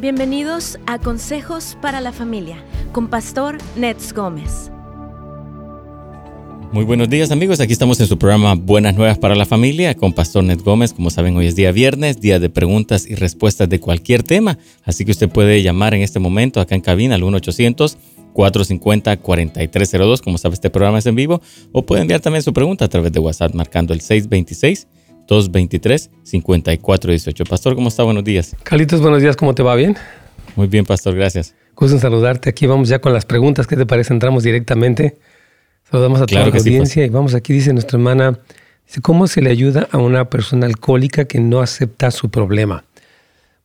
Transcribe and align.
Bienvenidos 0.00 0.78
a 0.86 1.00
Consejos 1.00 1.76
para 1.82 2.00
la 2.00 2.12
Familia 2.12 2.62
con 2.92 3.08
Pastor 3.08 3.58
Nets 3.74 4.12
Gómez. 4.12 4.70
Muy 6.70 6.84
buenos 6.84 7.10
días 7.10 7.32
amigos, 7.32 7.58
aquí 7.58 7.72
estamos 7.72 7.98
en 7.98 8.06
su 8.06 8.16
programa 8.16 8.54
Buenas 8.54 8.94
Nuevas 8.94 9.18
para 9.18 9.34
la 9.34 9.44
Familia 9.44 9.96
con 9.96 10.12
Pastor 10.12 10.44
Nets 10.44 10.62
Gómez. 10.62 10.92
Como 10.92 11.10
saben, 11.10 11.36
hoy 11.36 11.48
es 11.48 11.56
día 11.56 11.72
viernes, 11.72 12.20
día 12.20 12.38
de 12.38 12.48
preguntas 12.48 13.10
y 13.10 13.16
respuestas 13.16 13.68
de 13.68 13.80
cualquier 13.80 14.22
tema, 14.22 14.56
así 14.84 15.04
que 15.04 15.10
usted 15.10 15.28
puede 15.28 15.64
llamar 15.64 15.94
en 15.94 16.02
este 16.02 16.20
momento 16.20 16.60
acá 16.60 16.76
en 16.76 16.80
cabina 16.80 17.16
al 17.16 17.22
1-800-450-4302, 17.22 20.22
como 20.22 20.38
sabe 20.38 20.54
este 20.54 20.70
programa 20.70 21.00
es 21.00 21.06
en 21.06 21.16
vivo, 21.16 21.42
o 21.72 21.84
puede 21.84 22.02
enviar 22.02 22.20
también 22.20 22.44
su 22.44 22.52
pregunta 22.52 22.84
a 22.84 22.88
través 22.88 23.10
de 23.10 23.18
WhatsApp 23.18 23.52
marcando 23.52 23.94
el 23.94 24.00
626 24.00 24.86
223-5418. 25.28 27.48
Pastor, 27.48 27.74
¿cómo 27.74 27.88
está? 27.88 28.02
Buenos 28.02 28.24
días. 28.24 28.54
Carlitos, 28.62 29.00
buenos 29.00 29.22
días, 29.22 29.36
¿cómo 29.36 29.54
te 29.54 29.62
va? 29.62 29.74
¿Bien? 29.76 29.96
Muy 30.56 30.66
bien, 30.66 30.84
Pastor, 30.84 31.14
gracias. 31.14 31.54
Gusto 31.76 31.94
en 31.94 32.00
saludarte. 32.00 32.50
Aquí 32.50 32.66
vamos 32.66 32.88
ya 32.88 32.98
con 32.98 33.12
las 33.12 33.24
preguntas. 33.24 33.68
¿Qué 33.68 33.76
te 33.76 33.86
parece? 33.86 34.12
Entramos 34.12 34.42
directamente. 34.42 35.18
Saludamos 35.88 36.20
a 36.20 36.26
toda 36.26 36.48
la 36.48 36.56
audiencia 36.56 37.04
y 37.04 37.08
vamos 37.08 37.34
aquí, 37.34 37.52
dice 37.52 37.72
nuestra 37.72 37.98
hermana, 37.98 38.38
dice, 38.86 39.00
¿cómo 39.00 39.26
se 39.26 39.40
le 39.40 39.50
ayuda 39.50 39.88
a 39.90 39.98
una 39.98 40.28
persona 40.28 40.66
alcohólica 40.66 41.26
que 41.26 41.38
no 41.38 41.60
acepta 41.60 42.10
su 42.10 42.30
problema? 42.30 42.84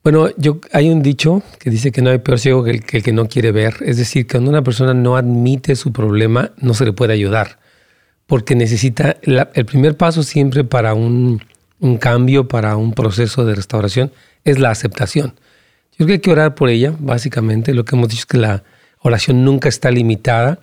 Bueno, 0.04 0.30
yo, 0.38 0.60
hay 0.72 0.90
un 0.90 1.02
dicho 1.02 1.42
que 1.60 1.70
dice 1.70 1.92
que 1.92 2.02
no 2.02 2.12
hay 2.12 2.20
peor 2.20 2.40
ciego 2.40 2.64
que 2.64 2.72
el, 2.72 2.86
que 2.86 2.98
el 2.98 3.04
que 3.04 3.14
no 3.14 3.28
quiere 3.28 3.52
ver. 3.52 3.78
Es 3.82 3.98
decir, 3.98 4.28
que 4.28 4.34
cuando 4.34 4.52
una 4.52 4.64
persona 4.64 4.94
no 4.94 5.18
admite 5.18 5.76
su 5.76 5.92
problema, 5.92 6.52
no 6.58 6.74
se 6.74 6.86
le 6.86 6.94
puede 6.94 7.14
ayudar. 7.14 7.60
Porque 8.26 8.56
necesita, 8.56 9.18
el 9.22 9.66
primer 9.66 9.98
paso 9.98 10.24
siempre 10.24 10.64
para 10.64 10.94
un, 10.94 11.42
un 11.84 11.98
cambio 11.98 12.48
para 12.48 12.78
un 12.78 12.94
proceso 12.94 13.44
de 13.44 13.56
restauración 13.56 14.14
es 14.46 14.58
la 14.58 14.72
aceptación. 14.72 15.34
Yo 15.92 16.06
creo 16.06 16.08
que 16.08 16.14
hay 16.14 16.20
que 16.20 16.32
orar 16.32 16.56
por 16.56 16.70
ella, 16.70 16.94
básicamente. 16.98 17.74
Lo 17.74 17.84
que 17.84 17.98
hemos 17.98 18.08
dicho 18.08 18.22
es 18.22 18.26
que 18.26 18.38
la 18.38 18.64
oración 19.00 19.44
nunca 19.44 19.68
está 19.68 19.92
limitada 19.92 20.60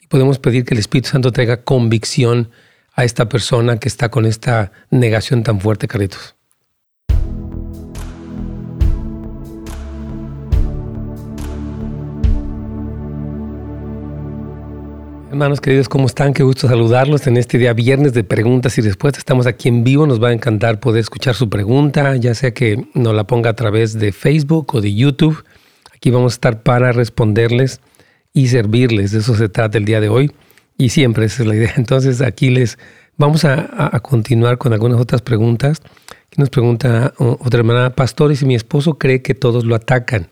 y 0.00 0.06
podemos 0.06 0.38
pedir 0.38 0.64
que 0.64 0.72
el 0.72 0.80
Espíritu 0.80 1.10
Santo 1.10 1.30
traiga 1.30 1.62
convicción 1.62 2.50
a 2.94 3.04
esta 3.04 3.28
persona 3.28 3.78
que 3.78 3.86
está 3.86 4.10
con 4.10 4.24
esta 4.24 4.72
negación 4.90 5.42
tan 5.42 5.60
fuerte, 5.60 5.88
Carlitos. 5.88 6.36
Hermanos 15.32 15.62
queridos, 15.62 15.88
¿cómo 15.88 16.08
están? 16.08 16.34
Qué 16.34 16.42
gusto 16.42 16.68
saludarlos 16.68 17.26
en 17.26 17.38
este 17.38 17.56
día 17.56 17.72
viernes 17.72 18.12
de 18.12 18.22
preguntas 18.22 18.76
y 18.76 18.82
respuestas. 18.82 19.20
Estamos 19.20 19.46
aquí 19.46 19.70
en 19.70 19.82
vivo, 19.82 20.06
nos 20.06 20.22
va 20.22 20.28
a 20.28 20.32
encantar 20.34 20.78
poder 20.78 21.00
escuchar 21.00 21.34
su 21.34 21.48
pregunta, 21.48 22.16
ya 22.16 22.34
sea 22.34 22.52
que 22.52 22.84
nos 22.92 23.14
la 23.14 23.24
ponga 23.24 23.48
a 23.48 23.56
través 23.56 23.98
de 23.98 24.12
Facebook 24.12 24.74
o 24.74 24.82
de 24.82 24.94
YouTube. 24.94 25.42
Aquí 25.94 26.10
vamos 26.10 26.34
a 26.34 26.36
estar 26.36 26.62
para 26.62 26.92
responderles 26.92 27.80
y 28.34 28.48
servirles. 28.48 29.12
De 29.12 29.20
eso 29.20 29.34
se 29.34 29.48
trata 29.48 29.78
el 29.78 29.86
día 29.86 30.02
de 30.02 30.10
hoy 30.10 30.32
y 30.76 30.90
siempre 30.90 31.24
esa 31.24 31.44
es 31.44 31.48
la 31.48 31.56
idea. 31.56 31.72
Entonces 31.78 32.20
aquí 32.20 32.50
les 32.50 32.78
vamos 33.16 33.46
a, 33.46 33.98
continuar 34.02 34.58
con 34.58 34.74
algunas 34.74 35.00
otras 35.00 35.22
preguntas. 35.22 35.80
Aquí 36.26 36.36
nos 36.36 36.50
pregunta 36.50 37.14
otra 37.16 37.60
hermana, 37.60 37.94
pastor, 37.94 38.32
y 38.32 38.36
si 38.36 38.44
mi 38.44 38.54
esposo 38.54 38.98
cree 38.98 39.22
que 39.22 39.32
todos 39.32 39.64
lo 39.64 39.76
atacan. 39.76 40.28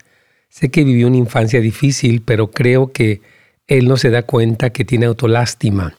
Sé 0.50 0.70
que 0.70 0.84
vivió 0.84 1.06
una 1.06 1.16
infancia 1.16 1.62
difícil, 1.62 2.20
pero 2.20 2.50
creo 2.50 2.92
que 2.92 3.22
él 3.70 3.86
no 3.86 3.96
se 3.96 4.10
da 4.10 4.24
cuenta 4.24 4.70
que 4.70 4.84
tiene 4.84 5.06
autolástima. 5.06 5.94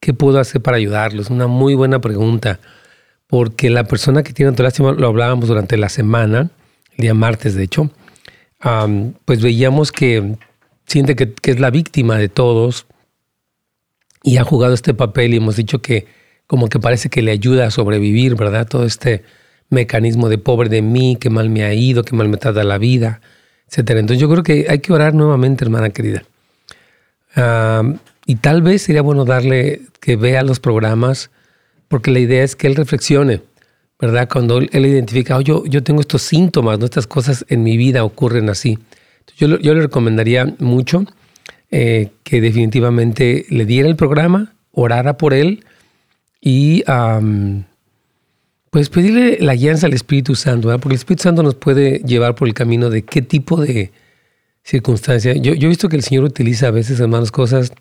¿Qué 0.00 0.14
puedo 0.14 0.38
hacer 0.38 0.62
para 0.62 0.76
ayudarlo? 0.76 1.20
Es 1.20 1.30
una 1.30 1.48
muy 1.48 1.74
buena 1.74 2.00
pregunta, 2.00 2.60
porque 3.26 3.70
la 3.70 3.84
persona 3.84 4.22
que 4.22 4.32
tiene 4.32 4.50
autolástima, 4.50 4.92
lo 4.92 5.08
hablábamos 5.08 5.48
durante 5.48 5.76
la 5.76 5.88
semana, 5.88 6.50
el 6.92 7.02
día 7.02 7.14
martes 7.14 7.56
de 7.56 7.64
hecho, 7.64 7.90
pues 9.24 9.42
veíamos 9.42 9.90
que 9.90 10.36
siente 10.86 11.16
que, 11.16 11.34
es 11.42 11.58
la 11.58 11.70
víctima 11.70 12.16
de 12.18 12.28
todos 12.28 12.86
y 14.22 14.36
ha 14.36 14.44
jugado 14.44 14.72
este 14.72 14.94
papel 14.94 15.34
y 15.34 15.38
hemos 15.38 15.56
dicho 15.56 15.82
que 15.82 16.06
como 16.46 16.68
que 16.68 16.78
parece 16.78 17.10
que 17.10 17.20
le 17.20 17.32
ayuda 17.32 17.66
a 17.66 17.72
sobrevivir, 17.72 18.36
¿verdad? 18.36 18.68
Todo 18.68 18.84
este 18.84 19.24
mecanismo 19.70 20.28
de 20.28 20.38
pobre 20.38 20.68
de 20.68 20.82
mí, 20.82 21.16
que 21.20 21.30
mal 21.30 21.50
me 21.50 21.64
ha 21.64 21.74
ido, 21.74 22.04
que 22.04 22.14
mal 22.14 22.28
me 22.28 22.36
trata 22.36 22.62
la 22.62 22.78
vida, 22.78 23.20
etc. 23.66 23.90
Entonces 23.90 24.20
yo 24.20 24.30
creo 24.30 24.44
que 24.44 24.66
hay 24.68 24.78
que 24.78 24.92
orar 24.92 25.14
nuevamente, 25.14 25.64
hermana 25.64 25.90
querida 25.90 26.22
y 27.34 28.34
tal 28.36 28.62
vez 28.62 28.82
sería 28.82 29.02
bueno 29.02 29.24
darle 29.24 29.82
que 30.00 30.16
vea 30.16 30.42
los 30.42 30.60
programas, 30.60 31.30
porque 31.88 32.10
la 32.10 32.18
idea 32.18 32.44
es 32.44 32.56
que 32.56 32.66
él 32.66 32.76
reflexione, 32.76 33.42
¿verdad? 34.00 34.28
Cuando 34.30 34.58
él, 34.58 34.86
identifica, 34.86 35.36
oh, 35.36 35.40
yo, 35.40 35.64
yo 35.66 35.82
tengo 35.82 36.00
estos 36.00 36.22
síntomas, 36.22 36.78
¿no? 36.78 36.84
estas 36.84 37.06
cosas 37.06 37.44
en 37.48 37.62
mi 37.62 37.76
vida 37.76 38.04
ocurren 38.04 38.48
así. 38.50 38.78
Yo, 39.36 39.58
yo 39.58 39.74
le 39.74 39.82
recomendaría 39.82 40.54
mucho 40.58 41.04
eh, 41.70 42.10
que 42.24 42.40
definitivamente 42.40 43.44
le 43.50 43.66
diera 43.66 43.88
el 43.88 43.96
programa, 43.96 44.54
orara 44.72 45.18
por 45.18 45.34
él 45.34 45.64
y 46.40 46.82
pues 48.70 48.88
pedirle 48.88 49.38
la 49.40 49.54
guianza 49.54 49.86
al 49.86 49.92
Espíritu 49.92 50.34
Santo, 50.34 50.68
porque 50.80 50.94
el 50.94 50.98
Espíritu 51.00 51.24
Santo 51.24 51.42
nos 51.42 51.56
puede 51.56 51.98
llevar 52.00 52.34
por 52.34 52.48
el 52.48 52.54
camino 52.54 52.88
de 52.90 53.02
qué 53.02 53.22
tipo 53.22 53.60
de, 53.60 53.90
circunstancia. 54.68 55.32
Yo, 55.34 55.52
he 55.54 55.68
visto 55.68 55.88
que 55.88 55.96
el 55.96 56.02
Señor 56.02 56.24
utiliza 56.24 56.68
a 56.68 56.70
veces, 56.70 57.00
hermanos, 57.00 57.32
cosas 57.32 57.72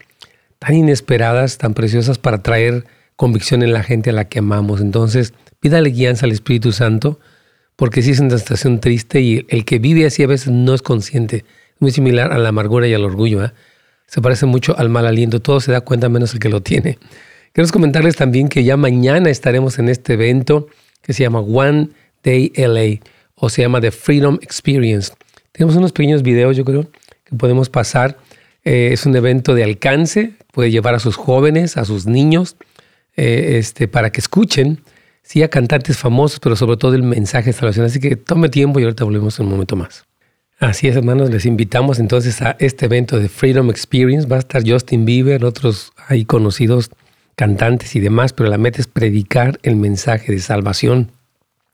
tan 0.59 0.73
inesperadas, 0.73 1.57
tan 1.57 1.73
preciosas 1.73 2.17
para 2.17 2.41
traer 2.41 2.85
convicción 3.17 3.61
en 3.61 3.73
la 3.73 3.83
gente 3.83 4.11
a 4.11 4.13
la 4.13 4.25
que 4.25 4.39
amamos. 4.39 4.79
Entonces, 4.79 5.33
pídale 5.59 5.89
guianza 5.89 6.25
al 6.25 6.31
Espíritu 6.31 6.71
Santo, 6.71 7.19
porque 7.75 8.01
si 8.01 8.11
es 8.11 8.19
una 8.21 8.37
situación 8.37 8.79
triste 8.79 9.19
y 9.19 9.45
el 9.49 9.65
que 9.65 9.79
vive 9.79 10.05
así 10.05 10.23
a 10.23 10.27
veces 10.27 10.47
no 10.47 10.73
es 10.73 10.81
consciente. 10.81 11.37
Es 11.37 11.81
muy 11.81 11.91
similar 11.91 12.31
a 12.31 12.37
la 12.37 12.49
amargura 12.49 12.87
y 12.87 12.93
al 12.93 13.03
orgullo. 13.03 13.43
¿eh? 13.43 13.51
Se 14.07 14.21
parece 14.21 14.45
mucho 14.45 14.77
al 14.77 14.87
mal 14.87 15.05
aliento. 15.05 15.41
Todo 15.41 15.59
se 15.59 15.73
da 15.73 15.81
cuenta 15.81 16.07
menos 16.07 16.33
el 16.33 16.39
que 16.39 16.49
lo 16.49 16.61
tiene. 16.61 16.97
Quiero 17.51 17.69
comentarles 17.69 18.15
también 18.15 18.47
que 18.47 18.63
ya 18.63 18.77
mañana 18.77 19.29
estaremos 19.29 19.77
en 19.77 19.89
este 19.89 20.13
evento 20.13 20.67
que 21.01 21.13
se 21.13 21.23
llama 21.23 21.39
One 21.41 21.89
Day 22.23 22.53
LA 22.55 23.05
o 23.35 23.49
se 23.49 23.63
llama 23.63 23.81
The 23.81 23.91
Freedom 23.91 24.39
Experience. 24.41 25.11
Tenemos 25.57 25.75
unos 25.75 25.91
pequeños 25.91 26.21
videos, 26.21 26.55
yo 26.55 26.63
creo, 26.63 26.87
que 27.23 27.35
podemos 27.35 27.67
pasar. 27.67 28.19
Eh, 28.63 28.89
es 28.91 29.07
un 29.07 29.15
evento 29.15 29.55
de 29.55 29.63
alcance, 29.63 30.33
puede 30.51 30.69
llevar 30.69 30.93
a 30.93 30.99
sus 30.99 31.15
jóvenes, 31.15 31.77
a 31.77 31.85
sus 31.85 32.05
niños, 32.05 32.57
eh, 33.15 33.55
este, 33.57 33.87
para 33.87 34.11
que 34.11 34.21
escuchen, 34.21 34.83
sí, 35.23 35.41
a 35.41 35.47
cantantes 35.47 35.97
famosos, 35.97 36.39
pero 36.39 36.55
sobre 36.55 36.77
todo 36.77 36.93
el 36.93 37.01
mensaje 37.01 37.47
de 37.47 37.53
salvación. 37.53 37.87
Así 37.87 37.99
que 37.99 38.15
tome 38.15 38.49
tiempo 38.49 38.79
y 38.79 38.83
ahorita 38.83 39.03
volvemos 39.03 39.39
un 39.39 39.49
momento 39.49 39.75
más. 39.75 40.05
Así 40.59 40.87
es, 40.87 40.95
hermanos, 40.95 41.31
les 41.31 41.47
invitamos 41.47 41.97
entonces 41.97 42.39
a 42.43 42.55
este 42.59 42.85
evento 42.85 43.19
de 43.19 43.27
Freedom 43.27 43.71
Experience. 43.71 44.27
Va 44.27 44.35
a 44.35 44.39
estar 44.39 44.61
Justin 44.63 45.05
Bieber, 45.05 45.43
otros 45.43 45.91
ahí 46.07 46.23
conocidos 46.23 46.91
cantantes 47.35 47.95
y 47.95 47.99
demás, 47.99 48.31
pero 48.31 48.47
la 48.47 48.59
meta 48.59 48.79
es 48.79 48.85
predicar 48.85 49.59
el 49.63 49.75
mensaje 49.75 50.31
de 50.31 50.39
salvación. 50.39 51.11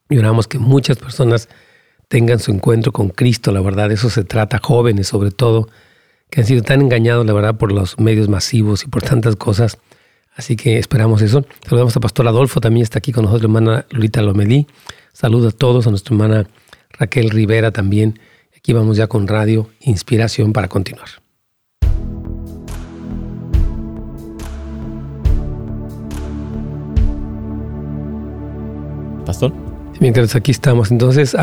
Y 0.09 0.19
oramos 0.19 0.47
que 0.47 0.57
muchas 0.57 0.95
personas 0.95 1.49
tengan 2.13 2.37
su 2.37 2.51
encuentro 2.51 2.91
con 2.91 3.09
Cristo, 3.09 3.51
la 3.51 3.59
verdad, 3.59 3.91
eso 3.91 4.07
se 4.07 4.23
trata, 4.23 4.59
jóvenes 4.61 5.07
sobre 5.07 5.31
todo, 5.31 5.67
que 6.29 6.41
han 6.41 6.45
sido 6.45 6.61
tan 6.61 6.79
engañados, 6.79 7.25
la 7.25 7.33
verdad, 7.33 7.57
por 7.57 7.71
los 7.71 7.99
medios 7.99 8.29
masivos 8.29 8.83
y 8.83 8.87
por 8.87 9.01
tantas 9.01 9.35
cosas. 9.35 9.79
Así 10.35 10.55
que 10.55 10.77
esperamos 10.77 11.23
eso. 11.23 11.43
Saludamos 11.67 11.97
a 11.97 11.99
Pastor 11.99 12.27
Adolfo, 12.27 12.61
también 12.61 12.83
está 12.83 12.99
aquí 12.99 13.11
con 13.11 13.23
nosotros, 13.23 13.45
hermana 13.45 13.87
Lolita 13.89 14.21
Lomelí. 14.21 14.67
Saludos 15.11 15.55
a 15.55 15.57
todos, 15.57 15.87
a 15.87 15.89
nuestra 15.89 16.13
hermana 16.13 16.47
Raquel 16.91 17.31
Rivera 17.31 17.71
también. 17.71 18.19
Aquí 18.55 18.73
vamos 18.73 18.95
ya 18.95 19.07
con 19.07 19.27
Radio 19.27 19.71
Inspiración 19.79 20.53
para 20.53 20.67
continuar. 20.67 21.09
Pastor. 29.25 29.51
Mientras 29.99 30.35
aquí 30.35 30.51
estamos, 30.51 30.91
entonces, 30.91 31.35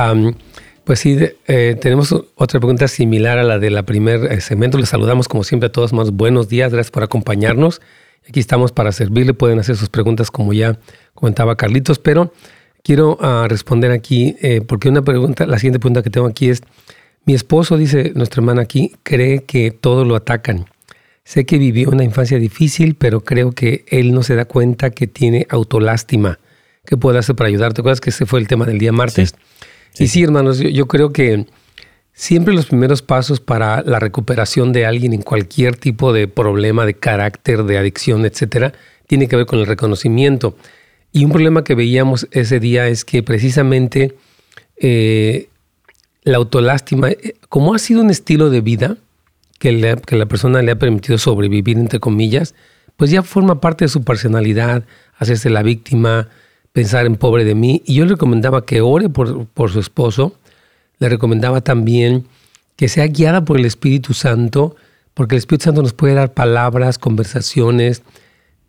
pues 0.84 1.00
sí, 1.00 1.18
eh, 1.46 1.76
tenemos 1.80 2.12
otra 2.12 2.60
pregunta 2.60 2.88
similar 2.88 3.38
a 3.38 3.44
la 3.44 3.58
de 3.58 3.70
la 3.70 3.84
primer 3.84 4.32
eh, 4.32 4.40
segmento. 4.40 4.78
Les 4.78 4.88
saludamos 4.88 5.28
como 5.28 5.44
siempre 5.44 5.68
a 5.68 5.72
todos 5.72 5.92
más. 5.92 6.10
Buenos 6.10 6.48
días, 6.48 6.72
gracias 6.72 6.90
por 6.90 7.02
acompañarnos. 7.02 7.80
Aquí 8.28 8.40
estamos 8.40 8.72
para 8.72 8.92
servirle. 8.92 9.34
Pueden 9.34 9.58
hacer 9.58 9.76
sus 9.76 9.88
preguntas 9.88 10.30
como 10.30 10.52
ya 10.52 10.78
comentaba 11.14 11.56
Carlitos, 11.56 11.98
pero 11.98 12.32
quiero 12.82 13.18
ah, 13.20 13.46
responder 13.48 13.90
aquí 13.90 14.36
eh, 14.40 14.60
porque 14.60 14.88
una 14.88 15.02
pregunta, 15.02 15.46
la 15.46 15.58
siguiente 15.58 15.78
pregunta 15.78 16.02
que 16.02 16.10
tengo 16.10 16.26
aquí 16.26 16.50
es, 16.50 16.62
mi 17.26 17.34
esposo, 17.34 17.76
dice 17.76 18.12
nuestra 18.14 18.40
hermana 18.40 18.62
aquí, 18.62 18.92
cree 19.02 19.44
que 19.44 19.70
todo 19.70 20.04
lo 20.04 20.16
atacan. 20.16 20.66
Sé 21.24 21.44
que 21.44 21.58
vivió 21.58 21.90
una 21.90 22.02
infancia 22.02 22.38
difícil, 22.38 22.94
pero 22.94 23.20
creo 23.20 23.52
que 23.52 23.84
él 23.88 24.12
no 24.12 24.22
se 24.22 24.34
da 24.34 24.46
cuenta 24.46 24.90
que 24.90 25.06
tiene 25.06 25.46
autolástima. 25.50 26.38
¿Qué 26.84 26.96
puede 26.96 27.18
hacer 27.18 27.36
para 27.36 27.48
ayudar? 27.48 27.74
¿Te 27.74 27.82
acuerdas 27.82 28.00
que 28.00 28.10
ese 28.10 28.26
fue 28.26 28.40
el 28.40 28.48
tema 28.48 28.64
del 28.64 28.78
día 28.78 28.90
martes? 28.90 29.34
Y 29.98 30.08
sí, 30.08 30.22
hermanos, 30.22 30.58
yo, 30.58 30.86
creo 30.86 31.12
que 31.12 31.46
siempre 32.12 32.54
los 32.54 32.66
primeros 32.66 33.02
pasos 33.02 33.40
para 33.40 33.82
la 33.82 33.98
recuperación 33.98 34.72
de 34.72 34.86
alguien 34.86 35.12
en 35.12 35.22
cualquier 35.22 35.76
tipo 35.76 36.12
de 36.12 36.28
problema 36.28 36.86
de 36.86 36.94
carácter, 36.94 37.64
de 37.64 37.78
adicción, 37.78 38.24
etcétera, 38.24 38.72
tiene 39.06 39.28
que 39.28 39.36
ver 39.36 39.46
con 39.46 39.58
el 39.58 39.66
reconocimiento. 39.66 40.56
Y 41.12 41.24
un 41.24 41.32
problema 41.32 41.64
que 41.64 41.74
veíamos 41.74 42.28
ese 42.30 42.60
día 42.60 42.86
es 42.86 43.04
que 43.04 43.22
precisamente 43.22 44.16
eh, 44.76 45.48
la 46.22 46.36
autolástima, 46.36 47.10
eh, 47.10 47.34
como 47.48 47.74
ha 47.74 47.78
sido 47.78 48.00
un 48.00 48.10
estilo 48.10 48.48
de 48.50 48.60
vida 48.60 48.96
que, 49.58 49.98
que 50.06 50.16
la 50.16 50.26
persona 50.26 50.62
le 50.62 50.70
ha 50.70 50.78
permitido 50.78 51.18
sobrevivir, 51.18 51.76
entre 51.76 51.98
comillas, 51.98 52.54
pues 52.96 53.10
ya 53.10 53.22
forma 53.22 53.60
parte 53.60 53.86
de 53.86 53.88
su 53.88 54.04
personalidad, 54.04 54.84
hacerse 55.16 55.50
la 55.50 55.62
víctima, 55.62 56.28
pensar 56.72 57.06
en 57.06 57.16
pobre 57.16 57.44
de 57.44 57.54
mí. 57.54 57.82
Y 57.84 57.94
yo 57.94 58.04
le 58.04 58.12
recomendaba 58.12 58.64
que 58.64 58.80
ore 58.80 59.08
por, 59.08 59.46
por 59.46 59.70
su 59.70 59.80
esposo, 59.80 60.34
le 60.98 61.08
recomendaba 61.08 61.60
también 61.60 62.26
que 62.76 62.88
sea 62.88 63.06
guiada 63.06 63.44
por 63.44 63.58
el 63.58 63.66
Espíritu 63.66 64.14
Santo, 64.14 64.76
porque 65.14 65.34
el 65.34 65.40
Espíritu 65.40 65.64
Santo 65.64 65.82
nos 65.82 65.92
puede 65.92 66.14
dar 66.14 66.32
palabras, 66.32 66.98
conversaciones. 66.98 68.02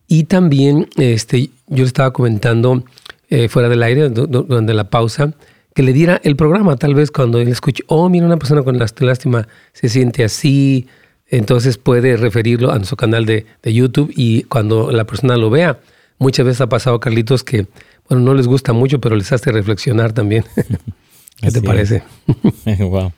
Y 0.07 0.25
también, 0.25 0.89
este, 0.97 1.49
yo 1.67 1.83
le 1.83 1.83
estaba 1.83 2.11
comentando 2.11 2.83
eh, 3.29 3.47
fuera 3.47 3.69
del 3.69 3.81
aire, 3.83 4.09
durante 4.09 4.73
la 4.73 4.89
pausa, 4.89 5.33
que 5.73 5.83
le 5.83 5.93
diera 5.93 6.19
el 6.23 6.35
programa, 6.35 6.75
tal 6.75 6.95
vez 6.95 7.11
cuando 7.11 7.39
él 7.39 7.47
escuche, 7.47 7.83
oh, 7.87 8.09
mira, 8.09 8.25
una 8.25 8.35
persona 8.35 8.63
con 8.63 8.77
lástima 8.77 9.47
se 9.71 9.87
siente 9.87 10.25
así, 10.25 10.87
entonces 11.27 11.77
puede 11.77 12.17
referirlo 12.17 12.71
a 12.71 12.75
nuestro 12.75 12.97
canal 12.97 13.25
de, 13.25 13.45
de, 13.63 13.73
YouTube 13.73 14.11
y 14.13 14.43
cuando 14.43 14.91
la 14.91 15.05
persona 15.05 15.37
lo 15.37 15.49
vea, 15.49 15.79
muchas 16.17 16.45
veces 16.45 16.59
ha 16.59 16.67
pasado, 16.67 16.99
Carlitos, 16.99 17.45
que, 17.45 17.67
bueno, 18.11 18.25
no 18.25 18.33
les 18.33 18.45
gusta 18.45 18.73
mucho, 18.73 18.99
pero 18.99 19.15
les 19.15 19.31
hace 19.31 19.53
reflexionar 19.53 20.11
también. 20.11 20.43
¿Qué 21.41 21.49
te 21.49 21.61
parece? 21.61 22.03
wow. 22.79 23.13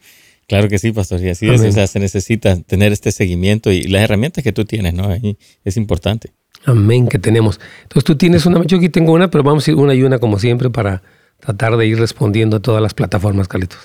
Claro 0.48 0.70
que 0.70 0.78
sí, 0.78 0.92
pastor. 0.92 1.20
Y 1.20 1.30
así 1.30 1.50
es. 1.50 1.62
O 1.62 1.72
sea, 1.72 1.88
se 1.88 2.00
necesita 2.00 2.62
tener 2.62 2.94
este 2.94 3.12
seguimiento 3.12 3.72
y 3.72 3.86
las 3.86 4.04
herramientas 4.04 4.44
que 4.44 4.54
tú 4.54 4.66
tienes, 4.66 4.94
¿no? 4.94 5.10
Ahí 5.10 5.36
es 5.64 5.78
importante. 5.78 6.32
Amén, 6.66 7.08
que 7.08 7.18
tenemos. 7.18 7.60
Entonces 7.82 8.04
tú 8.04 8.16
tienes 8.16 8.46
una, 8.46 8.64
yo 8.66 8.78
aquí 8.78 8.88
tengo 8.88 9.14
una, 9.14 9.32
pero 9.32 9.44
vamos 9.44 9.68
a 9.68 9.72
ir 9.72 9.78
una 9.78 9.96
y 9.96 10.04
una 10.04 10.20
como 10.20 10.38
siempre 10.38 10.70
para 10.70 11.02
tratar 11.40 11.76
de 11.76 11.88
ir 11.88 11.98
respondiendo 11.98 12.58
a 12.58 12.60
todas 12.60 12.82
las 12.82 12.94
plataformas, 12.94 13.48
Carlitos. 13.48 13.80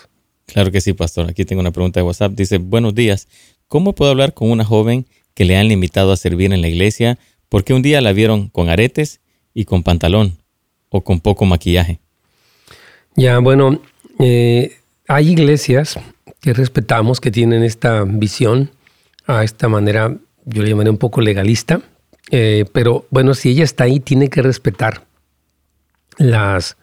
Claro 0.45 0.71
que 0.71 0.83
sí, 0.83 0.93
pastor. 0.93 1.31
Aquí 1.31 1.47
tengo 1.47 1.61
una 1.61 1.73
pregunta 1.73 2.01
de 2.01 2.05
WhatsApp. 2.05 2.33
Dice, 2.33 2.59
buenos 2.59 2.95
días. 2.95 3.29
¿Cómo 3.67 3.95
puedo 3.95 4.11
hablar 4.11 4.35
con 4.35 4.51
una 4.51 4.65
joven 4.65 5.07
que 5.33 5.47
le 5.47 5.57
han 5.57 5.69
limitado 5.69 6.13
a 6.13 6.19
servir 6.19 6.53
en 6.53 6.61
la 6.61 6.69
iglesia 6.69 7.19
porque 7.49 7.73
un 7.73 7.81
día 7.81 8.03
la 8.03 8.13
vieron 8.13 8.49
con 8.49 8.69
aretes 8.69 9.23
y 9.55 9.65
con 9.65 9.83
pantalón 9.83 10.37
o 10.91 11.03
con 11.03 11.21
poco 11.21 11.45
maquillaje? 11.45 12.01
Ya, 13.17 13.39
bueno, 13.39 13.81
eh, 14.19 14.79
hay 15.07 15.31
iglesias 15.31 15.99
que 16.41 16.53
respetamos, 16.53 17.21
que 17.21 17.31
tienen 17.31 17.63
esta 17.63 18.05
visión 18.05 18.71
a 19.27 19.45
esta 19.45 19.69
manera, 19.69 20.17
yo 20.45 20.63
le 20.63 20.71
llamaré 20.71 20.91
un 20.91 20.99
poco 20.99 21.21
legalista, 21.21 21.81
eh, 22.31 22.65
pero 22.73 23.07
bueno, 23.11 23.35
si 23.35 23.51
ella 23.51 23.65
está 23.65 23.85
ahí, 23.85 24.01
tiene 24.01 24.29
que 24.29 24.43
respetar 24.43 25.05
las 26.17 26.77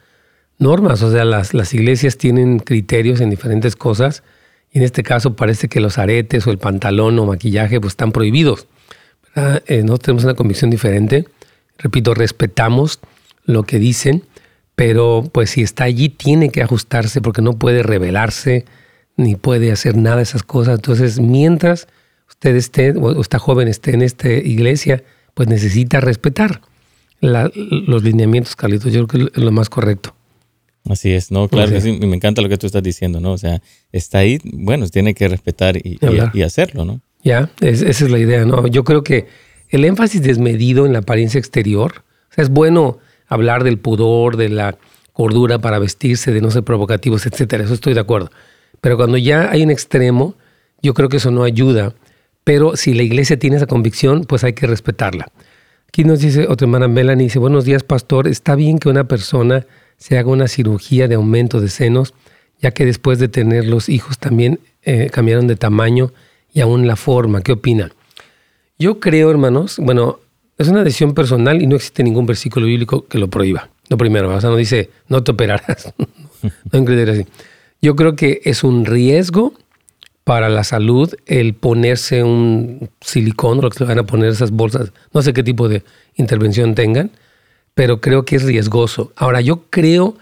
normas, 0.57 1.01
o 1.01 1.11
sea, 1.11 1.25
las, 1.25 1.53
las 1.53 1.73
iglesias 1.73 2.17
tienen 2.17 2.59
criterios 2.59 3.21
en 3.21 3.29
diferentes 3.29 3.75
cosas, 3.75 4.23
y 4.71 4.79
en 4.79 4.83
este 4.83 5.03
caso 5.03 5.35
parece 5.35 5.69
que 5.69 5.79
los 5.79 5.97
aretes 5.97 6.45
o 6.47 6.51
el 6.51 6.57
pantalón 6.57 7.17
o 7.19 7.25
maquillaje 7.25 7.79
pues 7.79 7.93
están 7.93 8.11
prohibidos. 8.11 8.67
Eh, 9.35 9.83
no 9.85 9.97
tenemos 9.97 10.23
una 10.23 10.33
convicción 10.33 10.69
diferente, 10.69 11.25
repito, 11.77 12.13
respetamos 12.13 12.99
lo 13.45 13.63
que 13.63 13.79
dicen, 13.79 14.23
pero 14.75 15.29
pues 15.31 15.51
si 15.51 15.61
está 15.61 15.85
allí 15.85 16.09
tiene 16.09 16.49
que 16.49 16.61
ajustarse 16.61 17.21
porque 17.21 17.41
no 17.41 17.53
puede 17.53 17.83
rebelarse 17.83 18.65
ni 19.17 19.35
puede 19.35 19.71
hacer 19.71 19.95
nada 19.95 20.17
de 20.17 20.23
esas 20.23 20.43
cosas. 20.43 20.75
Entonces, 20.75 21.19
mientras 21.19 21.87
usted 22.27 22.55
esté 22.55 22.91
o 22.91 23.21
esta 23.21 23.39
joven 23.39 23.67
esté 23.67 23.93
en 23.93 24.01
esta 24.01 24.29
iglesia, 24.29 25.03
pues 25.33 25.47
necesita 25.47 25.99
respetar 26.01 26.61
los 27.21 28.03
lineamientos, 28.03 28.55
Carlitos. 28.55 28.91
Yo 28.91 29.07
creo 29.07 29.29
que 29.29 29.39
es 29.39 29.43
lo 29.43 29.51
más 29.51 29.69
correcto. 29.69 30.13
Así 30.87 31.13
es, 31.13 31.31
no, 31.31 31.47
claro, 31.47 31.71
me 31.71 32.15
encanta 32.15 32.43
lo 32.43 32.49
que 32.49 32.59
tú 32.59 32.67
estás 32.67 32.83
diciendo, 32.83 33.19
¿no? 33.19 33.31
O 33.31 33.37
sea, 33.39 33.59
está 33.91 34.19
ahí, 34.19 34.39
bueno, 34.43 34.87
tiene 34.87 35.15
que 35.15 35.27
respetar 35.27 35.77
y, 35.77 35.97
hacerlo, 36.43 36.85
¿no? 36.85 37.01
Ya, 37.23 37.49
esa 37.59 37.89
es 37.89 38.01
la 38.11 38.19
idea, 38.19 38.45
¿no? 38.45 38.67
Yo 38.67 38.83
creo 38.83 39.03
que 39.03 39.25
el 39.69 39.83
énfasis 39.83 40.21
desmedido 40.21 40.85
en 40.85 40.93
la 40.93 40.99
apariencia 40.99 41.39
exterior, 41.39 42.03
o 42.29 42.35
sea, 42.35 42.43
es 42.43 42.51
bueno 42.51 42.99
hablar 43.35 43.63
del 43.63 43.77
pudor, 43.77 44.37
de 44.37 44.49
la 44.49 44.77
cordura 45.13 45.59
para 45.59 45.79
vestirse, 45.79 46.31
de 46.31 46.41
no 46.41 46.51
ser 46.51 46.63
provocativos, 46.63 47.25
etcétera, 47.25 47.63
eso 47.63 47.73
estoy 47.73 47.93
de 47.93 48.01
acuerdo. 48.01 48.31
Pero 48.81 48.97
cuando 48.97 49.17
ya 49.17 49.49
hay 49.49 49.63
un 49.63 49.71
extremo, 49.71 50.35
yo 50.81 50.93
creo 50.93 51.09
que 51.09 51.17
eso 51.17 51.31
no 51.31 51.43
ayuda. 51.43 51.93
Pero 52.43 52.75
si 52.75 52.93
la 52.93 53.03
iglesia 53.03 53.39
tiene 53.39 53.55
esa 53.55 53.65
convicción, 53.65 54.25
pues 54.25 54.43
hay 54.43 54.53
que 54.53 54.67
respetarla. 54.67 55.31
Aquí 55.87 56.03
nos 56.03 56.19
dice 56.19 56.47
otra 56.47 56.65
hermana 56.65 56.87
Melanie, 56.87 57.25
dice, 57.25 57.39
buenos 57.39 57.63
días 57.63 57.83
pastor, 57.83 58.27
está 58.27 58.55
bien 58.55 58.77
que 58.77 58.89
una 58.89 59.07
persona 59.07 59.65
se 59.97 60.17
haga 60.17 60.29
una 60.29 60.47
cirugía 60.47 61.07
de 61.07 61.15
aumento 61.15 61.61
de 61.61 61.69
senos, 61.69 62.13
ya 62.59 62.71
que 62.71 62.85
después 62.85 63.17
de 63.17 63.29
tener 63.29 63.65
los 63.65 63.87
hijos 63.87 64.19
también 64.19 64.59
eh, 64.83 65.09
cambiaron 65.11 65.47
de 65.47 65.55
tamaño 65.55 66.11
y 66.53 66.61
aún 66.61 66.87
la 66.87 66.97
forma. 66.97 67.41
¿Qué 67.41 67.53
opinan? 67.53 67.93
Yo 68.77 68.99
creo, 68.99 69.31
hermanos, 69.31 69.77
bueno, 69.79 70.19
es 70.57 70.67
una 70.67 70.83
decisión 70.83 71.13
personal 71.13 71.61
y 71.61 71.67
no 71.67 71.75
existe 71.75 72.03
ningún 72.03 72.25
versículo 72.25 72.65
bíblico 72.65 73.05
que 73.07 73.17
lo 73.17 73.29
prohíba. 73.29 73.69
Lo 73.89 73.97
primero, 73.97 74.33
o 74.33 74.41
sea, 74.41 74.49
no 74.49 74.55
dice, 74.55 74.89
no 75.07 75.23
te 75.23 75.31
operarás. 75.31 75.93
no 76.71 77.11
así. 77.11 77.25
Yo 77.81 77.95
creo 77.95 78.15
que 78.15 78.41
es 78.45 78.63
un 78.63 78.85
riesgo 78.85 79.53
para 80.23 80.49
la 80.49 80.63
salud 80.63 81.13
el 81.27 81.53
ponerse 81.53 82.23
un 82.23 82.89
silicón, 82.99 83.61
lo 83.61 83.69
que 83.69 83.83
van 83.83 83.99
a 83.99 84.05
poner 84.05 84.29
esas 84.29 84.51
bolsas, 84.51 84.91
no 85.13 85.21
sé 85.21 85.33
qué 85.33 85.43
tipo 85.43 85.69
de 85.69 85.83
intervención 86.15 86.73
tengan, 86.73 87.11
pero 87.75 88.01
creo 88.01 88.25
que 88.25 88.37
es 88.37 88.43
riesgoso. 88.43 89.11
Ahora, 89.15 89.41
yo 89.41 89.65
creo 89.69 90.17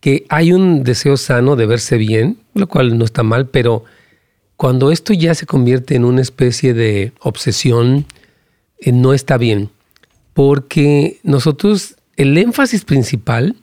que 0.00 0.26
hay 0.28 0.52
un 0.52 0.84
deseo 0.84 1.16
sano 1.16 1.56
de 1.56 1.66
verse 1.66 1.96
bien, 1.96 2.38
lo 2.54 2.68
cual 2.68 2.96
no 2.98 3.04
está 3.04 3.24
mal, 3.24 3.48
pero 3.48 3.84
cuando 4.56 4.92
esto 4.92 5.12
ya 5.12 5.34
se 5.34 5.46
convierte 5.46 5.96
en 5.96 6.04
una 6.04 6.20
especie 6.20 6.72
de 6.72 7.12
obsesión, 7.20 8.06
eh, 8.82 8.92
no 8.92 9.14
está 9.14 9.38
bien, 9.38 9.70
porque 10.34 11.20
nosotros, 11.22 11.96
el 12.16 12.36
énfasis 12.36 12.84
principal 12.84 13.56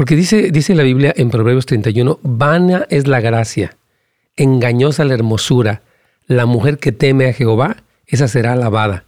porque 0.00 0.16
dice, 0.16 0.50
dice 0.50 0.74
la 0.74 0.82
Biblia 0.82 1.12
en 1.14 1.28
Proverbios 1.28 1.66
31, 1.66 2.20
vana 2.22 2.86
es 2.88 3.06
la 3.06 3.20
gracia, 3.20 3.76
engañosa 4.34 5.04
la 5.04 5.12
hermosura, 5.12 5.82
la 6.26 6.46
mujer 6.46 6.78
que 6.78 6.90
teme 6.90 7.28
a 7.28 7.34
Jehová, 7.34 7.84
esa 8.06 8.26
será 8.26 8.52
alabada. 8.52 9.04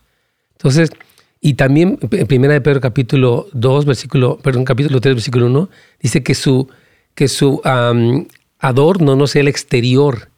Entonces, 0.52 0.90
y 1.40 1.54
también 1.54 1.98
en 2.10 2.26
Primera 2.26 2.52
de 2.52 2.60
Pedro 2.60 2.82
capítulo 2.82 3.48
2, 3.54 3.86
versículo, 3.86 4.36
perdón, 4.36 4.66
capítulo 4.66 5.00
3, 5.00 5.14
versículo 5.14 5.46
1, 5.46 5.70
dice 5.98 6.22
que 6.22 6.34
su, 6.34 6.68
que 7.14 7.28
su 7.28 7.62
adorno 8.58 9.16
no 9.16 9.26
sea 9.26 9.40
el 9.40 9.48
exterior 9.48 10.28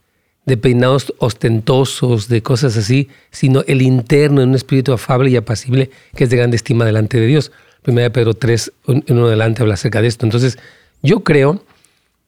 de 0.47 0.57
peinados 0.57 1.15
ostentosos, 1.19 2.29
de 2.29 2.43
cosas 2.43 2.77
así, 2.77 3.09
sino 3.31 3.63
el 3.67 3.83
interno, 3.83 4.43
en 4.43 4.51
un 4.51 4.55
espíritu 4.55 4.93
afable 4.93 5.31
y 5.31 5.37
apacible 5.37 5.91
que 6.15 6.25
es 6.25 6.31
de 6.31 6.37
grande 6.37 6.57
estima 6.57 6.85
delante 6.85 7.19
de 7.19 7.27
Dios. 7.27 7.53
Primera 7.83 8.11
Pedro 8.11 8.35
3, 8.35 8.73
en 8.87 9.05
uno 9.09 9.27
adelante 9.27 9.63
habla 9.63 9.75
acerca 9.75 10.01
de 10.03 10.09
esto. 10.09 10.27
Entonces, 10.27 10.59
yo 11.03 11.21
creo 11.21 11.63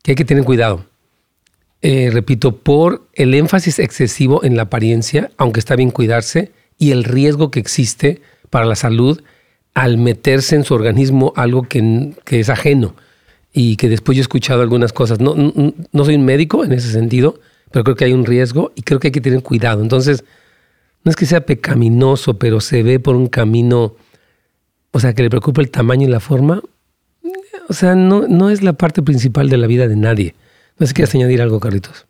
que 0.02 0.12
hay 0.12 0.16
que 0.16 0.24
tener 0.24 0.44
cuidado. 0.44 0.84
Eh, 1.82 2.10
repito, 2.12 2.56
por 2.56 3.06
el 3.14 3.34
énfasis 3.34 3.78
excesivo 3.78 4.44
en 4.44 4.56
la 4.56 4.62
apariencia, 4.62 5.30
aunque 5.36 5.60
está 5.60 5.76
bien 5.76 5.90
cuidarse, 5.90 6.52
y 6.78 6.90
el 6.90 7.04
riesgo 7.04 7.50
que 7.50 7.60
existe 7.60 8.20
para 8.50 8.66
la 8.66 8.76
salud 8.76 9.22
al 9.74 9.98
meterse 9.98 10.56
en 10.56 10.64
su 10.64 10.74
organismo 10.74 11.32
algo 11.36 11.62
que, 11.64 12.14
es 12.26 12.48
ajeno 12.48 12.94
y 13.52 13.76
que 13.76 13.88
después 13.88 14.16
yo 14.16 14.20
he 14.20 14.22
escuchado 14.22 14.62
algunas 14.62 14.92
cosas. 14.92 15.20
No, 15.20 15.34
no, 15.34 15.74
no, 15.92 16.04
soy 16.04 16.14
un 16.14 16.24
médico 16.24 16.64
en 16.64 16.72
ese 16.72 16.90
sentido, 16.90 17.40
pero 17.70 17.84
creo 17.84 17.96
que 17.96 18.04
hay 18.04 18.12
un 18.12 18.24
riesgo 18.24 18.72
y 18.74 18.82
creo 18.82 19.00
que 19.00 19.08
hay 19.08 19.12
que 19.12 19.20
tener 19.20 19.42
cuidado. 19.42 19.82
Entonces, 19.82 20.24
no 21.04 21.10
es 21.10 21.16
que 21.16 21.26
sea 21.26 21.46
pecaminoso, 21.46 22.38
pero 22.38 22.60
se 22.60 22.82
ve 22.82 22.98
por 22.98 23.16
un 23.16 23.28
camino 23.28 23.96
o 24.96 25.00
sea, 25.00 25.12
que 25.12 25.22
le 25.22 25.28
preocupa 25.28 25.60
el 25.60 25.70
tamaño 25.70 26.08
y 26.08 26.10
la 26.10 26.20
forma, 26.20 26.62
o 27.68 27.74
sea, 27.74 27.94
no, 27.94 28.26
no 28.28 28.48
es 28.48 28.62
la 28.62 28.72
parte 28.72 29.02
principal 29.02 29.50
de 29.50 29.58
la 29.58 29.66
vida 29.66 29.88
de 29.88 29.94
nadie. 29.94 30.34
No 30.78 30.86
sé 30.86 30.88
si 30.88 30.94
quieres 30.94 31.14
añadir 31.14 31.42
algo, 31.42 31.60
Carlitos. 31.60 32.06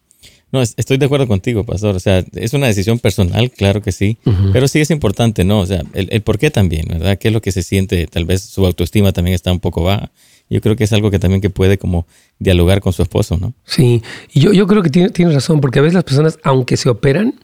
No, 0.53 0.63
estoy 0.63 0.97
de 0.97 1.07
acuerdo 1.07 1.27
contigo, 1.27 1.65
pastor. 1.65 1.97
O 1.97 1.99
sea, 2.01 2.25
es 2.35 2.53
una 2.53 2.69
decisión 2.69 3.01
personal, 3.01 3.51
claro 3.51 3.83
que 3.83 3.91
sí, 3.91 4.19
pero 4.53 4.69
sí 4.69 4.79
es 4.79 4.93
importante, 4.93 5.43
¿no? 5.43 5.59
O 5.59 5.67
sea, 5.67 5.83
el, 5.95 6.23
por 6.23 6.39
qué 6.39 6.53
también, 6.53 6.87
¿verdad? 6.89 7.19
¿Qué 7.19 7.27
es 7.29 7.35
lo 7.35 7.41
que 7.41 7.51
se 7.51 7.65
siente? 7.65 8.07
Tal 8.07 8.25
vez 8.25 8.43
su 8.43 8.65
autoestima 8.65 9.13
también 9.13 9.35
está 9.35 9.51
un 9.51 9.59
poco 9.59 9.83
baja. 9.83 10.13
Yo 10.49 10.61
creo 10.61 10.77
que 10.77 10.85
es 10.85 10.93
algo 10.93 11.11
que 11.11 11.19
también 11.19 11.41
que 11.41 11.51
puede 11.51 11.79
como 11.79 12.07
dialogar 12.39 12.81
con 12.81 12.93
su 12.93 13.03
esposo, 13.03 13.37
¿no? 13.37 13.55
Sí, 13.65 14.03
y 14.33 14.41
yo, 14.41 14.53
yo 14.53 14.67
creo 14.67 14.83
que 14.83 14.91
tienes 14.91 15.13
tiene 15.13 15.33
razón, 15.33 15.61
porque 15.61 15.81
a 15.81 15.83
veces 15.83 15.95
las 15.95 16.05
personas, 16.05 16.39
aunque 16.43 16.77
se 16.77 16.89
operan, 16.89 17.35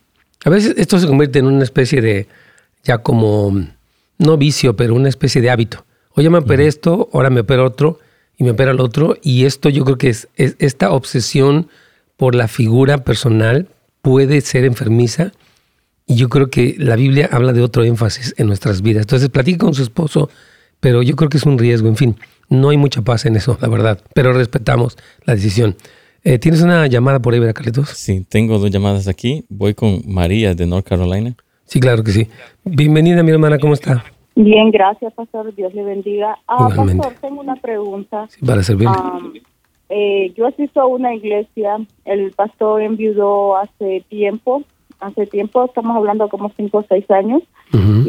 a 0.44 0.50
veces 0.50 0.74
esto 0.76 0.98
se 0.98 1.06
convierte 1.06 1.38
en 1.38 1.46
una 1.46 1.64
especie 1.64 2.00
de, 2.00 2.28
ya 2.84 2.98
como 2.98 3.66
no 4.18 4.36
vicio, 4.36 4.76
pero 4.76 4.94
una 4.94 5.08
especie 5.08 5.40
de 5.40 5.50
hábito. 5.50 5.84
Oye, 6.14 6.30
me 6.30 6.38
operé 6.38 6.66
esto, 6.66 7.08
ahora 7.12 7.30
me 7.30 7.40
opero 7.40 7.64
otro 7.64 7.98
y 8.36 8.44
me 8.44 8.50
opera 8.50 8.72
el 8.72 8.80
otro. 8.80 9.16
Y 9.22 9.44
esto 9.44 9.68
yo 9.68 9.84
creo 9.84 9.98
que 9.98 10.08
es, 10.08 10.28
esta 10.36 10.92
obsesión 10.92 11.68
por 12.16 12.34
la 12.34 12.48
figura 12.48 12.98
personal 12.98 13.68
puede 14.02 14.40
ser 14.40 14.64
enfermiza. 14.64 15.32
Y 16.06 16.16
yo 16.16 16.28
creo 16.28 16.50
que 16.50 16.74
la 16.78 16.96
Biblia 16.96 17.28
habla 17.32 17.52
de 17.52 17.62
otro 17.62 17.84
énfasis 17.84 18.34
en 18.36 18.48
nuestras 18.48 18.82
vidas. 18.82 19.02
Entonces, 19.02 19.28
platica 19.28 19.58
con 19.58 19.74
su 19.74 19.82
esposo, 19.82 20.28
pero 20.80 21.02
yo 21.02 21.16
creo 21.16 21.30
que 21.30 21.38
es 21.38 21.44
un 21.44 21.58
riesgo. 21.58 21.88
En 21.88 21.96
fin, 21.96 22.16
no 22.52 22.68
hay 22.68 22.76
mucha 22.76 23.02
paz 23.02 23.26
en 23.26 23.36
eso, 23.36 23.58
la 23.62 23.68
verdad. 23.68 24.00
Pero 24.14 24.32
respetamos 24.32 24.96
la 25.24 25.34
decisión. 25.34 25.74
Eh, 26.24 26.38
¿Tienes 26.38 26.62
una 26.62 26.86
llamada 26.86 27.18
por 27.20 27.34
ahí, 27.34 27.40
¿verdad, 27.40 27.54
Carlitos? 27.54 27.88
Sí, 27.88 28.24
tengo 28.28 28.58
dos 28.58 28.70
llamadas 28.70 29.08
aquí. 29.08 29.44
Voy 29.48 29.74
con 29.74 30.02
María 30.06 30.54
de 30.54 30.66
North 30.66 30.86
Carolina. 30.86 31.34
Sí, 31.64 31.80
claro 31.80 32.04
que 32.04 32.12
sí. 32.12 32.28
Bienvenida, 32.64 33.22
mi 33.22 33.32
hermana, 33.32 33.58
¿cómo 33.58 33.72
está? 33.74 34.04
Bien, 34.36 34.70
gracias, 34.70 35.12
pastor. 35.14 35.54
Dios 35.54 35.74
le 35.74 35.82
bendiga. 35.82 36.38
Ah, 36.46 36.68
pastor, 36.74 37.14
tengo 37.20 37.40
una 37.40 37.56
pregunta. 37.56 38.26
Sí, 38.28 38.44
para 38.46 38.62
servirle. 38.62 38.94
eh, 39.88 40.32
yo 40.36 40.46
asisto 40.46 40.80
a 40.80 40.86
una 40.86 41.14
iglesia. 41.14 41.78
El 42.04 42.30
pastor 42.32 42.82
enviudó 42.82 43.56
hace 43.56 44.04
tiempo. 44.08 44.62
Hace 45.00 45.26
tiempo, 45.26 45.64
estamos 45.64 45.96
hablando 45.96 46.28
como 46.28 46.52
cinco 46.56 46.78
o 46.78 46.84
seis 46.88 47.10
años. 47.10 47.42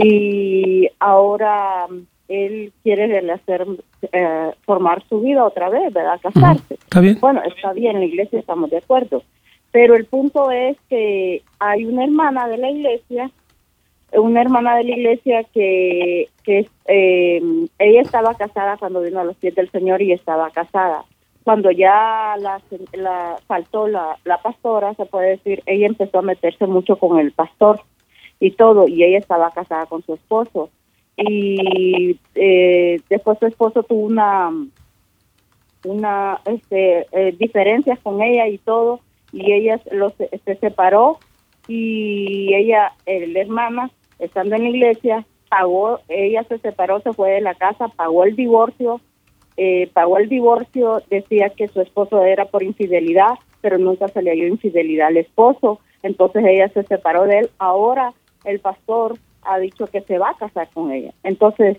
Y 0.03 0.87
ahora 0.99 1.87
él 2.33 2.73
quiere 2.83 3.31
hacer, 3.31 3.65
eh, 4.11 4.51
formar 4.65 5.03
su 5.07 5.21
vida 5.21 5.45
otra 5.45 5.69
vez, 5.69 5.93
¿verdad? 5.93 6.19
Casarse. 6.21 6.75
Está 6.75 6.99
bien. 6.99 7.17
Bueno, 7.19 7.41
está 7.43 7.73
bien, 7.73 7.95
en 7.95 8.01
la 8.01 8.05
iglesia 8.07 8.39
estamos 8.39 8.69
de 8.69 8.77
acuerdo. 8.77 9.23
Pero 9.71 9.95
el 9.95 10.05
punto 10.05 10.51
es 10.51 10.77
que 10.89 11.41
hay 11.59 11.85
una 11.85 12.03
hermana 12.03 12.47
de 12.47 12.57
la 12.57 12.69
iglesia, 12.69 13.31
una 14.11 14.41
hermana 14.41 14.75
de 14.77 14.83
la 14.83 14.91
iglesia 14.91 15.43
que, 15.45 16.29
que 16.43 16.67
eh, 16.85 17.41
ella 17.79 18.01
estaba 18.01 18.35
casada 18.35 18.77
cuando 18.77 19.01
vino 19.01 19.19
a 19.19 19.23
los 19.23 19.35
pies 19.37 19.55
del 19.55 19.71
Señor 19.71 20.01
y 20.01 20.11
estaba 20.11 20.51
casada. 20.51 21.05
Cuando 21.43 21.71
ya 21.71 22.35
la, 22.39 22.61
la 22.93 23.37
faltó 23.47 23.87
la, 23.87 24.17
la 24.23 24.37
pastora, 24.37 24.93
se 24.93 25.05
puede 25.05 25.31
decir, 25.31 25.63
ella 25.65 25.87
empezó 25.87 26.19
a 26.19 26.21
meterse 26.21 26.67
mucho 26.67 26.95
con 26.97 27.19
el 27.19 27.31
pastor 27.31 27.81
y 28.39 28.51
todo, 28.51 28.87
y 28.87 29.03
ella 29.03 29.17
estaba 29.17 29.51
casada 29.51 29.85
con 29.87 30.03
su 30.03 30.13
esposo 30.13 30.69
y 31.17 32.19
eh, 32.35 33.01
después 33.09 33.37
su 33.39 33.45
esposo 33.45 33.83
tuvo 33.83 34.05
una 34.05 34.51
una 35.85 36.39
este 36.45 37.05
eh, 37.11 37.35
diferencias 37.37 37.99
con 37.99 38.21
ella 38.21 38.47
y 38.47 38.57
todo 38.57 38.99
y 39.31 39.51
ella 39.51 39.79
los 39.91 40.13
se 40.15 40.55
separó 40.55 41.19
y 41.67 42.53
ella 42.53 42.93
la 43.05 43.39
hermana 43.39 43.91
estando 44.19 44.55
en 44.55 44.63
la 44.63 44.69
iglesia 44.69 45.25
pagó 45.49 45.99
ella 46.07 46.43
se 46.45 46.57
separó 46.59 46.99
se 47.01 47.13
fue 47.13 47.31
de 47.31 47.41
la 47.41 47.53
casa 47.53 47.89
pagó 47.89 48.23
el 48.23 48.35
divorcio 48.35 49.01
eh, 49.55 49.89
pagó 49.93 50.17
el 50.17 50.29
divorcio 50.29 51.03
decía 51.09 51.49
que 51.49 51.67
su 51.67 51.81
esposo 51.81 52.23
era 52.23 52.45
por 52.45 52.63
infidelidad 52.63 53.33
pero 53.61 53.77
nunca 53.77 54.07
se 54.07 54.21
le 54.21 54.33
dio 54.33 54.47
infidelidad 54.47 55.07
al 55.07 55.17
esposo 55.17 55.79
entonces 56.03 56.43
ella 56.45 56.69
se 56.69 56.83
separó 56.83 57.23
de 57.23 57.39
él. 57.39 57.49
Ahora 57.57 58.13
el 58.43 58.59
pastor 58.59 59.17
ha 59.45 59.57
dicho 59.59 59.87
que 59.87 60.01
se 60.01 60.17
va 60.17 60.31
a 60.31 60.37
casar 60.37 60.69
con 60.73 60.91
ella. 60.91 61.13
Entonces, 61.23 61.77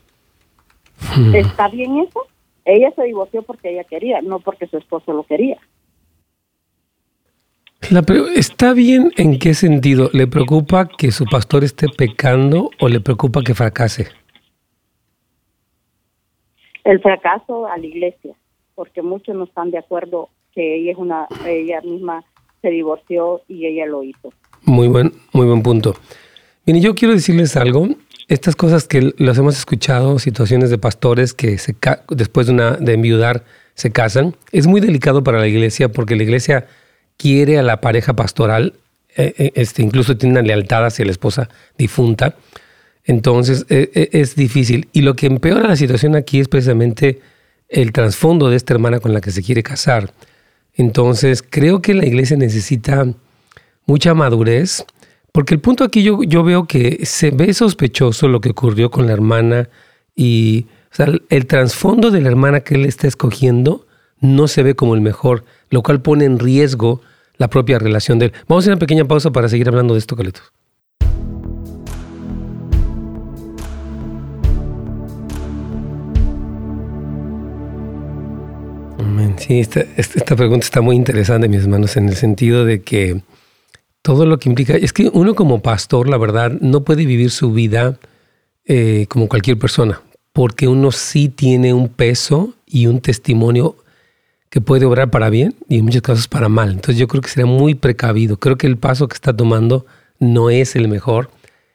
hmm. 1.16 1.35
¿está 1.35 1.68
bien 1.68 1.99
eso? 1.99 2.21
Ella 2.64 2.92
se 2.97 3.04
divorció 3.04 3.42
porque 3.42 3.71
ella 3.71 3.85
quería, 3.85 4.23
no 4.23 4.40
porque 4.40 4.66
su 4.66 4.78
esposo 4.78 5.12
lo 5.12 5.25
quería. 5.25 5.59
¿Está 8.35 8.73
bien 8.73 9.12
en 9.16 9.38
qué 9.38 9.52
sentido? 9.52 10.09
¿Le 10.12 10.26
preocupa 10.26 10.88
que 10.88 11.11
su 11.11 11.26
pastor 11.26 11.64
esté 11.64 11.88
pecando 11.88 12.71
o 12.80 12.88
le 12.88 13.00
preocupa 13.00 13.42
que 13.42 13.54
fracase? 13.54 14.09
El 16.85 17.00
fracaso 17.00 17.66
a 17.66 17.76
la 17.76 17.87
iglesia, 17.87 18.35
porque 18.75 19.02
muchos 19.02 19.35
no 19.35 19.44
están 19.44 19.71
de 19.71 19.78
acuerdo 19.78 20.30
que 20.54 20.76
ella 20.76 20.92
es 20.92 20.99
una, 20.99 21.26
ella 21.47 21.80
misma 21.83 22.25
se 22.62 22.71
divorció 22.71 23.42
y 23.49 23.66
ella 23.66 23.87
lo 23.87 24.02
hizo. 24.02 24.33
Muy 24.64 24.88
buen, 24.88 25.12
muy 25.33 25.47
buen 25.47 25.62
punto. 25.62 25.94
Bien, 26.66 26.80
yo 26.80 26.94
quiero 26.94 27.12
decirles 27.12 27.56
algo. 27.56 27.88
Estas 28.26 28.56
cosas 28.56 28.85
que 28.85 29.12
los 29.18 29.37
hemos 29.37 29.59
escuchado, 29.59 30.18
situaciones 30.18 30.71
de 30.71 30.78
pastores 30.78 31.35
que 31.35 31.59
se 31.59 31.76
después 32.09 32.47
de, 32.47 32.54
una, 32.54 32.73
de 32.73 32.94
enviudar 32.94 33.44
se 33.75 33.90
casan, 33.90 34.35
es 34.50 34.66
muy 34.66 34.80
delicado 34.80 35.23
para 35.23 35.38
la 35.38 35.47
iglesia 35.47 35.90
porque 35.90 36.16
la 36.16 36.23
iglesia 36.23 36.66
quiere 37.18 37.59
a 37.59 37.62
la 37.62 37.83
pareja 37.83 38.14
pastoral, 38.14 38.75
eh, 39.14 39.35
eh, 39.37 39.52
este, 39.56 39.83
incluso 39.83 40.16
tiene 40.16 40.38
una 40.38 40.42
lealtad 40.42 40.87
hacia 40.87 41.04
la 41.04 41.11
esposa 41.11 41.50
difunta. 41.76 42.37
Entonces 43.04 43.66
eh, 43.68 44.09
es 44.12 44.35
difícil. 44.35 44.88
Y 44.94 45.02
lo 45.02 45.16
que 45.16 45.26
empeora 45.26 45.68
la 45.68 45.76
situación 45.76 46.16
aquí 46.16 46.40
es 46.40 46.49
precisamente 46.49 47.21
el 47.68 47.92
trasfondo 47.92 48.49
de 48.49 48.56
esta 48.56 48.73
hermana 48.73 49.00
con 49.00 49.12
la 49.12 49.21
que 49.21 49.33
se 49.33 49.42
quiere 49.42 49.62
casar. 49.62 50.14
Entonces 50.73 51.42
creo 51.42 51.83
que 51.83 51.92
la 51.92 52.06
iglesia 52.06 52.38
necesita 52.38 53.06
mucha 53.85 54.14
madurez 54.14 54.87
porque 55.35 55.53
el 55.53 55.61
punto 55.61 55.83
aquí 55.83 56.05
yo, 56.05 56.23
yo 56.23 56.45
veo 56.45 56.67
que 56.67 57.05
se 57.07 57.33
ve 57.33 57.53
sospechoso 57.55 58.29
lo 58.29 58.41
que 58.41 58.50
ocurrió 58.50 58.93
con 58.93 59.09
la 59.09 59.14
hermana 59.14 59.69
y 60.14 60.67
el 61.29 61.47
trasfondo 61.47 62.12
de 62.12 62.21
la 62.21 62.29
hermana 62.29 62.61
que 62.61 62.76
él 62.76 62.85
está 62.85 63.09
escogiendo 63.09 63.85
no 64.21 64.47
se 64.47 64.62
ve 64.62 64.76
como 64.76 64.95
el 64.95 65.00
mejor, 65.00 65.45
lo 65.71 65.83
cual 65.83 66.00
pone 66.00 66.25
en 66.25 66.38
riesgo 66.38 67.00
la 67.37 67.49
propia 67.49 67.81
relación 67.81 68.21
de 68.21 68.26
él. 68.26 68.33
Vamos 68.47 68.62
a 68.62 68.67
hacer 68.67 68.73
una 68.75 68.79
pequeña 68.79 69.07
pausa 69.07 69.33
para 69.33 69.49
seguir 69.49 69.67
hablando 69.67 69.95
de 69.95 69.99
esto, 69.99 70.14
Caletos. 70.14 70.53
Sí, 79.38 79.59
esta, 79.59 79.81
esta 79.97 80.37
pregunta 80.37 80.64
está 80.64 80.81
muy 80.81 80.95
interesante, 80.95 81.49
mis 81.49 81.62
hermanos, 81.62 81.97
en 81.97 82.09
el 82.09 82.14
sentido 82.14 82.64
de 82.64 82.83
que 82.83 83.21
todo 84.04 84.26
lo 84.26 84.38
que 84.38 84.50
implica, 84.50 84.75
es 84.75 84.92
que 84.92 85.08
uno 85.14 85.34
como 85.34 85.62
pastor, 85.62 86.11
la 86.11 86.18
verdad, 86.18 86.52
no 86.61 86.84
puede 86.84 87.06
vivir 87.06 87.30
su 87.30 87.52
vida 87.52 87.99
eh, 88.66 89.06
como 89.08 89.30
cualquier 89.30 89.58
persona, 89.58 90.02
porque 90.34 90.68
uno 90.68 90.92
sí 90.92 91.30
tiene 91.30 91.73
un 91.73 91.88
peso 91.88 92.52
y 92.66 92.87
un 92.87 93.00
testimonio 93.00 93.76
que 94.50 94.61
puede 94.61 94.84
obrar 94.84 95.11
para 95.11 95.30
bien 95.30 95.54
y 95.70 95.78
en 95.78 95.87
muchos 95.87 96.02
casos 96.02 96.28
para 96.28 96.50
mal. 96.50 96.73
Entonces 96.73 96.99
yo 96.99 97.08
creo 97.08 97.23
que 97.23 97.30
sería 97.30 97.46
muy 97.46 97.75
precavido. 97.75 98.37
Creo 98.37 98.58
que 98.58 98.66
el 98.66 98.76
paso 98.76 99.08
que 99.08 99.14
está 99.14 99.34
tomando 99.34 99.87
no 100.18 100.50
es 100.50 100.76
el 100.76 100.87
mejor, 100.88 101.30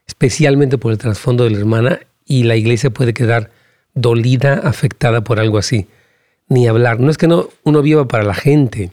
especialmente 0.05 0.77
por 0.77 0.91
el 0.91 1.00
trasfondo 1.00 1.45
de 1.45 1.50
la 1.50 1.57
hermana 1.57 2.00
y 2.27 2.43
la 2.43 2.55
iglesia 2.57 2.91
puede 2.91 3.15
quedar 3.15 3.50
dolida, 3.95 4.53
afectada 4.53 5.24
por 5.24 5.39
algo 5.39 5.57
así. 5.57 5.88
Ni 6.48 6.67
hablar. 6.67 7.00
No 7.00 7.09
es 7.09 7.17
que 7.17 7.27
no 7.27 7.50
uno 7.63 7.81
viva 7.81 8.07
para 8.07 8.24
la 8.24 8.36
gente, 8.36 8.91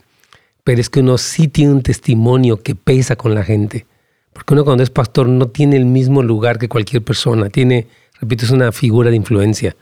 pero 0.67 0.81
es 0.81 0.89
que 0.89 0.99
uno 0.99 1.17
sí 1.17 1.47
tiene 1.47 1.71
un 1.71 1.81
testimonio 1.81 2.61
que 2.61 2.75
pesa 2.75 3.15
con 3.15 3.33
la 3.33 3.45
gente. 3.45 3.85
Porque 4.33 4.53
uno 4.53 4.65
cuando 4.65 4.83
es 4.83 4.89
pastor 4.89 5.29
no 5.29 5.47
tiene 5.47 5.77
el 5.77 5.85
mismo 5.85 6.21
lugar 6.21 6.59
que 6.59 6.67
cualquier 6.67 7.01
persona. 7.01 7.49
Tiene, 7.49 7.87
repito, 8.19 8.43
es 8.43 8.51
una 8.51 8.73
figura 8.73 9.09
de 9.09 9.15
influencia. 9.15 9.77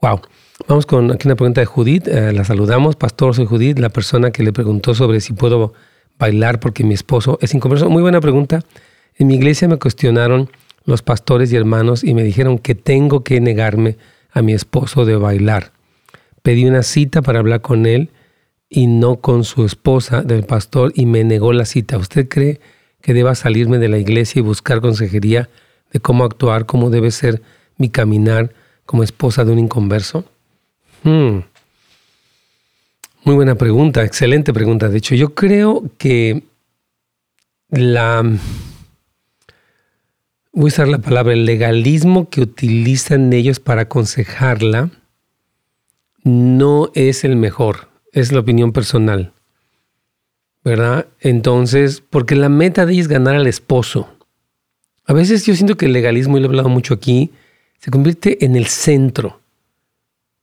Wow. 0.00 0.20
Vamos 0.66 0.84
con 0.86 1.12
aquí 1.12 1.28
una 1.28 1.36
pregunta 1.36 1.60
de 1.60 1.66
Judith. 1.66 2.08
Eh, 2.08 2.32
la 2.32 2.42
saludamos. 2.42 2.96
Pastor, 2.96 3.36
soy 3.36 3.46
Judith, 3.46 3.78
la 3.78 3.90
persona 3.90 4.32
que 4.32 4.42
le 4.42 4.52
preguntó 4.52 4.96
sobre 4.96 5.20
si 5.20 5.32
puedo 5.32 5.74
bailar 6.18 6.58
porque 6.58 6.82
mi 6.82 6.94
esposo 6.94 7.38
es 7.40 7.54
inconverso. 7.54 7.88
Muy 7.88 8.02
buena 8.02 8.20
pregunta. 8.20 8.64
En 9.14 9.28
mi 9.28 9.36
iglesia 9.36 9.68
me 9.68 9.78
cuestionaron 9.78 10.50
los 10.86 11.02
pastores 11.02 11.52
y 11.52 11.56
hermanos 11.56 12.02
y 12.02 12.14
me 12.14 12.24
dijeron 12.24 12.58
que 12.58 12.74
tengo 12.74 13.22
que 13.22 13.40
negarme 13.40 13.96
a 14.32 14.42
mi 14.42 14.54
esposo 14.54 15.04
de 15.04 15.14
bailar. 15.14 15.70
Pedí 16.42 16.64
una 16.64 16.82
cita 16.82 17.22
para 17.22 17.38
hablar 17.38 17.60
con 17.60 17.86
él 17.86 18.10
y 18.72 18.86
no 18.86 19.16
con 19.16 19.42
su 19.42 19.66
esposa 19.66 20.22
del 20.22 20.44
pastor 20.44 20.92
y 20.94 21.04
me 21.04 21.24
negó 21.24 21.52
la 21.52 21.66
cita. 21.66 21.98
¿Usted 21.98 22.28
cree 22.28 22.60
que 23.02 23.12
deba 23.12 23.34
salirme 23.34 23.78
de 23.78 23.88
la 23.88 23.98
iglesia 23.98 24.38
y 24.38 24.42
buscar 24.42 24.80
consejería 24.80 25.50
de 25.92 25.98
cómo 25.98 26.24
actuar, 26.24 26.66
cómo 26.66 26.88
debe 26.88 27.10
ser 27.10 27.42
mi 27.76 27.90
caminar 27.90 28.54
como 28.86 29.02
esposa 29.02 29.44
de 29.44 29.52
un 29.52 29.58
inconverso? 29.58 30.24
Hmm. 31.02 31.40
Muy 33.24 33.34
buena 33.34 33.56
pregunta, 33.56 34.04
excelente 34.04 34.52
pregunta. 34.52 34.88
De 34.88 34.98
hecho, 34.98 35.16
yo 35.16 35.34
creo 35.34 35.84
que 35.98 36.44
la... 37.70 38.22
Voy 40.52 40.64
a 40.64 40.66
usar 40.66 40.88
la 40.88 40.98
palabra, 40.98 41.32
el 41.32 41.44
legalismo 41.44 42.28
que 42.28 42.40
utilizan 42.40 43.32
ellos 43.32 43.60
para 43.60 43.82
aconsejarla 43.82 44.90
no 46.24 46.90
es 46.94 47.24
el 47.24 47.36
mejor 47.36 47.89
es 48.12 48.32
la 48.32 48.40
opinión 48.40 48.72
personal. 48.72 49.32
¿Verdad? 50.62 51.06
Entonces, 51.20 52.02
porque 52.08 52.36
la 52.36 52.48
meta 52.48 52.84
de 52.84 52.98
es 52.98 53.08
ganar 53.08 53.34
al 53.34 53.46
esposo. 53.46 54.08
A 55.06 55.12
veces 55.12 55.46
yo 55.46 55.54
siento 55.54 55.76
que 55.76 55.86
el 55.86 55.92
legalismo, 55.92 56.36
y 56.36 56.40
lo 56.40 56.46
he 56.46 56.50
hablado 56.50 56.68
mucho 56.68 56.94
aquí, 56.94 57.30
se 57.78 57.90
convierte 57.90 58.44
en 58.44 58.56
el 58.56 58.66
centro. 58.66 59.40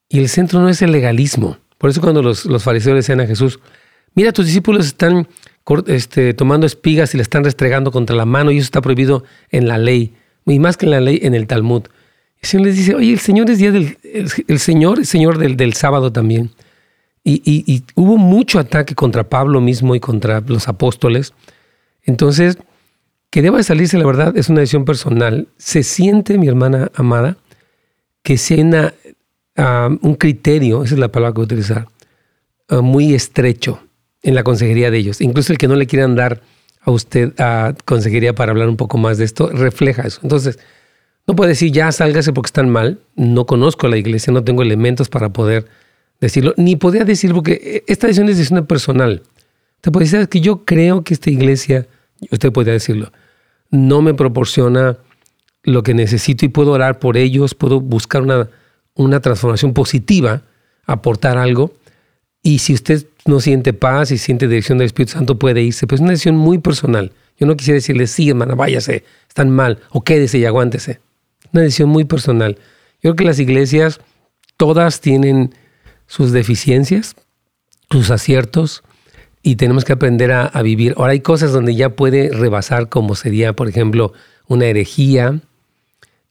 Y 0.10 0.20
el 0.20 0.30
centro 0.30 0.60
no 0.60 0.70
es 0.70 0.82
el 0.82 0.92
legalismo. 0.92 1.58
Por 1.78 1.90
eso 1.90 2.02
cuando 2.02 2.22
los, 2.24 2.44
fariseos 2.64 2.94
le 2.94 2.98
decían 2.98 3.22
a 3.22 3.28
Jesús, 3.28 3.60
mira, 4.16 4.32
tus 4.32 4.48
discípulos 4.48 4.88
están 4.88 5.28
este, 5.86 6.34
tomando 6.34 6.66
espigas 6.66 7.14
y 7.14 7.18
le 7.18 7.24
están 7.24 7.44
restregando 7.44 7.92
contra 7.92 8.16
la 8.16 8.26
mano 8.26 8.52
y 8.52 8.58
eso 8.58 8.66
está 8.66 8.82
prohibido 8.82 9.24
en 9.52 9.68
la 9.68 9.78
ley. 9.78 10.14
Y 10.46 10.60
más 10.60 10.78
que 10.78 10.86
en 10.86 10.92
la 10.92 11.02
ley, 11.02 11.20
en 11.22 11.36
el 11.36 11.46
Talmud. 11.46 11.84
el 12.42 12.48
Señor 12.48 12.68
les 12.68 12.78
dice, 12.78 12.96
oye, 12.96 13.14
el 13.14 13.20
Señor 13.20 13.50
es 13.52 13.60
día 13.60 13.72
del, 13.72 13.98
el, 14.04 14.60
Señor 14.60 15.00
es 15.00 15.10
Señor 15.10 15.38
del, 15.38 15.58
del 15.58 15.74
sábado 15.74 16.12
también. 16.12 16.52
Y, 17.30 17.84
hubo 17.96 18.18
mucho 18.18 18.58
ataque 18.58 18.96
contra 18.96 19.28
Pablo 19.28 19.60
mismo 19.60 19.96
y 19.96 20.00
contra 20.00 20.40
los 20.48 20.70
apóstoles. 20.70 21.34
Entonces, 22.04 22.58
que 23.30 23.42
deba 23.42 23.58
de 23.58 23.64
salirse, 23.64 23.98
la 23.98 24.06
verdad, 24.06 24.38
es 24.38 24.48
una 24.48 24.62
decisión 24.62 24.86
personal. 24.86 25.50
Se 25.58 25.84
siente, 25.84 26.38
mi 26.38 26.48
hermana 26.48 26.90
amada, 26.96 27.36
que 28.24 28.38
si 28.38 28.54
hay 28.54 28.64
un 30.02 30.16
criterio, 30.16 30.84
esa 30.84 30.96
es 30.96 31.00
la 31.00 31.12
palabra 31.12 31.34
que 31.34 31.38
voy 31.40 31.44
a 31.44 31.46
utilizar, 31.46 31.88
ah, 32.70 32.82
muy 32.82 33.14
estrecho 33.14 33.82
en 34.24 34.34
la 34.34 34.44
consejería 34.44 34.90
de 34.90 34.98
ellos. 34.98 35.20
Incluso 35.20 35.52
el 35.52 35.58
que 35.58 35.68
no 35.68 35.76
le 35.76 35.86
quieran 35.86 36.16
dar 36.16 36.42
a 36.80 36.92
usted 36.92 37.34
a 37.40 37.74
consejería 37.84 38.36
para 38.36 38.52
hablar 38.52 38.70
un 38.70 38.78
poco 38.78 38.98
más 38.98 39.18
de 39.18 39.26
esto, 39.26 39.50
refleja 39.50 40.04
eso. 40.04 40.22
Entonces, 40.24 40.60
no 41.28 41.36
puede 41.36 41.50
decir 41.50 41.74
ya 41.74 41.92
sálgase 41.92 42.32
porque 42.32 42.48
están 42.48 42.70
mal. 42.70 43.02
No 43.18 43.46
conozco 43.46 43.90
la 43.90 43.98
iglesia, 43.98 44.32
no 44.32 44.46
tengo 44.46 44.62
elementos 44.62 45.10
para 45.10 45.30
poder 45.34 45.68
decirlo. 46.20 46.54
Ni 46.58 46.76
podría 46.76 47.06
decir 47.06 47.34
porque 47.34 47.84
esta 47.88 48.08
decisión 48.08 48.30
es 48.30 48.38
decisión 48.38 48.66
personal. 48.66 49.24
Usted 49.78 49.92
puede 49.92 50.06
decir 50.06 50.28
que 50.30 50.42
yo 50.42 50.66
creo 50.66 51.04
que 51.04 51.14
esta 51.14 51.30
iglesia, 51.30 51.88
usted 52.32 52.52
podría 52.52 52.74
decirlo, 52.74 53.12
no 53.70 54.02
me 54.02 54.14
proporciona 54.14 54.98
lo 55.64 55.84
que 55.84 55.94
necesito 55.94 56.46
y 56.46 56.50
puedo 56.50 56.72
orar 56.72 57.00
por 57.00 57.18
ellos, 57.18 57.54
puedo 57.54 57.82
buscar 57.82 58.22
una, 58.22 58.50
una 58.96 59.20
transformación 59.20 59.74
positiva, 59.74 60.44
aportar 60.86 61.38
algo. 61.38 61.74
Y 62.42 62.60
si 62.60 62.74
usted 62.74 63.06
no 63.26 63.40
siente 63.40 63.74
paz 63.74 64.12
y 64.12 64.18
siente 64.18 64.48
dirección 64.48 64.78
del 64.78 64.86
Espíritu 64.86 65.14
Santo, 65.14 65.38
puede 65.38 65.62
irse. 65.62 65.86
Pero 65.86 65.96
es 65.96 66.02
una 66.02 66.12
decisión 66.12 66.38
muy 66.38 66.60
personal. 66.60 67.12
Yo 67.38 67.46
no 67.46 67.56
quisiera 67.56 67.76
decirle, 67.76 68.08
sí, 68.08 68.30
hermana, 68.30 68.56
váyase, 68.56 69.04
están 69.28 69.50
mal, 69.52 69.80
o 69.92 70.04
quédese 70.04 70.40
y 70.40 70.46
aguántese. 70.46 71.02
Una 71.54 71.64
decisión 71.64 71.90
muy 71.90 72.06
personal. 72.06 72.56
Yo 72.96 73.02
creo 73.02 73.16
que 73.16 73.26
las 73.26 73.40
iglesias, 73.40 74.00
todas 74.56 75.02
tienen 75.02 75.54
sus 76.08 76.32
deficiencias, 76.32 77.16
sus 77.92 78.10
aciertos, 78.10 78.84
y 79.44 79.56
tenemos 79.56 79.86
que 79.86 79.94
aprender 79.94 80.32
a, 80.34 80.62
vivir. 80.62 80.94
Ahora 80.98 81.14
hay 81.14 81.22
cosas 81.22 81.54
donde 81.54 81.74
ya 81.76 81.90
puede 81.90 82.30
rebasar, 82.34 82.90
como 82.90 83.16
sería, 83.16 83.54
por 83.54 83.70
ejemplo, 83.70 84.12
una 84.48 84.66
herejía, 84.66 85.40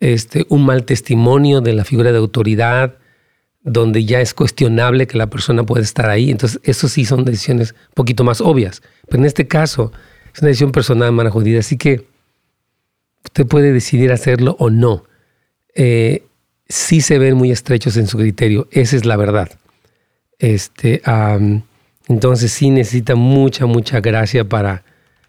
este, 0.01 0.45
un 0.51 0.67
mal 0.67 0.85
testimonio 0.85 1.63
de 1.63 1.73
la 1.73 1.85
figura 1.85 2.13
de 2.13 2.19
autoridad, 2.19 2.99
donde 3.63 4.05
ya 4.05 4.21
es 4.21 4.35
cuestionable 4.35 5.07
que 5.07 5.17
la 5.17 5.29
persona 5.29 5.65
pueda 5.65 5.83
estar 5.83 6.11
ahí. 6.11 6.31
Entonces, 6.31 6.61
eso 6.63 6.89
sí 6.89 7.05
son 7.05 7.25
decisiones 7.25 7.73
un 7.73 7.95
poquito 7.95 8.23
más 8.23 8.41
obvias. 8.41 8.83
Pero 9.09 9.21
en 9.21 9.27
este 9.27 9.49
caso, 9.49 9.93
es 10.35 10.43
una 10.43 10.49
decisión 10.49 10.73
personal, 10.73 11.09
hermana 11.09 11.31
Judith. 11.31 11.59
Así 11.59 11.79
que 11.79 12.07
usted 13.25 13.47
puede 13.47 13.73
decidir 13.73 14.13
hacerlo 14.13 14.57
o 14.59 14.69
no. 14.69 15.05
Eh, 15.75 16.25
sí 16.69 17.01
se 17.01 17.19
ven 17.19 17.35
muy 17.35 17.51
estrechos 17.51 17.97
en 17.97 18.07
su 18.07 18.19
criterio. 18.19 18.69
Esa 18.71 18.97
es 18.97 19.07
la 19.07 19.17
verdad. 19.17 19.51
Este, 20.39 21.03
entonces, 22.09 22.53
sí 22.53 22.71
necesita 22.71 23.15
mucha, 23.15 23.67
mucha 23.67 24.01
gracia 24.01 24.45
para 24.45 24.85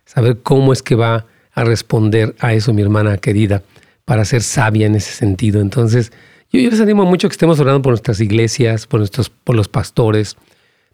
saber 0.06 0.40
cómo 0.42 0.74
es 0.74 0.82
que 0.82 0.96
va 0.96 1.26
a 1.54 1.64
responder 1.64 2.36
a 2.40 2.54
eso, 2.54 2.74
mi 2.74 2.82
hermana 2.82 3.18
querida, 3.18 3.64
para 4.06 4.26
ser 4.26 4.42
sabia 4.42 4.86
en 4.86 4.96
ese 4.96 5.12
sentido. 5.12 5.60
Entonces, 5.62 6.12
yo, 6.52 6.62
les 6.62 6.80
animo 6.80 7.06
mucho 7.06 7.28
que 7.28 7.34
estemos 7.34 7.60
orando 7.60 7.82
por 7.82 7.92
nuestras 7.92 8.22
iglesias, 8.22 8.88
por, 8.88 9.00
nuestros, 9.00 9.30
por 9.30 9.56
los 9.56 9.68
pastores, 9.68 10.38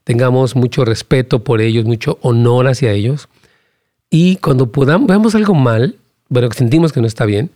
tengamos 0.03 0.55
mucho 0.55 0.85
respeto 0.85 1.43
por 1.43 1.61
ellos, 1.61 1.85
mucho 1.85 2.17
honor 2.21 2.67
hacia 2.67 2.91
ellos. 2.91 3.29
Y 4.09 4.37
cuando 4.37 4.71
podamos, 4.71 5.07
veamos 5.07 5.35
algo 5.35 5.53
mal, 5.53 5.97
bueno, 6.29 6.49
que 6.49 6.57
sentimos 6.57 6.91
que 6.91 7.01
no 7.01 7.07
está 7.07 7.25
bien, 7.25 7.51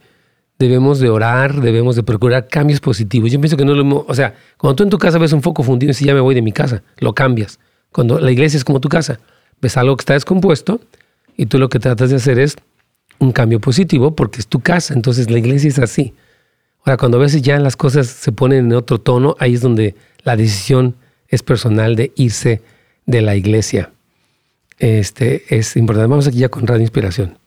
debemos 0.60 1.00
de 1.00 1.10
orar, 1.10 1.62
debemos 1.62 1.96
de 1.96 2.04
procurar 2.04 2.48
cambios 2.48 2.80
positivos. 2.80 3.32
Yo 3.32 3.40
pienso 3.40 3.58
que 3.58 3.66
no 3.66 3.74
lo 3.74 4.06
o 4.08 4.16
sea, 4.16 4.36
cuando 4.58 4.76
tú 4.76 4.84
en 4.84 4.90
tu 4.90 4.98
casa 4.98 5.18
ves 5.18 5.34
un 5.34 5.42
foco 5.42 5.64
fundido 5.64 5.92
y 5.92 5.94
si 5.94 6.06
ya 6.06 6.14
me 6.14 6.20
voy 6.20 6.36
de 6.36 6.42
mi 6.42 6.52
casa, 6.52 6.84
lo 6.98 7.14
cambias. 7.14 7.60
Cuando 7.92 8.20
la 8.20 8.32
iglesia 8.32 8.58
es 8.58 8.64
como 8.64 8.80
tu 8.80 8.90
casa, 8.90 9.20
ves 9.62 9.78
algo 9.78 9.96
que 9.96 10.02
está 10.02 10.14
descompuesto 10.14 10.82
y 11.36 11.46
tú 11.46 11.60
lo 11.60 11.70
que 11.70 11.80
tratas 11.80 12.10
de 12.10 12.18
hacer 12.18 12.40
es 12.40 12.56
un 13.20 13.32
cambio 13.32 13.60
positivo 13.60 14.16
porque 14.16 14.40
es 14.40 14.48
tu 14.48 14.60
casa, 14.60 14.94
entonces 14.94 15.30
la 15.30 15.38
iglesia 15.38 15.70
es 15.70 15.80
así. 15.80 16.14
Ahora, 16.84 16.98
cuando 16.98 17.18
a 17.18 17.22
veces 17.22 17.42
ya 17.42 17.60
las 17.60 17.76
cosas 17.76 18.08
se 18.08 18.32
ponen 18.32 18.68
en 18.68 18.74
otro 18.74 19.00
tono, 19.00 19.36
ahí 19.40 19.54
es 19.54 19.62
donde 19.62 19.96
la 20.24 20.36
decisión 20.36 20.96
es 21.28 21.44
personal 21.44 21.96
de 21.96 22.12
irse 22.16 22.62
de 23.06 23.22
la 23.22 23.36
iglesia. 23.36 23.92
Este 24.80 25.44
es 25.50 25.76
importante. 25.76 26.10
Vamos 26.10 26.28
aquí 26.28 26.38
ya 26.38 26.50
con 26.50 26.66
Radio 26.66 26.82
Inspiración. 26.82 27.38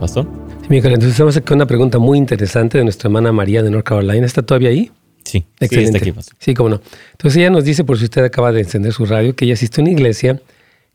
Pastor. 0.00 0.26
Sí, 0.62 0.66
Miguel, 0.70 0.94
entonces 0.94 1.12
estamos 1.12 1.36
aquí 1.36 1.46
con 1.46 1.56
una 1.56 1.66
pregunta 1.66 1.98
muy 1.98 2.16
interesante 2.16 2.78
de 2.78 2.84
nuestra 2.84 3.08
hermana 3.08 3.32
María 3.32 3.62
de 3.62 3.70
North 3.70 3.84
Carolina. 3.84 4.24
¿Está 4.24 4.40
todavía 4.40 4.70
ahí? 4.70 4.90
Sí, 5.24 5.44
Excelente. 5.60 5.98
Sí, 5.98 6.08
está 6.08 6.20
aquí, 6.20 6.34
sí, 6.38 6.54
cómo 6.54 6.70
no. 6.70 6.80
Entonces 7.12 7.36
ella 7.36 7.50
nos 7.50 7.64
dice, 7.64 7.84
por 7.84 7.98
si 7.98 8.04
usted 8.04 8.24
acaba 8.24 8.50
de 8.50 8.60
encender 8.60 8.94
su 8.94 9.04
radio, 9.04 9.36
que 9.36 9.44
ella 9.44 9.54
asiste 9.54 9.80
a 9.80 9.84
una 9.84 9.90
iglesia 9.90 10.40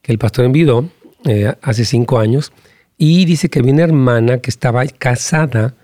que 0.02 0.12
el 0.12 0.18
pastor 0.18 0.46
envió 0.46 0.89
eh, 1.26 1.54
hace 1.62 1.86
cinco 1.86 2.18
años 2.18 2.52
y 2.98 3.26
dice 3.26 3.48
que 3.48 3.60
había 3.60 3.74
una 3.74 3.84
hermana 3.84 4.39
que 4.39 4.50
estaba 4.50 4.84
casada 4.88 5.76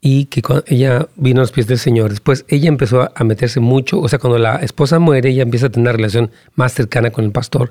y 0.00 0.24
que 0.24 0.42
cuando 0.42 0.64
ella 0.66 1.06
vino 1.14 1.40
a 1.40 1.44
los 1.44 1.52
pies 1.52 1.68
del 1.68 1.78
Señor. 1.78 2.10
Después 2.10 2.44
ella 2.48 2.68
empezó 2.68 3.08
a 3.14 3.24
meterse 3.24 3.60
mucho, 3.60 4.00
o 4.00 4.08
sea, 4.08 4.18
cuando 4.18 4.38
la 4.38 4.56
esposa 4.56 4.98
muere, 4.98 5.30
ella 5.30 5.44
empieza 5.44 5.66
a 5.66 5.70
tener 5.70 5.84
una 5.84 5.92
relación 5.92 6.32
más 6.56 6.72
cercana 6.72 7.10
con 7.10 7.24
el 7.24 7.30
pastor. 7.30 7.70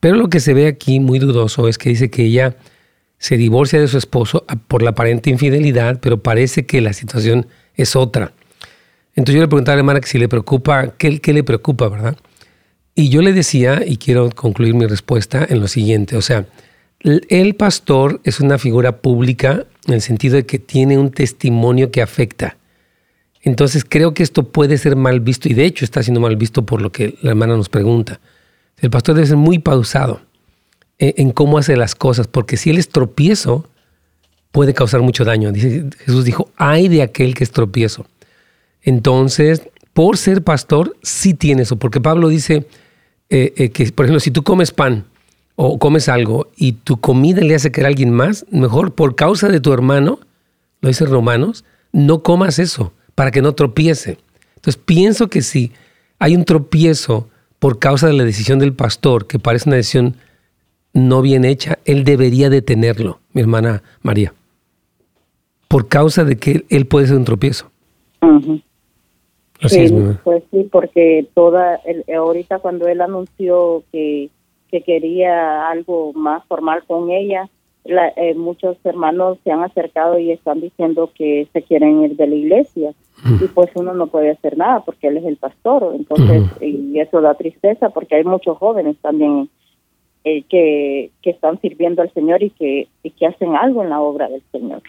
Pero 0.00 0.16
lo 0.16 0.30
que 0.30 0.40
se 0.40 0.54
ve 0.54 0.66
aquí 0.66 0.98
muy 0.98 1.18
dudoso 1.18 1.68
es 1.68 1.76
que 1.76 1.90
dice 1.90 2.08
que 2.08 2.24
ella 2.24 2.56
se 3.20 3.36
divorcia 3.36 3.78
de 3.78 3.86
su 3.86 3.98
esposo 3.98 4.46
por 4.66 4.82
la 4.82 4.90
aparente 4.90 5.28
infidelidad, 5.28 6.00
pero 6.00 6.22
parece 6.22 6.64
que 6.64 6.80
la 6.80 6.94
situación 6.94 7.46
es 7.74 7.94
otra. 7.94 8.32
Entonces 9.14 9.34
yo 9.34 9.42
le 9.42 9.48
preguntaba 9.48 9.74
a 9.74 9.76
la 9.76 9.80
hermana 9.80 10.00
que 10.00 10.08
si 10.08 10.18
le 10.18 10.26
preocupa, 10.26 10.94
¿qué, 10.96 11.20
qué 11.20 11.34
le 11.34 11.44
preocupa, 11.44 11.88
verdad? 11.88 12.16
Y 12.94 13.10
yo 13.10 13.20
le 13.20 13.34
decía, 13.34 13.82
y 13.86 13.98
quiero 13.98 14.30
concluir 14.30 14.72
mi 14.72 14.86
respuesta 14.86 15.46
en 15.48 15.60
lo 15.60 15.68
siguiente, 15.68 16.16
o 16.16 16.22
sea, 16.22 16.46
el 17.00 17.54
pastor 17.56 18.20
es 18.24 18.40
una 18.40 18.58
figura 18.58 18.98
pública 18.98 19.66
en 19.86 19.94
el 19.94 20.00
sentido 20.00 20.36
de 20.36 20.46
que 20.46 20.58
tiene 20.58 20.96
un 20.96 21.10
testimonio 21.10 21.90
que 21.90 22.02
afecta. 22.02 22.56
Entonces 23.42 23.84
creo 23.86 24.14
que 24.14 24.22
esto 24.22 24.48
puede 24.48 24.78
ser 24.78 24.96
mal 24.96 25.20
visto 25.20 25.48
y 25.48 25.54
de 25.54 25.66
hecho 25.66 25.84
está 25.84 26.02
siendo 26.02 26.20
mal 26.20 26.36
visto 26.36 26.64
por 26.64 26.80
lo 26.80 26.90
que 26.90 27.16
la 27.20 27.30
hermana 27.30 27.56
nos 27.56 27.68
pregunta. 27.68 28.20
El 28.78 28.90
pastor 28.90 29.14
debe 29.14 29.26
ser 29.26 29.36
muy 29.36 29.58
pausado 29.58 30.20
en, 31.00 31.32
cómo 31.32 31.58
hace 31.58 31.76
las 31.76 31.94
cosas, 31.94 32.28
porque 32.28 32.56
si 32.56 32.70
él 32.70 32.78
es 32.78 32.90
tropiezo, 32.90 33.66
puede 34.52 34.74
causar 34.74 35.00
mucho 35.00 35.24
daño. 35.24 35.50
Jesús 35.54 36.24
dijo, 36.24 36.50
ay 36.56 36.88
de 36.88 37.02
aquel 37.02 37.34
que 37.34 37.42
es 37.42 37.50
tropiezo. 37.50 38.06
Entonces, 38.82 39.62
por 39.94 40.18
ser 40.18 40.42
pastor, 40.42 40.96
sí 41.02 41.32
tiene 41.32 41.62
eso, 41.62 41.76
porque 41.76 42.00
Pablo 42.00 42.28
dice, 42.28 42.66
eh, 43.30 43.54
eh, 43.56 43.70
que, 43.70 43.90
por 43.92 44.04
ejemplo, 44.04 44.20
si 44.20 44.30
tú 44.30 44.42
comes 44.42 44.72
pan 44.72 45.06
o 45.56 45.78
comes 45.78 46.08
algo 46.08 46.48
y 46.56 46.72
tu 46.72 47.00
comida 47.00 47.40
le 47.40 47.54
hace 47.54 47.72
querer 47.72 47.86
a 47.86 47.88
alguien 47.88 48.10
más, 48.10 48.44
mejor 48.50 48.94
por 48.94 49.16
causa 49.16 49.48
de 49.48 49.60
tu 49.60 49.72
hermano, 49.72 50.20
lo 50.82 50.88
dice 50.88 51.06
Romanos, 51.06 51.64
no 51.92 52.22
comas 52.22 52.58
eso 52.58 52.92
para 53.14 53.30
que 53.30 53.42
no 53.42 53.54
tropiece. 53.54 54.18
Entonces 54.56 54.80
pienso 54.84 55.28
que 55.28 55.40
si 55.40 55.72
hay 56.18 56.36
un 56.36 56.44
tropiezo 56.44 57.28
por 57.58 57.78
causa 57.78 58.06
de 58.06 58.12
la 58.12 58.24
decisión 58.24 58.58
del 58.58 58.74
pastor, 58.74 59.26
que 59.26 59.38
parece 59.38 59.68
una 59.68 59.76
decisión 59.76 60.16
no 60.92 61.22
bien 61.22 61.44
hecha, 61.44 61.78
él 61.84 62.04
debería 62.04 62.50
detenerlo, 62.50 63.18
mi 63.32 63.40
hermana 63.40 63.82
María, 64.02 64.32
por 65.68 65.88
causa 65.88 66.24
de 66.24 66.36
que 66.36 66.64
él 66.68 66.86
puede 66.86 67.06
ser 67.06 67.16
un 67.16 67.24
tropiezo. 67.24 67.70
Sí, 69.66 69.92
pues 70.24 70.42
sí, 70.50 70.68
porque 70.70 71.26
toda, 71.34 71.76
el, 71.84 72.04
ahorita 72.14 72.60
cuando 72.60 72.88
él 72.88 73.02
anunció 73.02 73.82
que, 73.92 74.30
que 74.70 74.80
quería 74.82 75.68
algo 75.68 76.12
más 76.14 76.44
formal 76.46 76.82
con 76.86 77.10
ella, 77.10 77.48
eh, 77.84 78.34
muchos 78.34 78.76
hermanos 78.84 79.38
se 79.44 79.50
han 79.50 79.62
acercado 79.62 80.18
y 80.18 80.32
están 80.32 80.60
diciendo 80.60 81.10
que 81.14 81.48
se 81.52 81.62
quieren 81.62 82.02
ir 82.02 82.16
de 82.16 82.26
la 82.26 82.34
iglesia. 82.34 82.94
Y 83.38 83.48
pues 83.48 83.68
uno 83.74 83.92
no 83.92 84.06
puede 84.06 84.30
hacer 84.30 84.56
nada 84.56 84.80
porque 84.80 85.08
él 85.08 85.18
es 85.18 85.24
el 85.24 85.36
pastor, 85.36 85.92
entonces 85.94 86.42
y 86.62 86.98
eso 86.98 87.20
da 87.20 87.34
tristeza 87.34 87.90
porque 87.90 88.14
hay 88.16 88.24
muchos 88.24 88.56
jóvenes 88.56 88.96
también 89.02 89.50
eh, 90.24 90.44
que, 90.48 91.10
que 91.22 91.30
están 91.30 91.60
sirviendo 91.60 92.02
al 92.02 92.12
Señor 92.12 92.42
y 92.42 92.50
que, 92.50 92.88
y 93.02 93.10
que 93.10 93.26
hacen 93.26 93.56
algo 93.56 93.82
en 93.82 93.90
la 93.90 94.00
obra 94.00 94.28
del 94.28 94.42
Señor. 94.52 94.82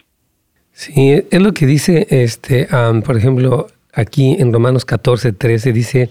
Sí, 0.74 1.12
es 1.30 1.42
lo 1.42 1.54
que 1.54 1.66
dice, 1.66 2.08
este, 2.10 2.68
por 3.06 3.18
ejemplo, 3.18 3.68
aquí 3.94 4.38
en 4.40 4.54
Romanos 4.54 4.86
14, 4.86 5.34
13 5.34 5.74
dice, 5.74 6.10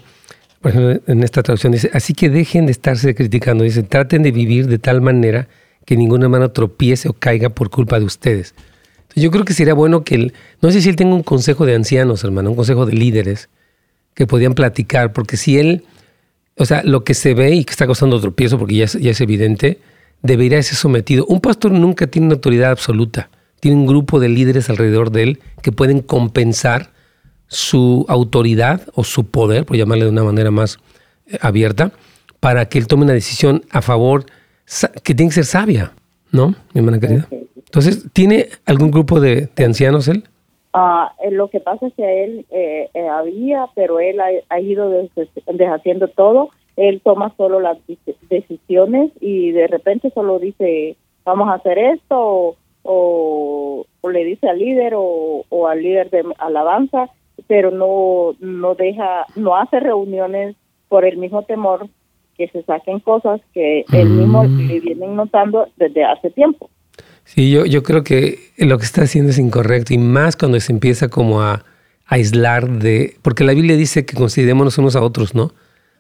por 0.61 0.71
ejemplo, 0.71 1.03
en 1.07 1.23
esta 1.23 1.43
traducción 1.43 1.73
dice, 1.73 1.91
así 1.95 2.13
que 2.13 2.29
dejen 2.29 2.67
de 2.67 2.73
estarse 2.73 3.15
criticando, 3.15 3.65
dice, 3.65 3.83
traten 3.83 4.23
de 4.23 4.33
vivir 4.33 4.67
de 4.67 4.79
tal 4.79 5.01
manera 5.01 5.49
que 5.87 5.97
ningún 5.97 6.23
hermano 6.23 6.51
tropiece 6.51 7.09
o 7.09 7.15
caiga 7.15 7.49
por 7.49 7.71
culpa 7.71 7.99
de 7.99 8.05
ustedes. 8.05 8.55
Yo 9.17 9.31
creo 9.31 9.45
que 9.45 9.55
sería 9.55 9.75
bueno 9.75 10.05
que 10.05 10.15
él, 10.15 10.35
no 10.61 10.71
sé 10.71 10.83
si 10.83 10.89
él 10.89 10.97
tenga 10.97 11.15
un 11.15 11.23
consejo 11.23 11.67
de 11.67 11.75
ancianos, 11.75 12.23
hermano, 12.23 12.51
un 12.51 12.57
consejo 12.57 12.87
de 12.87 12.93
líderes 12.93 13.49
que 14.15 14.27
podían 14.27 14.55
platicar, 14.55 15.13
porque 15.13 15.37
si 15.37 15.59
él, 15.59 15.85
o 16.61 16.67
sea, 16.67 16.83
lo 16.85 17.05
que 17.05 17.15
se 17.15 17.33
ve 17.33 17.55
y 17.55 17.65
que 17.65 17.71
está 17.71 17.87
causando 17.87 18.21
tropiezo, 18.21 18.59
porque 18.59 18.75
ya 18.75 18.85
es, 18.85 18.93
ya 18.93 19.13
es 19.13 19.21
evidente, 19.23 19.81
debería 20.21 20.63
ser 20.63 20.77
sometido. 20.77 21.25
Un 21.25 21.41
pastor 21.41 21.73
nunca 21.73 22.07
tiene 22.07 22.27
una 22.27 22.35
autoridad 22.35 22.71
absoluta, 22.71 23.31
tiene 23.61 23.79
un 23.79 23.87
grupo 23.87 24.21
de 24.21 24.29
líderes 24.29 24.69
alrededor 24.69 25.11
de 25.11 25.23
él 25.23 25.41
que 25.63 25.73
pueden 25.73 26.01
compensar 26.01 26.91
su 27.47 28.05
autoridad 28.09 28.83
o 28.95 29.05
su 29.05 29.25
poder, 29.27 29.65
por 29.65 29.79
llamarle 29.79 30.05
de 30.05 30.11
una 30.11 30.23
manera 30.23 30.51
más 30.51 30.79
eh, 31.29 31.39
abierta, 31.41 31.93
para 32.41 32.69
que 32.69 32.79
él 32.79 32.87
tome 32.87 33.05
una 33.05 33.15
decisión 33.15 33.65
a 33.71 33.81
favor, 33.81 34.27
que 35.03 35.15
tiene 35.15 35.31
que 35.31 35.37
ser 35.37 35.47
sabia, 35.47 35.95
¿no, 36.31 36.49
mi 36.75 36.81
hermana 36.81 37.01
querida? 37.01 37.27
Entonces, 37.57 38.05
¿tiene 38.13 38.51
algún 38.67 38.91
grupo 38.91 39.19
de, 39.19 39.49
ancianos 39.57 40.09
él? 40.09 40.25
Ah, 40.73 41.15
eh, 41.21 41.31
lo 41.33 41.49
que 41.49 41.59
pasa 41.59 41.89
es 41.89 41.95
que 41.95 42.25
él 42.25 42.47
eh, 42.51 42.89
eh, 42.95 43.09
había, 43.09 43.67
pero 43.75 43.99
él 43.99 44.21
ha, 44.21 44.61
ido 44.61 44.91
deshaciendo 45.47 46.09
todo. 46.09 46.51
Él 46.77 47.01
toma 47.03 47.35
solo 47.37 47.61
las 47.61 47.79
decisiones 48.29 49.11
y 49.21 49.51
de 49.51 49.67
repente 49.67 50.11
solo 50.11 50.39
dice, 50.39 50.97
vamos 51.25 51.49
a 51.49 51.55
hacer 51.55 51.79
esto, 51.79 52.57
o, 52.83 53.87
le 54.11 54.25
dice 54.25 54.49
al 54.49 54.59
líder 54.59 54.95
o, 54.97 55.45
al 55.69 55.83
líder 55.83 56.11
de 56.11 56.25
alabanza, 56.39 57.11
pero 57.49 57.71
no, 57.71 58.35
no 58.39 58.75
deja, 58.75 59.27
no 59.37 59.57
hace 59.57 59.81
reuniones 59.81 60.57
por 60.89 61.05
el 61.05 61.19
mismo 61.19 61.43
temor 61.43 61.89
que 62.37 62.49
se 62.49 62.63
saquen 62.63 63.01
cosas 63.01 63.41
que 63.53 63.85
él 63.93 64.09
mismo 64.09 64.45
mm. 64.45 64.69
le 64.69 64.81
vienen 64.81 65.17
notando 65.17 65.67
desde 65.77 66.05
hace 66.05 66.31
tiempo. 66.31 66.71
Sí, 67.35 67.51
yo, 67.51 67.65
yo 67.65 67.83
creo 67.83 68.03
que 68.05 68.51
lo 68.59 68.79
que 68.79 68.85
está 68.85 69.03
haciendo 69.03 69.31
es 69.31 69.39
incorrecto 69.39 69.95
y 69.95 69.99
más 69.99 70.37
cuando 70.37 70.59
se 70.61 70.73
empieza 70.73 71.09
como 71.09 71.43
a, 71.43 71.65
aislar 72.11 72.69
de... 72.69 73.17
Porque 73.23 73.45
la 73.45 73.55
Biblia 73.55 73.77
dice 73.77 74.05
que 74.05 74.17
considerémonos 74.17 74.77
unos 74.79 74.97
a 74.97 75.01
otros, 75.01 75.35
¿no? 75.35 75.55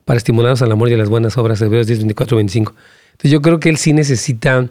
Para 0.04 0.18
estimularnos 0.18 0.60
al 0.60 0.72
amor 0.72 0.90
y 0.90 0.94
a 0.94 0.96
las 0.96 1.08
buenas 1.08 1.38
obras, 1.38 1.62
Hebreos 1.62 1.86
10, 1.86 2.00
24, 2.00 2.36
25. 2.36 2.74
Entonces 3.12 3.30
yo 3.30 3.40
creo 3.40 3.60
que 3.60 3.68
él 3.68 3.76
sí 3.76 3.92
necesita 3.92 4.68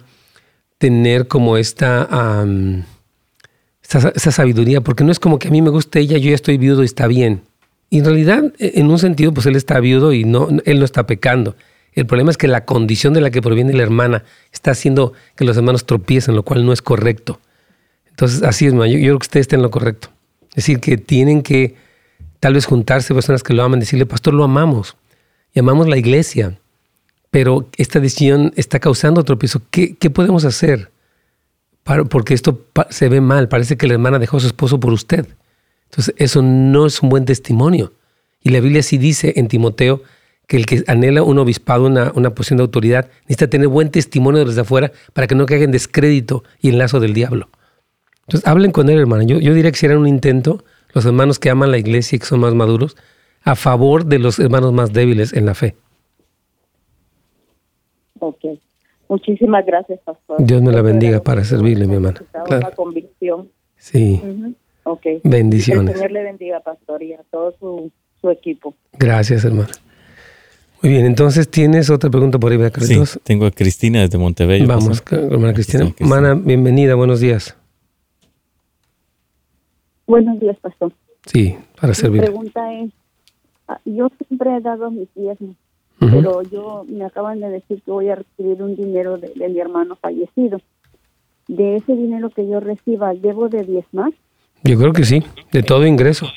tener 0.77 1.27
como 1.27 1.55
esta, 1.55 2.45
esta, 3.81 4.31
sabiduría, 4.31 4.81
porque 4.81 5.05
no 5.05 5.11
es 5.13 5.19
como 5.19 5.39
que 5.39 5.47
a 5.47 5.51
mí 5.51 5.61
me 5.61 5.69
gusta 5.69 5.99
ella, 5.99 6.17
yo 6.17 6.29
ya 6.29 6.35
estoy 6.35 6.57
viudo 6.57 6.81
y 6.81 6.85
está 6.85 7.07
bien. 7.07 7.41
Y 7.89 7.99
en 7.99 8.05
realidad, 8.05 8.43
e, 8.59 8.73
en 8.75 8.91
un 8.91 8.99
sentido, 8.99 9.33
pues 9.33 9.45
él 9.45 9.55
está 9.55 9.79
viudo 9.79 10.11
y 10.11 10.25
no, 10.25 10.49
él 10.65 10.79
no 10.79 10.85
está 10.85 11.07
pecando. 11.07 11.55
El 11.93 12.05
problema 12.05 12.31
es 12.31 12.37
que 12.37 12.47
la 12.47 12.65
condición 12.65 13.13
de 13.13 13.21
la 13.21 13.31
que 13.31 13.41
proviene 13.41 13.73
la 13.73 13.83
hermana 13.83 14.23
está 14.51 14.71
haciendo 14.71 15.13
que 15.35 15.45
los 15.45 15.57
hermanos 15.57 15.85
tropiecen, 15.85 16.35
lo 16.35 16.43
cual 16.43 16.65
no 16.65 16.73
es 16.73 16.81
correcto. 16.81 17.39
Entonces, 18.09 18.43
así 18.43 18.67
es, 18.67 18.73
yo, 18.73 18.79
creo 18.79 19.19
que 19.19 19.25
ustedes 19.25 19.45
estén 19.45 19.59
en 19.59 19.63
lo 19.63 19.71
correcto. 19.71 20.09
Es 20.51 20.57
decir, 20.57 20.79
que 20.79 20.97
tienen 20.97 21.41
que 21.41 21.75
tal 22.39 22.53
vez 22.53 22.65
juntarse 22.65 23.13
personas 23.13 23.43
que 23.43 23.53
lo 23.53 23.63
aman, 23.63 23.79
decirle, 23.79 24.05
pastor, 24.05 24.33
lo 24.33 24.43
amamos, 24.43 24.95
y 25.53 25.59
amamos 25.59 25.87
la 25.87 25.97
iglesia, 25.97 26.59
pero 27.31 27.69
esta 27.77 27.99
decisión 27.99 28.53
está 28.55 28.79
causando 28.79 29.23
tropiezo. 29.23 29.61
¿Qué, 29.71 29.95
podemos 30.13 30.45
hacer? 30.45 30.91
Porque 32.09 32.33
esto 32.33 32.65
se 32.89 33.09
ve 33.09 33.21
mal, 33.21 33.47
parece 33.47 33.77
que 33.77 33.87
la 33.87 33.93
hermana 33.93 34.19
dejó 34.19 34.37
a 34.37 34.41
su 34.41 34.47
esposo 34.47 34.79
por 34.79 34.93
usted. 34.93 35.27
Entonces, 35.85 36.13
eso 36.17 36.41
no 36.41 36.85
es 36.85 37.01
un 37.01 37.09
buen 37.09 37.25
testimonio. 37.25 37.93
Y 38.43 38.49
la 38.49 38.59
Biblia 38.59 38.83
sí 38.83 38.97
dice 38.97 39.33
en 39.37 39.47
Timoteo 39.47 40.03
que 40.49 40.57
el 40.57 40.65
que 40.65 40.83
anhela 40.87 41.21
un 41.21 41.37
obispado, 41.37 41.85
una, 41.85 42.11
una 42.15 42.31
posición 42.31 42.57
de 42.57 42.63
autoridad, 42.63 43.07
necesita 43.21 43.51
tener 43.51 43.67
buen 43.67 43.91
testimonio 43.91 44.43
desde 44.43 44.61
afuera 44.61 44.91
para 45.13 45.27
que 45.27 45.35
no 45.35 45.45
caiga 45.45 45.63
en 45.63 45.71
descrédito 45.71 46.43
y 46.59 46.69
en 46.69 46.79
lazo 46.79 46.99
del 46.99 47.13
diablo. 47.13 47.49
Entonces, 48.21 48.47
hablen 48.47 48.71
con 48.71 48.89
él, 48.89 48.97
hermano. 48.97 49.21
Yo, 49.21 49.39
yo 49.39 49.53
diría 49.53 49.69
que 49.71 49.77
si 49.77 49.85
un 49.85 50.07
intento, 50.07 50.63
los 50.95 51.05
hermanos 51.05 51.37
que 51.37 51.51
aman 51.51 51.69
la 51.69 51.77
iglesia 51.77 52.15
y 52.15 52.19
que 52.19 52.25
son 52.25 52.39
más 52.39 52.55
maduros, 52.55 52.97
a 53.43 53.53
favor 53.53 54.05
de 54.05 54.17
los 54.17 54.39
hermanos 54.39 54.73
más 54.73 54.91
débiles 54.91 55.33
en 55.33 55.45
la 55.45 55.53
fe. 55.53 55.75
Ok. 58.17 58.45
Muchísimas 59.07 59.63
gracias, 59.67 59.99
pastor. 59.99 60.43
Dios 60.43 60.63
me 60.63 60.71
la 60.71 60.81
bendiga 60.81 61.21
para 61.21 61.43
servirle, 61.43 61.85
mi 61.85 61.93
hermana. 61.93 62.23
Una 62.49 62.71
convicción. 62.71 63.49
Sí. 63.77 64.19
Ok. 64.83 65.05
Bendiciones. 65.23 65.91
El 65.91 65.95
Señor 65.95 66.11
le 66.11 66.23
bendiga, 66.23 66.59
pastor, 66.61 67.03
y 67.03 67.13
a 67.13 67.21
todo 67.29 67.53
su, 67.59 67.91
su 68.19 68.31
equipo. 68.31 68.73
Gracias, 68.93 69.45
hermano. 69.45 69.69
Muy 70.81 70.93
bien, 70.93 71.05
entonces 71.05 71.49
tienes 71.49 71.89
otra 71.89 72.09
pregunta 72.09 72.39
por 72.39 72.53
ahí, 72.53 72.57
Carlitos. 72.57 73.09
Sí, 73.09 73.19
tengo 73.23 73.45
a 73.45 73.51
Cristina 73.51 73.99
desde 74.01 74.17
Montebello. 74.17 74.65
Vamos, 74.65 75.03
hermana 75.11 75.53
Cristina. 75.53 75.93
Hermana, 75.99 76.35
bienvenida, 76.35 76.95
buenos 76.95 77.19
días. 77.19 77.57
Buenos 80.07 80.39
días, 80.39 80.57
pastor. 80.61 80.93
Sí, 81.25 81.57
para 81.79 81.93
servir. 81.93 82.21
Mi 82.21 82.27
pregunta 82.27 82.73
es, 82.73 82.91
ah, 83.67 83.79
yo 83.83 84.09
siempre 84.25 84.55
he 84.55 84.61
dado 84.61 84.89
mis 84.89 85.13
diezmos, 85.15 85.57
pero 85.99 86.43
yo 86.43 86.85
me 86.87 87.03
acaban 87.03 87.41
de 87.41 87.49
decir 87.49 87.81
que 87.83 87.91
voy 87.91 88.07
a 88.09 88.15
recibir 88.15 88.63
un 88.63 88.77
dinero 88.77 89.17
de, 89.17 89.33
mi 89.35 89.59
hermano 89.59 89.97
fallecido. 89.97 90.61
De 91.49 91.75
ese 91.75 91.93
dinero 91.93 92.29
que 92.29 92.47
yo 92.47 92.61
reciba, 92.61 93.13
¿debo 93.13 93.49
de 93.49 93.63
diezmar? 93.63 94.13
Yo 94.63 94.77
creo 94.77 94.93
que 94.93 95.03
sí, 95.03 95.23
de 95.51 95.61
todo 95.61 95.85
ingreso. 95.85 96.27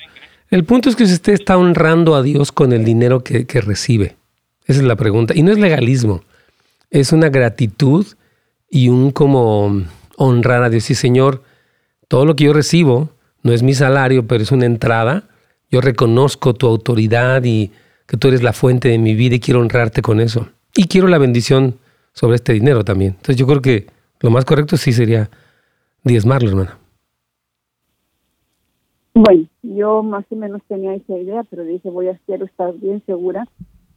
El 0.50 0.64
punto 0.64 0.88
es 0.88 0.96
que 0.96 1.05
usted 1.05 1.33
está 1.33 1.57
honrando 1.57 2.16
a 2.16 2.22
Dios 2.22 2.50
con 2.50 2.72
el 2.72 2.85
dinero 2.85 3.22
que, 3.22 3.46
que 3.46 3.61
recibe. 3.61 4.16
Esa 4.72 4.80
es 4.80 4.87
la 4.87 4.96
pregunta. 4.96 5.35
Y 5.37 5.42
no 5.42 5.52
es 5.52 5.58
legalismo, 5.58 6.22
es 6.90 7.12
una 7.12 7.28
gratitud 7.28 8.06
y 8.70 8.88
un 8.88 9.11
como 9.11 9.82
honrar 10.16 10.62
a 10.62 10.70
Dios. 10.70 10.88
Y 10.88 10.94
Señor, 10.94 11.42
todo 12.08 12.24
lo 12.24 12.35
que 12.35 12.44
yo 12.44 12.54
recibo 12.54 13.11
no 13.42 13.52
es 13.52 13.62
mi 13.62 13.74
salario, 13.74 14.26
pero 14.26 14.42
es 14.42 14.50
una 14.50 14.64
entrada. 14.64 15.24
Yo 15.70 15.82
reconozco 15.82 16.54
tu 16.54 16.66
autoridad 16.66 17.44
y 17.44 17.70
que 18.06 18.16
tú 18.16 18.28
eres 18.28 18.42
la 18.42 18.54
fuente 18.54 18.88
de 18.88 18.96
mi 18.96 19.14
vida 19.14 19.35
y 19.35 19.40
quiero 19.40 19.61
honrarte 19.61 20.00
con 20.00 20.20
eso. 20.20 20.48
Y 20.74 20.85
quiero 20.85 21.06
la 21.06 21.18
bendición 21.18 21.76
sobre 22.14 22.37
este 22.37 22.54
dinero 22.54 22.82
también. 22.82 23.11
Entonces 23.11 23.37
yo 23.37 23.46
creo 23.46 23.61
que 23.61 23.88
lo 24.20 24.30
más 24.30 24.46
correcto 24.46 24.78
sí 24.78 24.94
sería 24.94 25.28
diezmarlo, 26.02 26.48
hermana. 26.48 26.78
Bueno, 29.12 29.46
yo 29.62 30.02
más 30.02 30.24
o 30.30 30.37
menos 30.37 30.62
tenía 30.66 30.94
esa 30.94 31.18
idea, 31.18 31.44
pero 31.50 31.62
dije, 31.62 31.90
voy 31.90 32.08
a 32.08 32.12
estar 32.12 32.72
bien 32.80 33.02
segura 33.04 33.46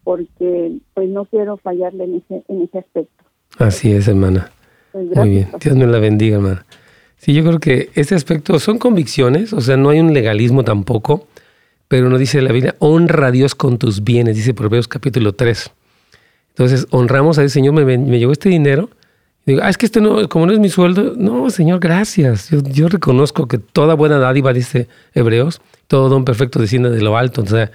porque 0.06 0.78
pues 0.94 1.10
no 1.10 1.26
quiero 1.26 1.58
fallarle 1.58 2.06
en 2.06 2.16
ese, 2.16 2.44
en 2.48 2.62
ese 2.62 2.78
aspecto. 2.78 3.26
Así 3.58 3.92
es, 3.92 4.08
hermana. 4.08 4.52
Pues, 4.94 5.08
Muy 5.16 5.30
bien, 5.30 5.50
Dios 5.60 5.76
me 5.76 5.88
la 5.88 6.00
bendiga, 6.00 6.38
hermana. 6.38 6.66
Sí, 7.18 7.34
yo 7.34 7.44
creo 7.44 7.60
que 7.60 7.90
este 7.96 8.14
aspecto 8.14 8.60
son 8.60 8.78
convicciones, 8.78 9.52
o 9.52 9.60
sea, 9.60 9.78
no 9.78 9.90
hay 9.90 10.00
un 10.00 10.14
legalismo 10.14 10.64
tampoco, 10.64 11.28
pero 11.88 12.08
no 12.08 12.20
dice 12.20 12.42
la 12.42 12.52
Biblia, 12.52 12.76
honra 12.80 13.28
a 13.28 13.32
Dios 13.32 13.56
con 13.56 13.80
tus 13.80 14.04
bienes, 14.04 14.36
dice 14.36 14.54
Proverbios 14.54 14.88
capítulo 14.88 15.34
3. 15.34 15.72
Entonces, 16.50 16.88
honramos 16.92 17.40
a 17.40 17.42
Dios, 17.42 17.52
Señor, 17.52 17.74
me, 17.74 17.84
me 17.98 18.20
llegó 18.20 18.32
este 18.32 18.50
dinero, 18.50 18.90
y 19.46 19.52
digo, 19.52 19.64
ah, 19.64 19.70
es 19.70 19.78
que 19.78 19.88
este 19.88 20.02
no, 20.02 20.30
como 20.30 20.46
no 20.46 20.54
es 20.54 20.60
mi 20.60 20.70
sueldo, 20.70 21.14
no, 21.18 21.50
Señor, 21.50 21.80
gracias. 21.80 22.50
Yo, 22.50 22.62
yo 22.64 22.88
reconozco 22.88 23.48
que 23.48 23.58
toda 23.58 23.94
buena 23.94 24.18
dádiva, 24.18 24.54
dice 24.54 24.88
Hebreos, 25.14 25.62
todo 25.88 26.10
don 26.10 26.26
perfecto 26.26 26.60
desciende 26.60 26.90
de 26.90 27.02
lo 27.02 27.18
alto, 27.18 27.42
o 27.42 27.46
sea, 27.46 27.72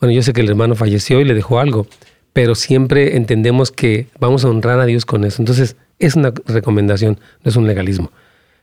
bueno, 0.00 0.14
yo 0.14 0.22
sé 0.22 0.32
que 0.32 0.40
el 0.40 0.48
hermano 0.48 0.74
falleció 0.74 1.20
y 1.20 1.24
le 1.24 1.34
dejó 1.34 1.60
algo, 1.60 1.86
pero 2.32 2.54
siempre 2.54 3.16
entendemos 3.16 3.70
que 3.70 4.06
vamos 4.18 4.44
a 4.44 4.48
honrar 4.48 4.80
a 4.80 4.86
Dios 4.86 5.04
con 5.04 5.24
eso. 5.24 5.42
Entonces, 5.42 5.76
es 5.98 6.16
una 6.16 6.32
recomendación, 6.46 7.18
no 7.44 7.48
es 7.48 7.56
un 7.56 7.66
legalismo. 7.66 8.10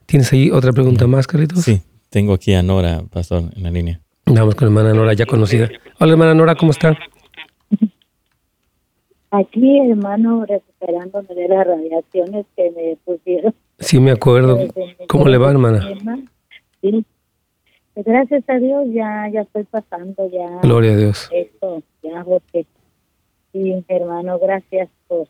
¿Tienes 0.07 0.31
ahí 0.33 0.49
otra 0.49 0.73
pregunta 0.73 1.05
más, 1.05 1.27
Carlitos? 1.27 1.63
Sí, 1.63 1.81
tengo 2.09 2.33
aquí 2.33 2.53
a 2.53 2.63
Nora, 2.63 3.03
pastor, 3.11 3.43
en 3.55 3.63
la 3.63 3.69
línea. 3.69 4.01
Vamos 4.25 4.55
con 4.55 4.67
la 4.67 4.79
hermana 4.79 4.97
Nora, 4.97 5.13
ya 5.13 5.25
conocida. 5.25 5.69
Hola, 5.99 6.13
hermana 6.13 6.33
Nora, 6.33 6.55
¿cómo 6.55 6.71
está? 6.71 6.97
Aquí, 9.29 9.79
hermano, 9.79 10.45
recuperándome 10.45 11.35
de 11.35 11.47
las 11.49 11.67
radiaciones 11.67 12.45
que 12.55 12.71
me 12.71 12.97
pusieron. 13.05 13.53
Sí, 13.77 13.99
me 13.99 14.11
acuerdo. 14.11 14.59
¿Cómo 15.07 15.27
le 15.27 15.37
va, 15.37 15.51
hermana? 15.51 15.87
Sí, 16.81 17.05
gracias 18.05 18.43
a 18.47 18.59
Dios 18.59 18.87
ya 18.93 19.29
ya 19.31 19.41
estoy 19.41 19.63
pasando 19.63 20.29
ya. 20.29 20.59
Gloria 20.61 20.93
a 20.93 20.97
Dios. 20.97 21.29
Esto, 21.31 21.81
ya 22.03 22.23
porque 22.23 22.65
sí, 23.51 23.83
hermano, 23.87 24.39
gracias 24.39 24.89
por 25.07 25.27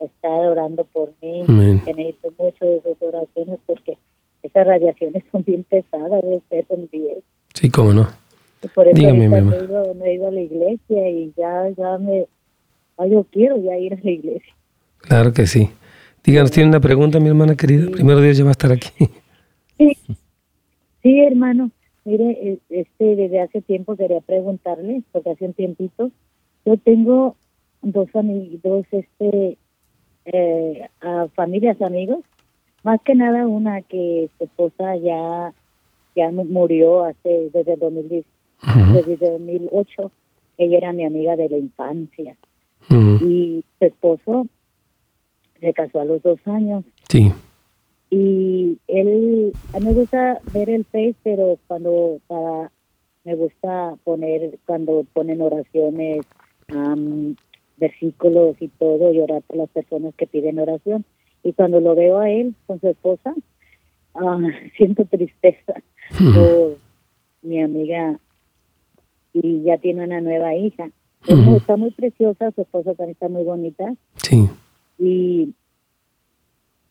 estar 0.00 0.46
orando 0.46 0.84
por 0.84 1.12
mí. 1.22 1.44
Que 1.84 1.94
necesito 1.94 2.32
mucho 2.38 2.64
de 2.64 2.82
sus 2.82 3.02
oraciones 3.02 3.58
porque 3.66 3.98
esas 4.42 4.66
radiaciones 4.66 5.22
son 5.30 5.44
bien 5.44 5.64
pesadas, 5.64 6.22
usted 6.24 6.64
también. 6.66 7.18
Sí, 7.54 7.70
cómo 7.70 7.92
no. 7.92 8.08
Y 8.62 8.68
por 8.68 8.88
eso 8.88 8.96
Dígame, 8.96 9.28
me, 9.28 9.38
he 9.38 9.64
ido, 9.64 9.94
me 9.94 10.06
he 10.06 10.14
ido 10.14 10.28
a 10.28 10.30
la 10.30 10.40
iglesia 10.40 11.08
y 11.08 11.32
ya, 11.36 11.68
ya 11.76 11.98
me... 11.98 12.26
yo 13.08 13.26
quiero 13.30 13.56
ya 13.58 13.76
ir 13.76 13.94
a 13.94 13.98
la 14.02 14.10
iglesia. 14.10 14.54
Claro 14.98 15.32
que 15.32 15.46
sí. 15.46 15.70
Díganos, 16.24 16.52
¿tiene 16.52 16.68
una 16.68 16.80
pregunta, 16.80 17.18
mi 17.18 17.28
hermana 17.28 17.56
querida? 17.56 17.90
Primero 17.90 18.20
Dios 18.20 18.36
ya 18.36 18.44
va 18.44 18.50
a 18.50 18.52
estar 18.52 18.70
aquí. 18.72 18.90
Sí, 19.76 19.96
sí 21.02 21.20
hermano. 21.20 21.70
Mire, 22.04 22.58
este, 22.68 23.16
desde 23.16 23.40
hace 23.40 23.62
tiempo 23.62 23.96
quería 23.96 24.20
preguntarle, 24.20 25.02
porque 25.12 25.30
hace 25.30 25.44
un 25.44 25.54
tiempito, 25.54 26.10
yo 26.64 26.76
tengo 26.78 27.36
dos 27.82 28.08
dos 28.62 28.86
este, 28.90 29.56
eh, 30.24 30.88
familias 31.34 31.80
amigos, 31.80 32.24
más 32.82 33.00
que 33.02 33.14
nada 33.14 33.46
una 33.46 33.82
que 33.82 34.28
su 34.36 34.44
esposa 34.44 34.96
ya, 34.96 35.52
ya 36.16 36.30
murió 36.32 37.04
hace, 37.04 37.50
desde 37.52 37.74
el 37.74 37.78
2010, 37.80 38.24
desde 38.94 39.30
2008, 39.30 40.10
ella 40.58 40.76
era 40.78 40.92
mi 40.92 41.04
amiga 41.04 41.36
de 41.36 41.48
la 41.48 41.58
infancia, 41.58 42.36
y 42.90 43.64
su 43.78 43.84
esposo 43.84 44.46
se 45.60 45.72
casó 45.72 46.00
a 46.00 46.04
los 46.04 46.20
dos 46.22 46.40
años. 46.46 46.84
Sí 47.08 47.32
y 48.14 48.78
él 48.88 49.54
a 49.72 49.80
mí 49.80 49.86
me 49.86 49.94
gusta 49.94 50.38
ver 50.52 50.68
el 50.68 50.84
Face 50.84 51.16
pero 51.22 51.58
cuando 51.66 52.18
para 52.26 52.70
me 53.24 53.34
gusta 53.36 53.96
poner 54.04 54.58
cuando 54.66 55.06
ponen 55.14 55.40
oraciones 55.40 56.20
versículos 57.78 58.56
y 58.60 58.68
todo 58.68 59.14
y 59.14 59.20
orar 59.20 59.40
por 59.42 59.56
las 59.56 59.70
personas 59.70 60.14
que 60.14 60.26
piden 60.26 60.58
oración 60.58 61.06
y 61.42 61.54
cuando 61.54 61.80
lo 61.80 61.94
veo 61.94 62.18
a 62.18 62.28
él 62.28 62.54
con 62.66 62.78
su 62.80 62.88
esposa 62.88 63.34
ah, 64.14 64.38
siento 64.76 65.06
tristeza 65.06 65.74
por 66.34 66.76
mi 67.40 67.62
amiga 67.62 68.20
y 69.32 69.62
ya 69.62 69.78
tiene 69.78 70.04
una 70.04 70.20
nueva 70.20 70.54
hija. 70.54 70.90
Está 71.56 71.76
muy 71.76 71.90
preciosa, 71.92 72.50
su 72.50 72.60
esposa 72.60 72.94
también 72.94 73.12
está 73.12 73.28
muy 73.28 73.44
bonita. 73.44 73.94
Sí. 74.16 74.50
Y 74.98 75.54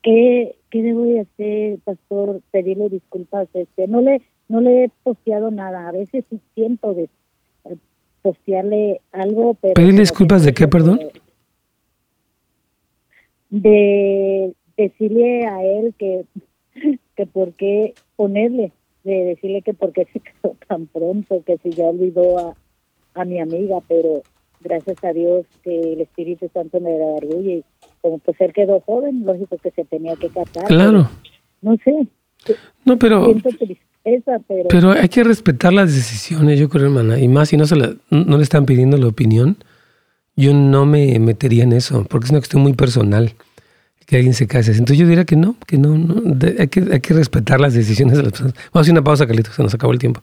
¿qué, 0.01 0.55
qué 0.69 0.81
debo 0.81 1.03
de 1.03 1.21
hacer, 1.21 1.79
pastor? 1.83 2.41
Pedirle 2.51 2.89
disculpas. 2.89 3.47
Este, 3.53 3.87
no 3.87 4.01
le 4.01 4.21
no 4.51 4.59
le 4.59 4.83
he 4.83 4.89
posteado 5.03 5.49
nada. 5.49 5.87
A 5.87 5.91
veces 5.91 6.25
siento 6.53 6.93
de 6.93 7.03
eh, 7.65 7.77
postearle 8.21 9.01
algo, 9.13 9.53
pero... 9.55 9.73
¿Pedirle 9.73 10.01
disculpas 10.01 10.43
de 10.43 10.53
qué, 10.53 10.67
perdón? 10.67 10.99
De 13.49 14.53
decirle 14.75 15.45
a 15.47 15.63
él 15.63 15.93
que, 15.97 16.25
que 17.15 17.25
por 17.25 17.53
qué 17.53 17.93
ponerle, 18.17 18.73
de 19.05 19.23
decirle 19.23 19.61
que 19.61 19.73
por 19.73 19.93
qué 19.93 20.05
se 20.11 20.19
quedó 20.19 20.55
tan 20.67 20.87
pronto, 20.87 21.41
que 21.45 21.57
si 21.59 21.71
ya 21.71 21.85
olvidó 21.85 22.37
a, 22.37 22.55
a 23.13 23.25
mi 23.25 23.39
amiga, 23.39 23.79
pero 23.87 24.21
gracias 24.59 25.01
a 25.03 25.13
Dios 25.13 25.45
que 25.63 25.93
el 25.93 26.01
Espíritu 26.01 26.49
Santo 26.53 26.81
me 26.81 26.97
da 26.97 27.05
orgullo 27.05 27.51
y 27.51 27.63
como 28.01 28.19
pues 28.19 28.39
él 28.41 28.53
quedó 28.53 28.79
joven, 28.81 29.23
lógico 29.25 29.57
que 29.57 29.71
se 29.71 29.85
tenía 29.85 30.15
que 30.15 30.29
casar. 30.29 30.65
Claro. 30.65 31.09
No 31.61 31.77
sé. 31.83 32.07
No, 32.85 32.97
pero... 32.97 33.33
Tristeza, 33.33 34.39
pero... 34.47 34.67
Pero 34.69 34.91
hay 34.91 35.09
que 35.09 35.23
respetar 35.23 35.71
las 35.73 35.93
decisiones, 35.93 36.59
yo 36.59 36.69
creo, 36.69 36.85
hermana. 36.85 37.19
Y 37.19 37.27
más 37.27 37.49
si 37.49 37.57
no, 37.57 37.65
se 37.65 37.75
la, 37.75 37.93
no 38.09 38.37
le 38.37 38.43
están 38.43 38.65
pidiendo 38.65 38.97
la 38.97 39.07
opinión, 39.07 39.57
yo 40.35 40.53
no 40.53 40.85
me 40.85 41.19
metería 41.19 41.63
en 41.63 41.73
eso, 41.73 42.05
porque 42.09 42.25
es 42.25 42.31
una 42.31 42.39
cuestión 42.39 42.63
muy 42.63 42.73
personal 42.73 43.33
que 44.11 44.17
alguien 44.17 44.33
se 44.33 44.47
case. 44.47 44.71
Entonces 44.71 44.97
yo 44.97 45.07
diría 45.07 45.25
que 45.25 45.35
no, 45.35 45.55
que 45.65 45.77
no, 45.77 45.97
no 45.97 46.35
hay, 46.59 46.67
que, 46.67 46.85
hay 46.91 46.99
que 46.99 47.13
respetar 47.13 47.61
las 47.61 47.73
decisiones 47.73 48.17
de 48.17 48.23
las 48.23 48.31
personas. 48.31 48.55
Vamos 48.55 48.75
a 48.75 48.79
hacer 48.81 48.91
una 48.91 49.03
pausa, 49.03 49.27
Carlitos, 49.27 49.55
se 49.55 49.63
nos 49.63 49.73
acabó 49.73 49.93
el 49.93 49.99
tiempo. 49.99 50.21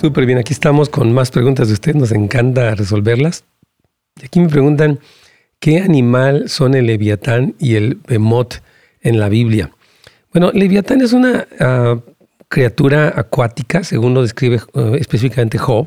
Súper 0.00 0.24
bien, 0.24 0.38
aquí 0.38 0.54
estamos 0.54 0.88
con 0.88 1.12
más 1.12 1.30
preguntas 1.30 1.68
de 1.68 1.74
usted, 1.74 1.94
nos 1.94 2.10
encanta 2.10 2.74
resolverlas. 2.74 3.44
Aquí 4.24 4.40
me 4.40 4.48
preguntan, 4.48 4.98
¿qué 5.58 5.80
animal 5.80 6.48
son 6.48 6.74
el 6.74 6.86
leviatán 6.86 7.54
y 7.58 7.74
el 7.74 7.98
bemot 8.08 8.62
en 9.02 9.20
la 9.20 9.28
Biblia? 9.28 9.72
Bueno, 10.32 10.52
leviatán 10.54 11.02
es 11.02 11.12
una 11.12 11.46
ah, 11.58 12.00
criatura 12.48 13.12
acuática, 13.14 13.84
según 13.84 14.14
lo 14.14 14.22
describe 14.22 14.62
uh, 14.72 14.94
específicamente 14.94 15.58
Job, 15.58 15.86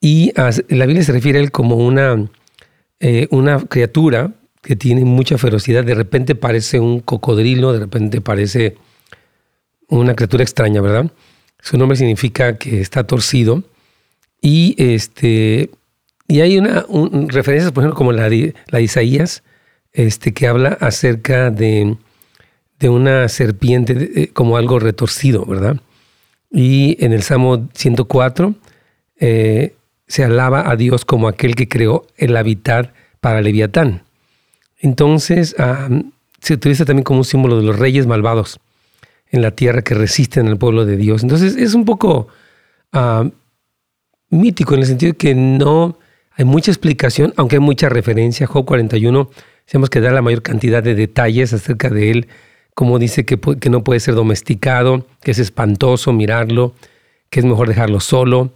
y 0.00 0.32
la 0.68 0.86
Biblia 0.86 1.02
se 1.02 1.10
refiere 1.10 1.40
a 1.40 1.42
él 1.42 1.50
como 1.50 1.74
una, 1.74 2.24
eh, 3.00 3.26
una 3.32 3.58
criatura 3.58 4.30
que 4.62 4.76
tiene 4.76 5.04
mucha 5.04 5.38
ferocidad, 5.38 5.82
de 5.82 5.96
repente 5.96 6.36
parece 6.36 6.78
un 6.78 7.00
cocodrilo, 7.00 7.72
de 7.72 7.80
repente 7.80 8.20
parece 8.20 8.76
una 9.88 10.14
criatura 10.14 10.44
extraña, 10.44 10.80
¿verdad? 10.80 11.10
Su 11.68 11.76
nombre 11.76 11.98
significa 11.98 12.56
que 12.56 12.80
está 12.80 13.04
torcido. 13.04 13.62
Y, 14.40 14.74
este, 14.78 15.68
y 16.26 16.40
hay 16.40 16.56
una 16.56 16.86
referencias, 17.28 17.72
por 17.72 17.82
ejemplo, 17.82 17.94
como 17.94 18.12
la 18.12 18.30
de, 18.30 18.54
la 18.68 18.80
Isaías, 18.80 19.42
este, 19.92 20.32
que 20.32 20.46
habla 20.46 20.78
acerca 20.80 21.50
de, 21.50 21.98
de 22.78 22.88
una 22.88 23.28
serpiente 23.28 24.12
eh, 24.14 24.28
como 24.28 24.56
algo 24.56 24.78
retorcido, 24.78 25.44
¿verdad? 25.44 25.76
Y 26.50 26.96
en 27.04 27.12
el 27.12 27.22
Salmo 27.22 27.68
104 27.74 28.54
eh, 29.20 29.74
se 30.06 30.24
alaba 30.24 30.70
a 30.70 30.74
Dios 30.74 31.04
como 31.04 31.28
aquel 31.28 31.54
que 31.54 31.68
creó 31.68 32.06
el 32.16 32.34
hábitat 32.38 32.94
para 33.20 33.42
Leviatán. 33.42 34.04
Entonces 34.78 35.54
se 36.40 36.54
utiliza 36.54 36.86
también 36.86 37.04
como 37.04 37.18
un 37.18 37.24
símbolo 37.26 37.58
de 37.58 37.64
los 37.64 37.78
reyes 37.78 38.06
malvados 38.06 38.58
en 39.30 39.42
la 39.42 39.50
tierra 39.50 39.82
que 39.82 39.94
resisten 39.94 40.48
al 40.48 40.58
pueblo 40.58 40.84
de 40.84 40.96
Dios. 40.96 41.22
Entonces 41.22 41.56
es 41.56 41.74
un 41.74 41.84
poco 41.84 42.28
ah, 42.92 43.28
mítico 44.30 44.74
en 44.74 44.80
el 44.80 44.86
sentido 44.86 45.12
de 45.12 45.18
que 45.18 45.34
no 45.34 45.98
hay 46.32 46.44
mucha 46.44 46.70
explicación, 46.70 47.34
aunque 47.36 47.56
hay 47.56 47.60
mucha 47.60 47.88
referencia. 47.88 48.46
Job 48.46 48.64
41, 48.64 49.30
tenemos 49.66 49.90
que 49.90 50.00
dar 50.00 50.12
la 50.12 50.22
mayor 50.22 50.42
cantidad 50.42 50.82
de 50.82 50.94
detalles 50.94 51.52
acerca 51.52 51.90
de 51.90 52.10
él, 52.10 52.28
como 52.74 52.98
dice 52.98 53.24
que, 53.24 53.38
que 53.38 53.70
no 53.70 53.82
puede 53.82 54.00
ser 54.00 54.14
domesticado, 54.14 55.06
que 55.20 55.32
es 55.32 55.38
espantoso 55.38 56.12
mirarlo, 56.12 56.74
que 57.28 57.40
es 57.40 57.46
mejor 57.46 57.68
dejarlo 57.68 58.00
solo, 58.00 58.52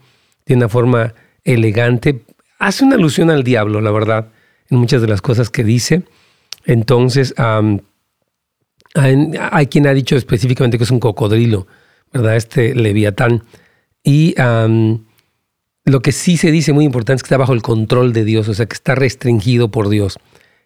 de 0.47 0.55
una 0.55 0.69
forma 0.69 1.15
elegante. 1.45 2.23
Hace 2.59 2.85
una 2.85 2.95
alusión 2.95 3.31
al 3.31 3.43
diablo, 3.43 3.81
la 3.81 3.91
verdad, 3.91 4.29
en 4.71 4.79
muchas 4.79 5.03
de 5.03 5.09
las 5.09 5.21
cosas 5.21 5.51
que 5.51 5.65
dice. 5.65 6.05
Entonces, 6.65 7.35
hay, 8.95 9.67
quien 9.69 9.87
ha 9.87 9.95
dicho 9.95 10.17
específicamente 10.17 10.79
que 10.79 10.85
es 10.85 10.91
un 10.91 11.01
cocodrilo, 11.01 11.67
¿verdad? 12.13 12.37
Este 12.37 12.75
leviatán. 12.75 13.45
Y 14.05 14.35
lo 15.85 16.01
que 16.01 16.13
sí 16.13 16.37
se 16.37 16.51
dice 16.51 16.73
muy 16.73 16.85
importante 16.85 17.19
es 17.19 17.23
que 17.23 17.29
está 17.29 17.39
bajo 17.39 17.53
el 17.53 17.63
control 17.63 18.13
de 18.13 18.25
Dios, 18.25 18.49
o 18.49 18.55
sea, 18.55 18.67
que 18.67 18.75
está 18.75 18.95
restringido 18.95 19.71
por 19.71 19.89
Dios. 19.89 20.19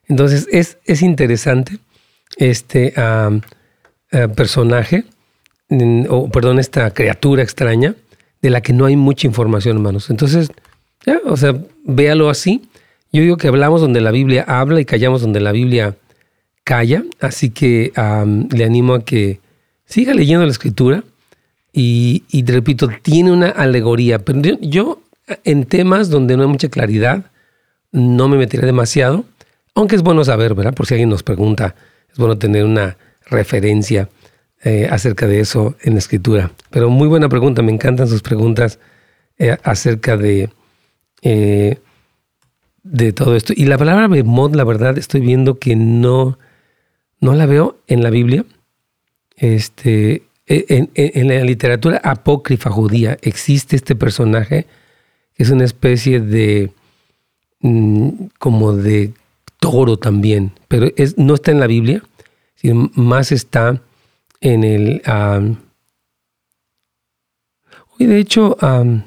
Entonces, 0.08 0.48
es, 0.50 0.78
es 0.84 1.02
interesante 1.02 1.78
este 2.36 2.94
eh, 2.96 4.28
personaje, 4.34 5.04
o 6.08 6.28
perdón, 6.28 6.58
esta 6.58 6.90
criatura 6.92 7.42
extraña, 7.42 7.94
de 8.42 8.50
la 8.50 8.60
que 8.60 8.72
no 8.72 8.84
hay 8.84 8.96
mucha 8.96 9.26
información, 9.26 9.76
hermanos. 9.76 10.10
Entonces, 10.10 10.50
ya, 11.04 11.20
o 11.24 11.36
sea, 11.36 11.56
véalo 11.84 12.28
así. 12.28 12.68
Yo 13.12 13.22
digo 13.22 13.36
que 13.36 13.48
hablamos 13.48 13.80
donde 13.80 14.00
la 14.00 14.10
Biblia 14.10 14.44
habla 14.46 14.80
y 14.80 14.84
callamos 14.84 15.22
donde 15.22 15.40
la 15.40 15.52
Biblia 15.52 15.96
calla, 16.66 17.05
así 17.20 17.50
que 17.50 17.92
le 18.50 18.64
animo 18.64 18.94
a 18.94 19.05
que 19.05 19.38
siga 19.85 20.12
leyendo 20.14 20.44
la 20.44 20.50
escritura 20.50 21.05
y, 21.72 22.24
y 22.29 22.44
repito, 22.44 22.88
tiene 23.02 23.31
una 23.31 23.50
alegoría, 23.50 24.18
pero 24.18 24.40
yo, 24.61 25.00
en 25.44 25.64
temas 25.64 26.11
donde 26.11 26.37
no 26.37 26.42
hay 26.42 26.48
mucha 26.48 26.68
claridad 26.68 27.31
no 27.92 28.29
me 28.29 28.37
meteré 28.37 28.66
demasiado, 28.66 29.24
aunque 29.76 29.94
es 29.94 30.02
bueno 30.02 30.24
saber, 30.24 30.55
¿verdad? 30.55 30.74
Por 30.74 30.87
si 30.87 30.94
alguien 30.94 31.09
nos 31.09 31.22
pregunta, 31.22 31.76
es 32.11 32.18
bueno 32.18 32.37
tener 32.37 32.64
una 32.64 32.96
referencia 33.26 34.09
eh, 34.64 34.88
acerca 34.90 35.29
de 35.29 35.38
eso 35.38 35.76
en 35.83 35.92
la 35.92 36.00
escritura. 36.00 36.50
Pero 36.70 36.90
muy 36.90 37.07
buena 37.07 37.29
pregunta, 37.29 37.62
me 37.62 37.72
encantan 37.72 38.09
sus 38.09 38.22
preguntas 38.22 38.81
eh, 39.38 39.57
acerca 39.62 40.16
de, 40.16 40.50
eh, 41.22 41.79
de 42.83 43.12
todo 43.12 43.37
esto. 43.37 43.52
Y 43.57 43.66
la 43.66 43.79
palabra 43.79 44.09
bemot, 44.09 44.57
la 44.57 44.64
verdad, 44.64 44.98
estoy 44.98 45.20
viendo 45.20 45.61
que 45.61 45.76
no, 45.76 46.38
no 47.20 47.35
la 47.35 47.46
veo 47.46 47.79
en 47.87 48.02
la 48.02 48.11
Biblia. 48.11 48.44
Este, 49.37 50.22
e, 50.46 50.88
en, 50.94 51.29
la 51.29 51.44
literatura 51.44 52.00
apócrifa 52.02 52.70
judía 52.70 53.18
existe 53.20 53.76
este 53.76 53.96
personaje 53.96 54.66
que 55.35 55.42
es 55.42 55.50
una 55.50 55.64
especie 55.64 56.20
de 56.20 56.72
mm, 57.61 58.11
como 58.38 58.72
de 58.72 59.12
toro 59.59 59.98
también, 59.98 60.52
pero 60.68 60.88
es, 60.96 61.18
no 61.18 61.35
está 61.35 61.50
en 61.50 61.61
la 61.61 61.66
Biblia, 61.66 62.02
sino 62.55 62.90
más 62.94 63.33
está 63.33 63.83
en 64.40 64.64
el... 64.64 65.02
hoy 67.98 68.07
de 68.07 68.18
hecho, 68.18 68.57
en 68.62 69.05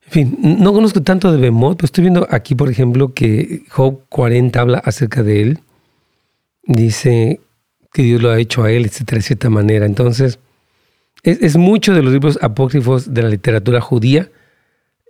fin, 0.00 0.36
no 0.40 0.72
conozco 0.72 1.02
tanto 1.02 1.30
de 1.30 1.38
Bemot, 1.38 1.76
pero 1.76 1.86
estoy 1.86 2.02
viendo 2.02 2.26
aquí, 2.30 2.54
por 2.54 2.68
ejemplo, 2.70 3.14
que 3.14 3.64
Job 3.70 4.00
40 4.08 4.60
habla 4.60 4.78
acerca 4.78 5.22
de 5.22 5.42
él 5.42 5.60
dice 6.68 7.40
que 7.92 8.02
Dios 8.02 8.22
lo 8.22 8.30
ha 8.30 8.38
hecho 8.38 8.62
a 8.62 8.70
él, 8.70 8.84
etcétera, 8.84 9.16
de 9.16 9.22
cierta 9.22 9.50
manera. 9.50 9.86
Entonces, 9.86 10.38
es, 11.24 11.56
mucho 11.56 11.94
de 11.94 12.02
los 12.02 12.12
libros 12.12 12.38
apócrifos 12.40 13.12
de 13.12 13.22
la 13.22 13.28
literatura 13.28 13.80
judía, 13.80 14.30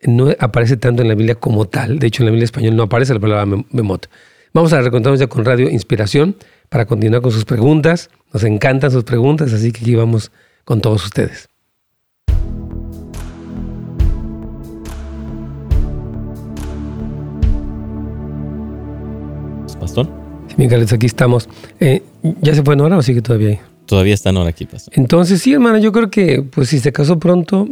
no 0.02 0.30
aparece 0.38 0.76
tanto 0.76 1.02
en 1.02 1.08
la 1.08 1.14
Biblia 1.14 1.34
como 1.34 1.66
tal. 1.66 1.98
De 1.98 2.06
hecho, 2.06 2.22
en 2.22 2.26
la 2.26 2.30
Biblia 2.30 2.44
española 2.44 2.76
no 2.76 2.84
aparece 2.84 3.12
la 3.12 3.20
palabra 3.20 3.62
memot. 3.70 4.08
Vamos 4.54 4.72
a 4.72 4.80
recontarnos 4.80 5.20
ya 5.20 5.26
con 5.26 5.44
Radio 5.44 5.68
Inspiración 5.68 6.36
para 6.68 6.86
continuar 6.86 7.20
con 7.20 7.32
sus 7.32 7.44
preguntas. 7.44 8.08
Nos 8.32 8.44
encantan 8.44 8.90
sus 8.90 9.04
preguntas, 9.04 9.52
así 9.52 9.72
que 9.72 9.80
aquí 9.80 9.94
vamos 9.94 10.30
con 10.64 10.80
todos 10.80 11.04
ustedes. 11.04 11.48
Pastor. 19.78 20.27
Miguel, 20.58 20.84
aquí 20.92 21.06
estamos. 21.06 21.48
Eh, 21.78 22.02
¿Ya 22.42 22.52
se 22.52 22.64
fue 22.64 22.74
en 22.74 22.80
hora 22.80 22.96
o 22.96 23.02
sigue 23.02 23.22
todavía 23.22 23.50
ahí? 23.50 23.60
Todavía 23.86 24.12
está 24.12 24.30
en 24.30 24.38
hora 24.38 24.50
aquí, 24.50 24.66
pastor. 24.66 24.92
Entonces, 24.96 25.40
sí, 25.40 25.52
hermano, 25.52 25.78
yo 25.78 25.92
creo 25.92 26.10
que 26.10 26.42
pues 26.42 26.68
si 26.68 26.80
se 26.80 26.90
casó 26.90 27.20
pronto, 27.20 27.68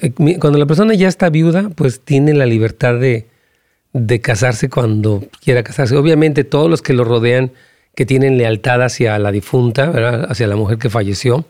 eh, 0.00 0.38
cuando 0.40 0.58
la 0.58 0.64
persona 0.64 0.94
ya 0.94 1.06
está 1.06 1.28
viuda, 1.28 1.68
pues 1.76 2.00
tiene 2.00 2.32
la 2.32 2.46
libertad 2.46 2.98
de, 2.98 3.26
casarse 4.22 4.70
cuando 4.70 5.22
quiera 5.44 5.62
casarse. 5.62 5.94
Obviamente 5.96 6.42
todos 6.44 6.70
los 6.70 6.80
que 6.80 6.94
lo 6.94 7.04
rodean, 7.04 7.52
que 7.94 8.06
tienen 8.06 8.38
lealtad 8.38 8.82
hacia 8.82 9.18
la 9.18 9.32
difunta, 9.32 10.24
hacia 10.30 10.46
la 10.46 10.56
mujer 10.56 10.78
que 10.78 10.88
falleció, 10.88 11.44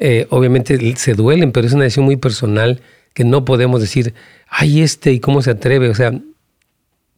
eh, 0.00 0.26
obviamente 0.30 0.96
se 0.96 1.14
duelen, 1.14 1.52
pero 1.52 1.64
es 1.64 1.74
una 1.74 1.84
decisión 1.84 2.06
muy 2.06 2.16
personal 2.16 2.80
que 3.12 3.22
no 3.22 3.44
podemos 3.44 3.80
decir, 3.80 4.14
ay, 4.48 4.82
este, 4.82 5.12
¿y 5.12 5.20
cómo 5.20 5.42
se 5.42 5.52
atreve? 5.52 5.90
O 5.90 5.94
sea, 5.94 6.12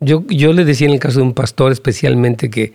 yo, 0.00 0.26
yo 0.28 0.52
le 0.52 0.66
decía 0.66 0.86
en 0.86 0.92
el 0.92 1.00
caso 1.00 1.20
de 1.20 1.24
un 1.24 1.32
pastor 1.32 1.72
especialmente 1.72 2.50
que 2.50 2.74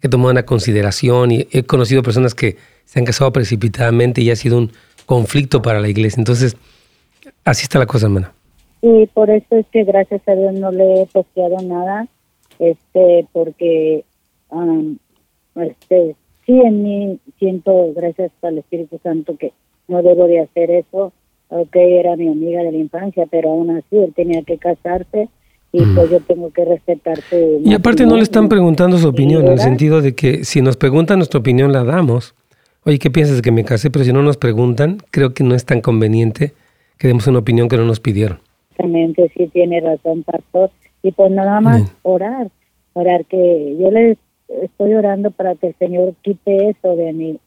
que 0.00 0.08
tomar 0.08 0.32
una 0.32 0.44
consideración 0.44 1.30
y 1.30 1.46
he 1.52 1.62
conocido 1.62 2.02
personas 2.02 2.34
que 2.34 2.56
se 2.84 2.98
han 2.98 3.04
casado 3.04 3.32
precipitadamente 3.32 4.22
y 4.22 4.30
ha 4.30 4.36
sido 4.36 4.58
un 4.58 4.72
conflicto 5.06 5.62
para 5.62 5.80
la 5.80 5.88
iglesia. 5.88 6.20
Entonces, 6.20 6.56
así 7.44 7.64
está 7.64 7.78
la 7.78 7.86
cosa, 7.86 8.06
hermana. 8.06 8.32
Y 8.82 9.06
por 9.08 9.30
eso 9.30 9.56
es 9.56 9.66
que 9.72 9.84
gracias 9.84 10.22
a 10.26 10.34
Dios 10.34 10.54
no 10.54 10.72
le 10.72 11.02
he 11.02 11.06
posteado 11.06 11.60
nada, 11.62 12.08
este, 12.58 13.26
porque 13.32 14.04
um, 14.48 14.96
este, 15.56 16.16
sí 16.46 16.52
en 16.52 16.82
mí 16.82 17.18
siento, 17.38 17.92
gracias 17.94 18.32
al 18.42 18.58
Espíritu 18.58 18.98
Santo, 19.02 19.36
que 19.36 19.52
no 19.88 20.02
debo 20.02 20.26
de 20.26 20.40
hacer 20.40 20.70
eso, 20.70 21.12
ok, 21.48 21.76
era 21.76 22.16
mi 22.16 22.28
amiga 22.28 22.62
de 22.62 22.72
la 22.72 22.78
infancia, 22.78 23.26
pero 23.30 23.50
aún 23.50 23.70
así 23.70 23.98
él 23.98 24.14
tenía 24.14 24.42
que 24.42 24.56
casarse 24.56 25.28
y 25.72 25.80
mm. 25.82 25.94
pues 25.94 26.10
yo 26.10 26.20
tengo 26.20 26.50
que 26.50 26.64
respetar 26.64 27.20
su... 27.22 27.62
Y 27.64 27.74
aparte 27.74 28.06
no 28.06 28.16
le 28.16 28.22
están 28.22 28.48
preguntando 28.48 28.98
su 28.98 29.08
opinión, 29.08 29.46
en 29.46 29.52
el 29.52 29.60
sentido 29.60 30.02
de 30.02 30.14
que 30.14 30.44
si 30.44 30.62
nos 30.62 30.76
preguntan 30.76 31.18
nuestra 31.18 31.40
opinión 31.40 31.72
la 31.72 31.84
damos. 31.84 32.34
Oye, 32.84 32.98
¿qué 32.98 33.10
piensas 33.10 33.36
de 33.36 33.42
que 33.42 33.52
me 33.52 33.64
casé? 33.64 33.90
Pero 33.90 34.04
si 34.04 34.12
no 34.12 34.22
nos 34.22 34.36
preguntan, 34.36 34.98
creo 35.10 35.34
que 35.34 35.44
no 35.44 35.54
es 35.54 35.64
tan 35.64 35.80
conveniente 35.80 36.54
que 36.98 37.08
demos 37.08 37.26
una 37.26 37.38
opinión 37.38 37.68
que 37.68 37.76
no 37.76 37.84
nos 37.84 38.00
pidieron. 38.00 38.40
Exactamente, 38.70 39.30
sí 39.36 39.48
tiene 39.52 39.80
razón, 39.80 40.22
pastor. 40.22 40.70
Y 41.02 41.12
pues 41.12 41.30
nada 41.30 41.60
más 41.60 41.82
orar, 42.02 42.50
orar 42.92 43.24
que 43.26 43.76
yo 43.78 43.90
le 43.90 44.18
estoy 44.62 44.94
orando 44.94 45.30
para 45.30 45.54
que 45.54 45.68
el 45.68 45.74
Señor 45.78 46.14
quite 46.22 46.70
eso 46.70 46.96
de 46.96 47.12
mi, 47.12 47.38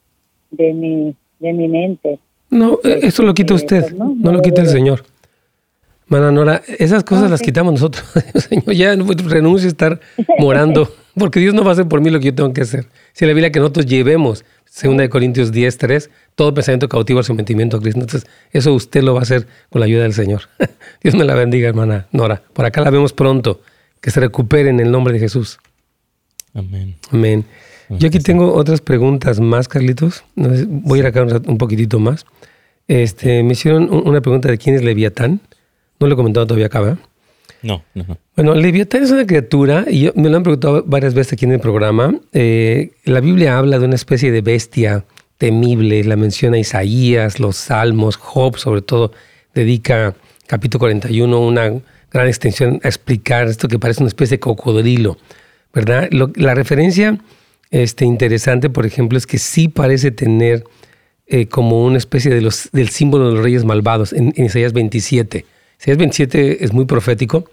de 0.51 0.73
mi, 0.73 1.15
de 1.39 1.53
mi 1.53 1.67
mente. 1.67 2.19
No, 2.49 2.79
eso 2.83 3.23
lo 3.23 3.33
quita 3.33 3.55
usted, 3.55 3.81
pues, 3.81 3.93
no, 3.95 4.31
lo 4.31 4.41
quita 4.41 4.61
el 4.61 4.67
Señor. 4.67 5.03
Mana 6.07 6.31
Nora, 6.31 6.61
esas 6.79 7.03
cosas 7.03 7.29
las 7.29 7.41
quitamos 7.41 7.73
nosotros. 7.73 8.05
Señor, 8.35 8.73
ya 8.73 8.95
renuncio 8.95 9.67
a 9.67 9.71
estar 9.71 9.99
morando, 10.37 10.93
porque 11.15 11.39
Dios 11.39 11.53
no 11.53 11.63
va 11.63 11.69
a 11.69 11.73
hacer 11.73 11.87
por 11.87 12.01
mí 12.01 12.09
lo 12.09 12.19
que 12.19 12.27
yo 12.27 12.35
tengo 12.35 12.53
que 12.53 12.61
hacer. 12.61 12.87
Si 13.13 13.25
la 13.25 13.33
Biblia 13.33 13.51
que 13.51 13.59
nosotros 13.59 13.85
llevemos, 13.85 14.43
segunda 14.65 15.03
de 15.03 15.09
Corintios 15.09 15.51
10, 15.51 15.77
3, 15.77 16.09
todo 16.35 16.53
pensamiento 16.53 16.89
cautivo 16.89 17.19
al 17.19 17.25
sometimiento 17.25 17.77
a 17.77 17.81
Cristo. 17.81 18.01
Entonces, 18.01 18.29
eso 18.51 18.73
usted 18.73 19.03
lo 19.03 19.13
va 19.13 19.19
a 19.19 19.23
hacer 19.23 19.47
con 19.69 19.79
la 19.79 19.85
ayuda 19.85 20.03
del 20.03 20.13
Señor. 20.13 20.43
Dios 21.03 21.15
me 21.15 21.23
la 21.23 21.35
bendiga, 21.35 21.69
hermana 21.69 22.07
Nora. 22.11 22.41
Por 22.53 22.65
acá 22.65 22.81
la 22.81 22.89
vemos 22.89 23.13
pronto. 23.13 23.61
Que 24.01 24.11
se 24.11 24.19
recupere 24.19 24.69
en 24.69 24.81
el 24.81 24.91
nombre 24.91 25.13
de 25.13 25.19
Jesús. 25.19 25.59
Amén. 26.53 26.95
Amén. 27.11 27.45
Yo 27.89 28.07
aquí 28.07 28.19
tengo 28.19 28.53
otras 28.53 28.81
preguntas 28.81 29.39
más, 29.39 29.67
Carlitos. 29.67 30.23
Voy 30.35 30.99
a 30.99 31.01
ir 31.01 31.05
acá 31.07 31.23
un 31.23 31.57
poquitito 31.57 31.99
más. 31.99 32.25
Este, 32.87 33.43
me 33.43 33.53
hicieron 33.53 33.89
una 33.91 34.21
pregunta 34.21 34.49
de 34.49 34.57
quién 34.57 34.75
es 34.75 34.83
Leviatán. 34.83 35.39
No 36.03 36.07
lo 36.07 36.15
he 36.15 36.17
comentado 36.17 36.45
todavía 36.45 36.65
acá, 36.65 36.81
¿verdad? 36.81 36.97
No, 37.61 37.81
no, 37.93 38.17
Bueno, 38.35 38.55
Leviatán 38.55 39.03
es 39.03 39.11
una 39.11 39.25
criatura, 39.25 39.85
y 39.89 40.11
me 40.15 40.29
lo 40.29 40.35
han 40.35 40.43
preguntado 40.43 40.83
varias 40.85 41.13
veces 41.13 41.31
aquí 41.31 41.45
en 41.45 41.53
el 41.53 41.61
programa. 41.61 42.13
Eh, 42.33 42.91
la 43.05 43.21
Biblia 43.21 43.57
habla 43.57 43.79
de 43.79 43.85
una 43.85 43.95
especie 43.95 44.29
de 44.29 44.41
bestia 44.41 45.05
temible, 45.37 46.03
la 46.03 46.17
menciona 46.17 46.57
Isaías, 46.57 47.39
los 47.39 47.55
Salmos, 47.55 48.17
Job, 48.17 48.57
sobre 48.57 48.81
todo, 48.81 49.13
dedica 49.55 50.13
capítulo 50.45 50.79
41 50.79 51.39
una 51.39 51.71
gran 52.11 52.27
extensión 52.27 52.81
a 52.83 52.89
explicar 52.89 53.47
esto 53.47 53.69
que 53.69 53.79
parece 53.79 54.03
una 54.03 54.09
especie 54.09 54.35
de 54.35 54.41
cocodrilo, 54.41 55.17
¿verdad? 55.73 56.09
la 56.11 56.53
referencia 56.53 57.17
este, 57.71 58.03
interesante, 58.03 58.69
por 58.69 58.85
ejemplo, 58.85 59.17
es 59.17 59.25
que 59.25 59.37
sí 59.37 59.69
parece 59.69 60.11
tener 60.11 60.65
eh, 61.27 61.47
como 61.47 61.85
una 61.85 61.97
especie 61.97 62.29
de 62.29 62.41
los, 62.41 62.69
del 62.73 62.89
símbolo 62.89 63.29
de 63.29 63.35
los 63.35 63.43
reyes 63.43 63.63
malvados 63.63 64.11
en, 64.11 64.33
Isaías 64.35 64.73
27. 64.73 65.45
Isaías 65.79 65.97
27 65.97 66.63
es 66.63 66.73
muy 66.73 66.85
profético 66.85 67.49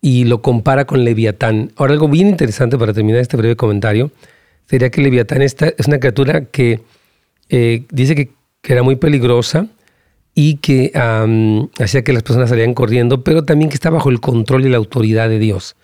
y 0.00 0.24
lo 0.24 0.42
compara 0.42 0.84
con 0.84 1.04
Leviatán. 1.04 1.72
Ahora, 1.76 1.92
algo 1.92 2.08
bien 2.08 2.28
interesante 2.28 2.76
para 2.76 2.92
terminar 2.92 3.20
este 3.20 3.36
breve 3.36 3.56
comentario 3.56 4.10
sería 4.66 4.90
que 4.90 5.02
Leviatán 5.02 5.42
es 5.42 5.56
una 5.86 5.98
criatura 5.98 6.46
que 6.46 6.80
eh, 7.48 7.84
dice 7.90 8.14
que, 8.14 8.30
era 8.64 8.84
muy 8.84 8.94
peligrosa 8.94 9.66
y 10.34 10.56
que 10.58 10.92
hacía 11.80 12.04
que 12.04 12.12
las 12.12 12.22
personas 12.22 12.48
salieran 12.48 12.74
corriendo, 12.74 13.24
pero 13.24 13.44
también 13.44 13.68
que 13.70 13.74
está 13.74 13.90
bajo 13.90 14.08
el 14.08 14.20
control 14.20 14.64
y 14.64 14.68
la 14.68 14.76
autoridad 14.76 15.28
de 15.28 15.40
Dios. 15.40 15.74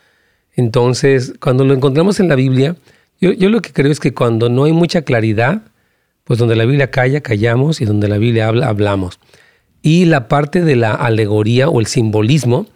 Entonces, 0.54 1.34
cuando 1.40 1.64
lo 1.64 1.74
encontramos 1.74 2.20
en 2.20 2.28
la 2.28 2.36
Biblia, 2.36 2.76
yo, 3.20 3.32
lo 3.48 3.60
que 3.60 3.72
creo 3.72 3.90
es 3.90 3.98
que 3.98 4.14
cuando 4.14 4.48
no 4.48 4.64
hay 4.64 4.72
mucha 4.72 5.02
claridad, 5.02 5.62
pues 6.22 6.38
donde 6.38 6.54
la 6.54 6.64
Biblia 6.66 6.90
calla, 6.90 7.20
callamos 7.20 7.80
y 7.80 7.84
donde 7.84 8.06
la 8.06 8.16
Biblia 8.16 8.46
habla, 8.46 8.68
hablamos. 8.68 9.18
Y 9.82 10.04
la 10.06 10.28
parte 10.28 10.62
de 10.62 10.76
la 10.76 10.92
alegoría 10.92 11.68
o 11.68 11.80
el 11.80 11.86
simbolismo, 11.86 12.66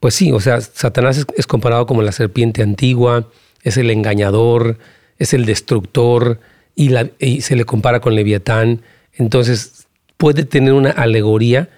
pues 0.00 0.14
sí, 0.14 0.32
o 0.32 0.40
sea, 0.40 0.60
Satanás 0.60 1.26
es, 1.36 1.46
comparado 1.46 1.86
como 1.86 2.02
la 2.02 2.12
serpiente 2.12 2.62
antigua, 2.62 3.28
es 3.62 3.76
el 3.76 3.90
engañador, 3.90 4.78
es 5.18 5.34
el 5.34 5.44
destructor 5.44 6.40
y, 6.74 6.90
la, 6.90 7.08
y 7.18 7.40
se 7.42 7.56
le 7.56 7.64
compara 7.64 8.00
con 8.00 8.14
Leviatán. 8.14 8.82
Entonces 9.14 9.86
puede 10.16 10.44
tener 10.44 10.72
una 10.72 10.90
alegoría 10.90 11.68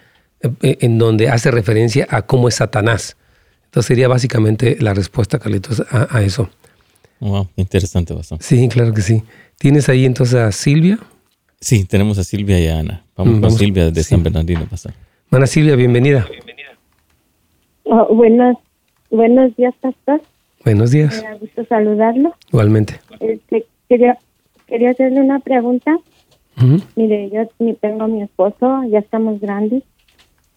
eh, 0.41 0.77
en 0.81 0.97
donde 0.97 1.29
hace 1.29 1.51
referencia 1.51 2.07
a 2.09 2.23
cómo 2.23 2.47
es 2.47 2.55
Satanás. 2.55 3.17
Entonces 3.65 3.87
sería 3.87 4.07
básicamente 4.07 4.77
la 4.79 4.93
respuesta, 4.93 5.37
Carlitos, 5.37 5.83
a 5.91 6.23
eso. 6.23 6.49
Wow, 7.19 7.49
interesante, 7.55 8.13
bastante. 8.13 8.45
Sí, 8.45 8.67
claro 8.69 8.93
que 8.93 9.01
sí. 9.01 9.23
¿Tienes 9.57 9.89
ahí 9.89 10.05
entonces 10.05 10.35
a 10.35 10.51
Silvia? 10.51 10.99
Sí, 11.61 11.85
tenemos 11.85 12.17
a 12.17 12.23
Silvia 12.23 12.57
y 12.59 12.67
a 12.67 12.79
Ana. 12.79 13.03
Vamos, 13.17 13.37
mm, 13.37 13.41
con 13.41 13.51
Silvia 13.51 13.91
de 13.91 14.03
San 14.03 14.23
Bernardino. 14.23 14.65
Pasar. 14.69 14.93
Ana 15.29 15.45
Silvia, 15.45 15.75
bienvenida. 15.75 16.25
Oh, 17.83 18.15
buenos, 18.15 18.55
buenos 19.09 19.53
días, 19.57 19.73
pastor. 19.81 20.21
Buenos 20.63 20.91
días. 20.91 21.21
Me 21.21 21.29
da 21.29 21.35
gusto 21.35 21.65
saludarlo. 21.65 22.33
Igualmente. 22.49 22.99
Este, 23.19 23.65
quería, 23.89 24.17
quería 24.67 24.91
hacerle 24.91 25.21
una 25.21 25.39
pregunta. 25.39 25.97
Mire, 26.95 27.29
yo 27.29 27.47
tengo 27.75 28.03
a 28.03 28.07
mi 28.07 28.21
esposo, 28.21 28.83
ya 28.89 28.99
estamos 28.99 29.39
grandes, 29.39 29.83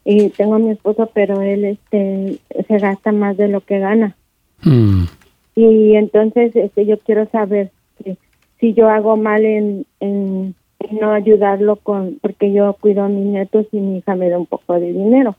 y 0.03 0.29
tengo 0.29 0.55
a 0.55 0.59
mi 0.59 0.71
esposo, 0.71 1.09
pero 1.13 1.41
él 1.41 1.63
este 1.63 2.39
se 2.67 2.77
gasta 2.77 3.13
más 3.13 3.37
de 3.37 3.47
lo 3.47 3.61
que 3.61 3.79
gana. 3.79 4.15
Mm. 4.63 5.05
Y 5.55 5.95
entonces 5.95 6.53
este, 6.55 6.85
yo 6.85 6.99
quiero 6.99 7.29
saber 7.29 7.71
si 8.59 8.73
yo 8.73 8.89
hago 8.89 9.15
mal 9.15 9.45
en, 9.45 9.85
en, 10.01 10.55
no 10.93 11.11
ayudarlo 11.11 11.75
con, 11.77 12.19
porque 12.21 12.51
yo 12.51 12.73
cuido 12.79 13.03
a 13.03 13.09
mis 13.09 13.25
nietos 13.25 13.67
y 13.71 13.79
mi 13.79 13.97
hija 13.97 14.15
me 14.15 14.29
da 14.29 14.37
un 14.37 14.45
poco 14.45 14.79
de 14.79 14.93
dinero. 14.93 15.35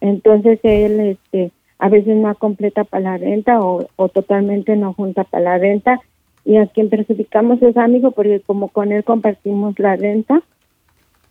Entonces 0.00 0.60
él 0.62 1.00
este, 1.00 1.52
a 1.78 1.88
veces 1.88 2.16
no 2.16 2.34
completa 2.34 2.84
para 2.84 3.02
la 3.02 3.18
renta 3.18 3.60
o, 3.60 3.86
o 3.96 4.08
totalmente 4.08 4.76
no 4.76 4.92
junta 4.92 5.24
para 5.24 5.44
la 5.44 5.58
renta 5.58 6.00
y 6.44 6.56
a 6.56 6.66
quien 6.66 6.88
perjudicamos 6.88 7.62
es 7.62 7.76
a 7.76 7.86
mi 7.88 7.98
hijo 7.98 8.10
porque 8.10 8.40
como 8.40 8.68
con 8.68 8.92
él 8.92 9.04
compartimos 9.04 9.78
la 9.78 9.96
renta, 9.96 10.42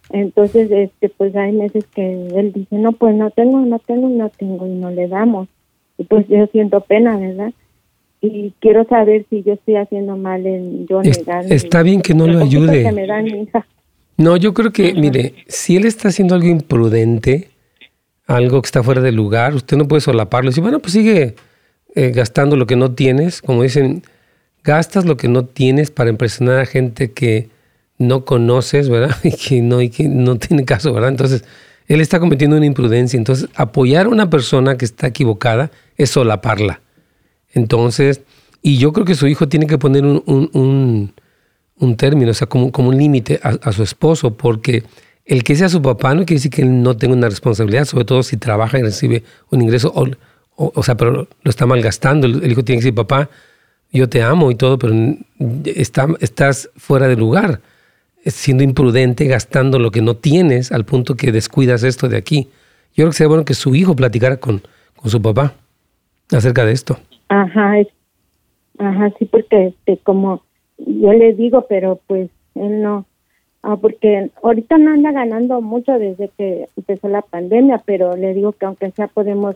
entonces 0.09 0.71
este 0.71 1.09
pues 1.09 1.35
hay 1.35 1.51
meses 1.51 1.85
que 1.87 2.27
él 2.27 2.53
dice, 2.53 2.77
no, 2.77 2.93
pues 2.93 3.15
no 3.15 3.29
tengo, 3.31 3.59
no 3.59 3.79
tengo, 3.79 4.09
no 4.09 4.29
tengo 4.29 4.67
y 4.67 4.71
no 4.71 4.89
le 4.89 5.07
damos. 5.07 5.47
Y 5.97 6.03
pues 6.05 6.27
yo 6.27 6.47
siento 6.47 6.81
pena, 6.81 7.17
¿verdad? 7.17 7.53
Y 8.21 8.53
quiero 8.59 8.85
saber 8.85 9.25
si 9.29 9.41
yo 9.43 9.53
estoy 9.53 9.75
haciendo 9.77 10.15
mal 10.15 10.45
en 10.45 10.85
yo 10.87 11.01
negar. 11.01 11.51
Está 11.51 11.81
bien 11.81 12.01
que 12.01 12.13
no 12.13 12.27
lo 12.27 12.39
ayude. 12.39 12.85
No, 14.17 14.37
yo 14.37 14.53
creo 14.53 14.71
que, 14.71 14.93
mire, 14.93 15.33
si 15.47 15.75
él 15.75 15.85
está 15.85 16.09
haciendo 16.09 16.35
algo 16.35 16.47
imprudente, 16.47 17.49
algo 18.27 18.61
que 18.61 18.67
está 18.67 18.83
fuera 18.83 19.01
de 19.01 19.11
lugar, 19.11 19.55
usted 19.55 19.75
no 19.75 19.87
puede 19.87 20.01
solaparlo 20.01 20.49
y 20.49 20.51
decir, 20.51 20.61
bueno, 20.61 20.79
pues 20.79 20.93
sigue 20.93 21.35
eh, 21.95 22.11
gastando 22.11 22.55
lo 22.55 22.67
que 22.67 22.75
no 22.75 22.91
tienes. 22.91 23.41
Como 23.41 23.63
dicen, 23.63 24.03
gastas 24.63 25.05
lo 25.05 25.17
que 25.17 25.27
no 25.27 25.45
tienes 25.45 25.89
para 25.89 26.11
impresionar 26.11 26.59
a 26.59 26.65
gente 26.67 27.11
que 27.11 27.49
no 27.97 28.23
conoces, 28.23 28.87
¿verdad? 28.87 29.15
Y 29.23 29.31
que 29.31 29.61
no, 29.61 29.81
y 29.81 29.89
que 29.89 30.07
no 30.07 30.37
tiene 30.37 30.63
caso, 30.63 30.93
¿verdad? 30.93 31.09
Entonces, 31.09 31.43
él 31.87 32.01
está 32.01 32.19
cometiendo 32.19 32.55
una 32.55 32.67
imprudencia. 32.67 33.17
Entonces, 33.17 33.49
apoyar 33.55 34.05
a 34.05 34.09
una 34.09 34.29
persona 34.29 34.77
que 34.77 34.85
está 34.85 35.07
equivocada 35.07 35.71
es 35.97 36.11
solaparla. 36.11 36.81
Entonces, 37.53 38.21
y 38.61 38.77
yo 38.77 38.93
creo 38.93 39.05
que 39.05 39.15
su 39.15 39.27
hijo 39.27 39.47
tiene 39.47 39.67
que 39.67 39.77
poner 39.77 40.05
un, 40.05 41.13
término, 41.97 42.31
o 42.31 42.33
sea, 42.33 42.47
como, 42.47 42.71
como 42.71 42.89
un 42.89 42.97
límite 42.97 43.39
a, 43.43 43.71
su 43.71 43.83
esposo, 43.83 44.35
porque 44.35 44.83
el 45.25 45.43
que 45.43 45.55
sea 45.55 45.69
su 45.69 45.81
papá 45.81 46.13
no 46.13 46.25
quiere 46.25 46.35
decir 46.35 46.51
que 46.51 46.61
él 46.61 46.83
no 46.83 46.95
tenga 46.95 47.15
una 47.15 47.29
responsabilidad, 47.29 47.85
sobre 47.85 48.05
todo 48.05 48.21
si 48.23 48.37
trabaja 48.37 48.77
y 48.77 48.83
recibe 48.83 49.23
un 49.49 49.61
ingreso, 49.61 49.91
o, 49.95 50.07
o, 50.55 50.83
sea, 50.83 50.95
pero 50.95 51.27
lo 51.41 51.49
está 51.49 51.65
malgastando. 51.65 52.27
El, 52.27 52.51
hijo 52.51 52.63
tiene 52.63 52.79
que 52.79 52.85
decir, 52.85 52.95
papá, 52.95 53.29
yo 53.91 54.07
te 54.07 54.21
amo 54.21 54.51
y 54.51 54.55
todo, 54.55 54.77
pero 54.77 54.93
está, 55.65 56.07
estás 56.19 56.69
fuera 56.77 57.07
de 57.07 57.15
lugar, 57.15 57.61
siendo 58.25 58.63
imprudente, 58.63 59.25
gastando 59.25 59.79
lo 59.79 59.89
que 59.89 60.01
no 60.01 60.15
tienes 60.15 60.71
al 60.71 60.85
punto 60.85 61.15
que 61.15 61.31
descuidas 61.31 61.83
esto 61.83 62.07
de 62.09 62.17
aquí. 62.17 62.49
Yo 62.95 63.03
creo 63.03 63.09
que 63.09 63.17
sería 63.17 63.29
bueno 63.29 63.45
que 63.45 63.55
su 63.55 63.73
hijo 63.73 63.95
platicara 63.95 64.37
con, 64.37 64.61
con 64.95 65.09
su 65.09 65.19
papá 65.21 65.55
acerca 66.29 66.63
de 66.65 66.73
esto. 66.73 66.99
Ajá, 67.31 67.75
ajá, 68.77 69.13
sí, 69.17 69.25
porque 69.25 69.67
este, 69.67 69.97
como 69.97 70.43
yo 70.77 71.13
le 71.13 71.33
digo, 71.33 71.65
pero 71.69 71.99
pues 72.07 72.29
él 72.55 72.81
no, 72.81 73.05
Ah, 73.63 73.77
porque 73.77 74.31
ahorita 74.41 74.77
no 74.79 74.91
anda 74.91 75.11
ganando 75.11 75.61
mucho 75.61 75.93
desde 75.99 76.29
que 76.29 76.67
empezó 76.75 77.09
la 77.09 77.21
pandemia, 77.21 77.79
pero 77.85 78.15
le 78.15 78.33
digo 78.33 78.53
que 78.53 78.65
aunque 78.65 78.89
sea 78.91 79.07
podemos 79.07 79.55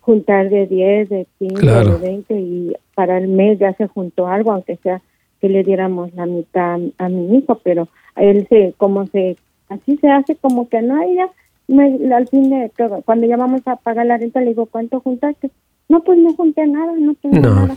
juntar 0.00 0.50
de 0.50 0.66
10, 0.66 1.08
de 1.08 1.26
15, 1.38 1.66
de 1.66 1.96
20 1.96 2.34
y 2.34 2.72
para 2.94 3.16
el 3.16 3.28
mes 3.28 3.58
ya 3.58 3.72
se 3.74 3.86
juntó 3.86 4.26
algo, 4.26 4.52
aunque 4.52 4.76
sea 4.76 5.00
que 5.40 5.48
le 5.48 5.64
diéramos 5.64 6.12
la 6.14 6.26
mitad 6.26 6.78
a 6.98 7.08
mi 7.08 7.38
hijo, 7.38 7.58
pero 7.62 7.88
él 8.16 8.46
se, 8.48 8.74
como 8.76 9.06
se, 9.06 9.36
así 9.70 9.96
se 9.96 10.10
hace 10.10 10.36
como 10.36 10.68
que 10.68 10.82
no, 10.82 11.00
ella, 11.00 11.30
me, 11.66 12.14
al 12.14 12.28
fin 12.28 12.50
de, 12.50 12.70
cuando 13.06 13.26
ya 13.26 13.38
vamos 13.38 13.62
a 13.66 13.76
pagar 13.76 14.04
la 14.04 14.18
renta, 14.18 14.40
le 14.40 14.48
digo, 14.48 14.66
¿cuánto 14.66 15.00
juntaste? 15.00 15.50
No, 15.88 16.02
pues 16.04 16.18
no 16.18 16.34
junté 16.34 16.66
nada, 16.66 16.92
no 16.98 17.14
tengo 17.14 17.40
nada. 17.40 17.76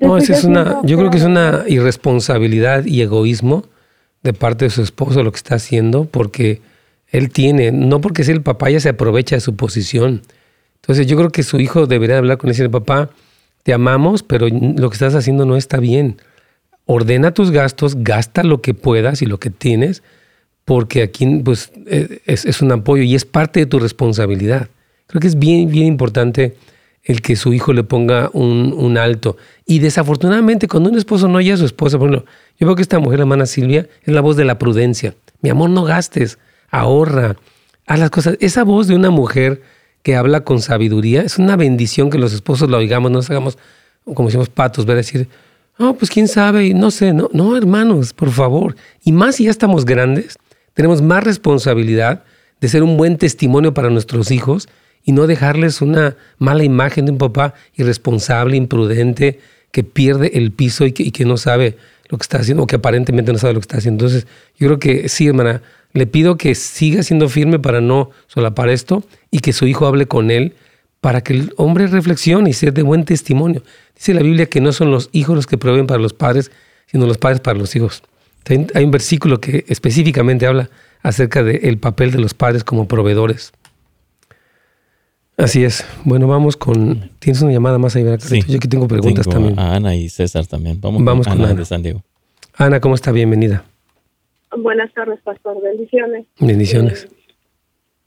no, 0.00 0.16
esa 0.16 0.32
es 0.32 0.44
una, 0.44 0.80
yo 0.84 0.96
creo 0.96 1.10
que 1.10 1.18
es 1.18 1.24
una 1.24 1.64
irresponsabilidad 1.66 2.84
y 2.84 3.02
egoísmo 3.02 3.64
de 4.22 4.32
parte 4.32 4.66
de 4.66 4.70
su 4.70 4.82
esposo 4.82 5.22
lo 5.22 5.32
que 5.32 5.36
está 5.36 5.56
haciendo, 5.56 6.04
porque 6.04 6.60
él 7.08 7.30
tiene, 7.30 7.72
no 7.72 8.00
porque 8.00 8.24
sea 8.24 8.34
el 8.34 8.42
papá, 8.42 8.70
ya 8.70 8.80
se 8.80 8.90
aprovecha 8.90 9.36
de 9.36 9.40
su 9.40 9.56
posición. 9.56 10.22
Entonces 10.76 11.06
yo 11.06 11.16
creo 11.16 11.30
que 11.30 11.42
su 11.42 11.58
hijo 11.58 11.86
debería 11.86 12.18
hablar 12.18 12.38
con 12.38 12.48
él 12.48 12.54
y 12.54 12.58
decir, 12.58 12.70
papá, 12.70 13.10
te 13.62 13.72
amamos, 13.72 14.22
pero 14.22 14.46
lo 14.48 14.90
que 14.90 14.94
estás 14.94 15.14
haciendo 15.14 15.44
no 15.44 15.56
está 15.56 15.78
bien. 15.78 16.16
Ordena 16.86 17.32
tus 17.32 17.50
gastos, 17.50 17.96
gasta 18.02 18.42
lo 18.42 18.62
que 18.62 18.74
puedas 18.74 19.20
y 19.20 19.26
lo 19.26 19.38
que 19.38 19.50
tienes, 19.50 20.02
porque 20.64 21.02
aquí 21.02 21.26
pues, 21.44 21.72
e, 21.86 22.22
es, 22.24 22.44
es 22.44 22.62
un 22.62 22.72
apoyo 22.72 23.02
y 23.02 23.14
es 23.14 23.24
parte 23.24 23.60
de 23.60 23.66
tu 23.66 23.78
responsabilidad. 23.78 24.68
Creo 25.06 25.20
que 25.20 25.26
es 25.26 25.38
bien, 25.38 25.70
bien 25.70 25.86
importante 25.86 26.56
el 27.08 27.22
que 27.22 27.36
su 27.36 27.54
hijo 27.54 27.72
le 27.72 27.82
ponga 27.84 28.30
un, 28.34 28.74
un, 28.76 28.98
alto. 28.98 29.38
Y 29.64 29.78
desafortunadamente, 29.78 30.68
cuando 30.68 30.90
un 30.90 30.98
esposo 30.98 31.26
no 31.26 31.38
oye 31.38 31.54
a 31.54 31.56
su 31.56 31.64
esposa, 31.64 31.98
por 31.98 32.10
ejemplo, 32.10 32.30
yo 32.60 32.66
veo 32.66 32.76
que 32.76 32.82
esta 32.82 32.98
mujer, 32.98 33.18
la 33.18 33.22
hermana 33.22 33.46
Silvia, 33.46 33.88
es 34.04 34.12
la 34.12 34.20
voz 34.20 34.36
de 34.36 34.44
la 34.44 34.58
prudencia. 34.58 35.14
Mi 35.40 35.48
amor, 35.48 35.70
no 35.70 35.84
gastes, 35.84 36.38
ahorra, 36.70 37.36
haz 37.86 37.98
las 37.98 38.10
cosas. 38.10 38.36
Esa 38.40 38.62
voz 38.62 38.88
de 38.88 38.94
una 38.94 39.08
mujer 39.08 39.62
que 40.02 40.16
habla 40.16 40.44
con 40.44 40.60
sabiduría 40.60 41.22
es 41.22 41.38
una 41.38 41.56
bendición 41.56 42.10
que 42.10 42.18
los 42.18 42.34
esposos 42.34 42.68
la 42.68 42.76
oigamos, 42.76 43.10
no 43.10 43.18
nos 43.18 43.30
hagamos, 43.30 43.56
como 44.04 44.28
decimos, 44.28 44.50
patos, 44.50 44.84
ver 44.84 44.98
decir, 44.98 45.28
no, 45.78 45.94
pues 45.94 46.10
quién 46.10 46.28
sabe, 46.28 46.74
no 46.74 46.90
sé, 46.90 47.14
no, 47.14 47.30
no, 47.32 47.56
hermanos, 47.56 48.12
por 48.12 48.32
favor. 48.32 48.76
Y 49.02 49.12
más 49.12 49.36
si 49.36 49.44
ya 49.44 49.50
estamos 49.50 49.86
grandes, 49.86 50.36
tenemos 50.74 51.00
más 51.00 51.24
responsabilidad 51.24 52.22
de 52.60 52.68
ser 52.68 52.82
un 52.82 52.98
buen 52.98 53.16
testimonio 53.16 53.72
para 53.72 53.88
nuestros 53.88 54.30
hijos 54.30 54.68
y 55.08 55.12
no 55.12 55.26
dejarles 55.26 55.80
una 55.80 56.16
mala 56.36 56.64
imagen 56.64 57.06
de 57.06 57.12
un 57.12 57.16
papá 57.16 57.54
irresponsable, 57.76 58.58
imprudente, 58.58 59.40
que 59.72 59.82
pierde 59.82 60.32
el 60.34 60.52
piso 60.52 60.84
y 60.84 60.92
que, 60.92 61.24
no 61.24 61.38
sabe 61.38 61.78
lo 62.10 62.18
que 62.18 62.24
está 62.24 62.40
haciendo, 62.40 62.64
o 62.64 62.66
que 62.66 62.76
aparentemente 62.76 63.32
no 63.32 63.38
sabe 63.38 63.54
lo 63.54 63.60
que 63.60 63.64
está 63.64 63.78
haciendo. 63.78 64.04
Entonces, 64.04 64.28
yo 64.58 64.66
creo 64.66 64.78
que 64.78 65.08
sí, 65.08 65.26
hermana, 65.26 65.62
le 65.94 66.06
pido 66.06 66.36
que 66.36 66.54
siga 66.54 67.02
siendo 67.02 67.30
firme 67.30 67.58
para 67.58 67.80
no 67.80 68.10
solapar 68.26 68.68
esto 68.68 69.02
y 69.30 69.38
que 69.38 69.54
su 69.54 69.66
hijo 69.66 69.86
hable 69.86 70.04
con 70.04 70.30
él 70.30 70.52
para 71.00 71.22
que 71.22 71.32
el 71.32 71.54
hombre 71.56 71.86
reflexione 71.86 72.50
y 72.50 72.52
sea 72.52 72.70
de 72.70 72.82
buen 72.82 73.06
testimonio. 73.06 73.62
Dice 73.96 74.12
la 74.12 74.20
Biblia 74.20 74.44
que 74.44 74.60
no 74.60 74.72
son 74.72 74.90
los 74.90 75.08
hijos 75.12 75.34
los 75.34 75.46
que 75.46 75.56
proveen 75.56 75.86
para 75.86 76.02
los 76.02 76.12
padres, 76.12 76.50
sino 76.84 77.06
los 77.06 77.16
padres 77.16 77.40
para 77.40 77.58
los 77.58 77.74
hijos. 77.74 78.02
Hay 78.74 78.84
un 78.84 78.90
versículo 78.90 79.40
que 79.40 79.64
específicamente 79.68 80.46
habla 80.46 80.68
acerca 81.02 81.42
del 81.42 81.78
papel 81.78 82.10
de 82.10 82.18
los 82.18 82.34
padres 82.34 82.62
como 82.62 82.86
proveedores. 82.86 83.52
Así 85.38 85.62
es. 85.64 85.86
Bueno, 86.04 86.26
vamos 86.26 86.56
con. 86.56 87.10
¿Tienes 87.20 87.40
una 87.42 87.52
llamada 87.52 87.78
más 87.78 87.94
ahí? 87.94 88.04
Sí. 88.18 88.40
Yo 88.48 88.56
aquí 88.56 88.66
tengo 88.66 88.88
preguntas 88.88 89.24
también. 89.28 89.56
A 89.56 89.76
Ana 89.76 89.94
y 89.94 90.08
César 90.08 90.44
también. 90.46 90.80
Vamos, 90.80 91.28
con, 91.28 91.40
Ana, 91.40 91.54
de 91.54 91.64
San 91.64 91.80
Diego. 91.80 92.02
Ana, 92.54 92.80
¿cómo 92.80 92.96
está? 92.96 93.12
Bienvenida. 93.12 93.64
Buenas 94.56 94.92
tardes, 94.92 95.20
pastor. 95.20 95.62
Bendiciones. 95.62 96.26
Bendiciones. 96.40 97.04
Eh, 97.04 97.18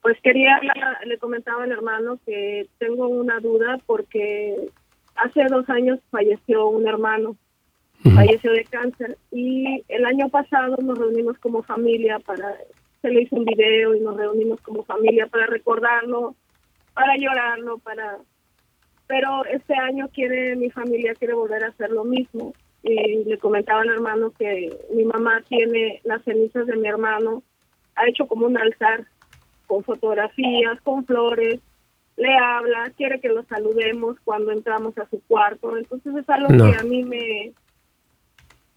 pues 0.02 0.18
quería, 0.22 0.60
le 1.06 1.18
comentaba 1.20 1.64
al 1.64 1.72
hermano 1.72 2.20
que 2.26 2.68
tengo 2.80 3.08
una 3.08 3.40
duda 3.40 3.80
porque 3.86 4.68
hace 5.16 5.46
dos 5.50 5.70
años 5.70 6.00
falleció 6.10 6.68
un 6.68 6.86
hermano, 6.86 7.38
falleció 8.14 8.52
de 8.52 8.66
cáncer 8.66 9.18
y 9.32 9.86
el 9.88 10.06
año 10.06 10.28
pasado 10.28 10.76
nos 10.82 10.98
reunimos 10.98 11.38
como 11.38 11.64
familia 11.64 12.20
para, 12.20 12.58
se 13.02 13.10
le 13.10 13.22
hizo 13.22 13.38
un 13.38 13.46
video 13.46 13.96
y 13.96 14.02
nos 14.02 14.18
reunimos 14.18 14.60
como 14.62 14.84
familia 14.84 15.28
para 15.28 15.46
recordarlo 15.46 16.36
para 16.94 17.16
llorarlo, 17.18 17.78
para... 17.80 18.18
Pero 19.08 19.46
este 19.46 19.76
año 19.76 20.10
quiere, 20.14 20.56
mi 20.56 20.70
familia 20.70 21.14
quiere 21.16 21.34
volver 21.34 21.64
a 21.64 21.70
hacer 21.70 21.90
lo 21.92 22.04
mismo. 22.04 22.54
Y 22.84 23.24
le 23.26 23.38
comentaba 23.38 23.82
al 23.82 23.90
hermano 23.90 24.32
que 24.32 24.76
mi 24.94 25.04
mamá 25.04 25.44
tiene 25.48 26.02
las 26.04 26.24
cenizas 26.24 26.66
de 26.66 26.78
mi 26.78 26.88
hermano, 26.88 27.44
ha 27.96 28.08
hecho 28.08 28.26
como 28.28 28.48
un 28.48 28.58
altar 28.58 29.06
con 29.68 29.84
fotografías, 29.84 30.82
con 30.82 31.06
flores, 31.06 31.60
le 32.18 32.36
habla, 32.38 32.92
quiere 32.98 33.20
que 33.20 33.30
lo 33.30 33.44
saludemos 33.44 34.18
cuando 34.24 34.52
entramos 34.52 34.98
a 34.98 35.08
su 35.10 35.22
cuarto. 35.28 35.78
Entonces 35.78 36.16
es 36.16 36.30
algo 36.30 36.50
que 36.50 36.76
a 36.76 36.84
mí 36.84 37.04
me 37.04 37.54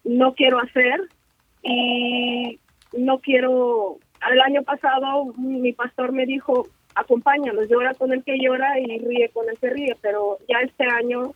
no 0.03 0.33
quiero 0.33 0.59
hacer 0.59 1.01
y 1.63 2.59
no 2.97 3.19
quiero. 3.19 3.97
El 4.31 4.41
año 4.41 4.63
pasado 4.63 5.25
mi 5.37 5.73
pastor 5.73 6.11
me 6.11 6.25
dijo, 6.25 6.67
acompáñanos, 6.95 7.69
llora 7.69 7.93
con 7.93 8.13
el 8.13 8.23
que 8.23 8.37
llora 8.39 8.79
y 8.79 8.97
ríe 8.99 9.29
con 9.33 9.49
el 9.49 9.57
que 9.57 9.69
ríe, 9.69 9.97
pero 10.01 10.39
ya 10.47 10.59
este 10.59 10.85
año 10.85 11.33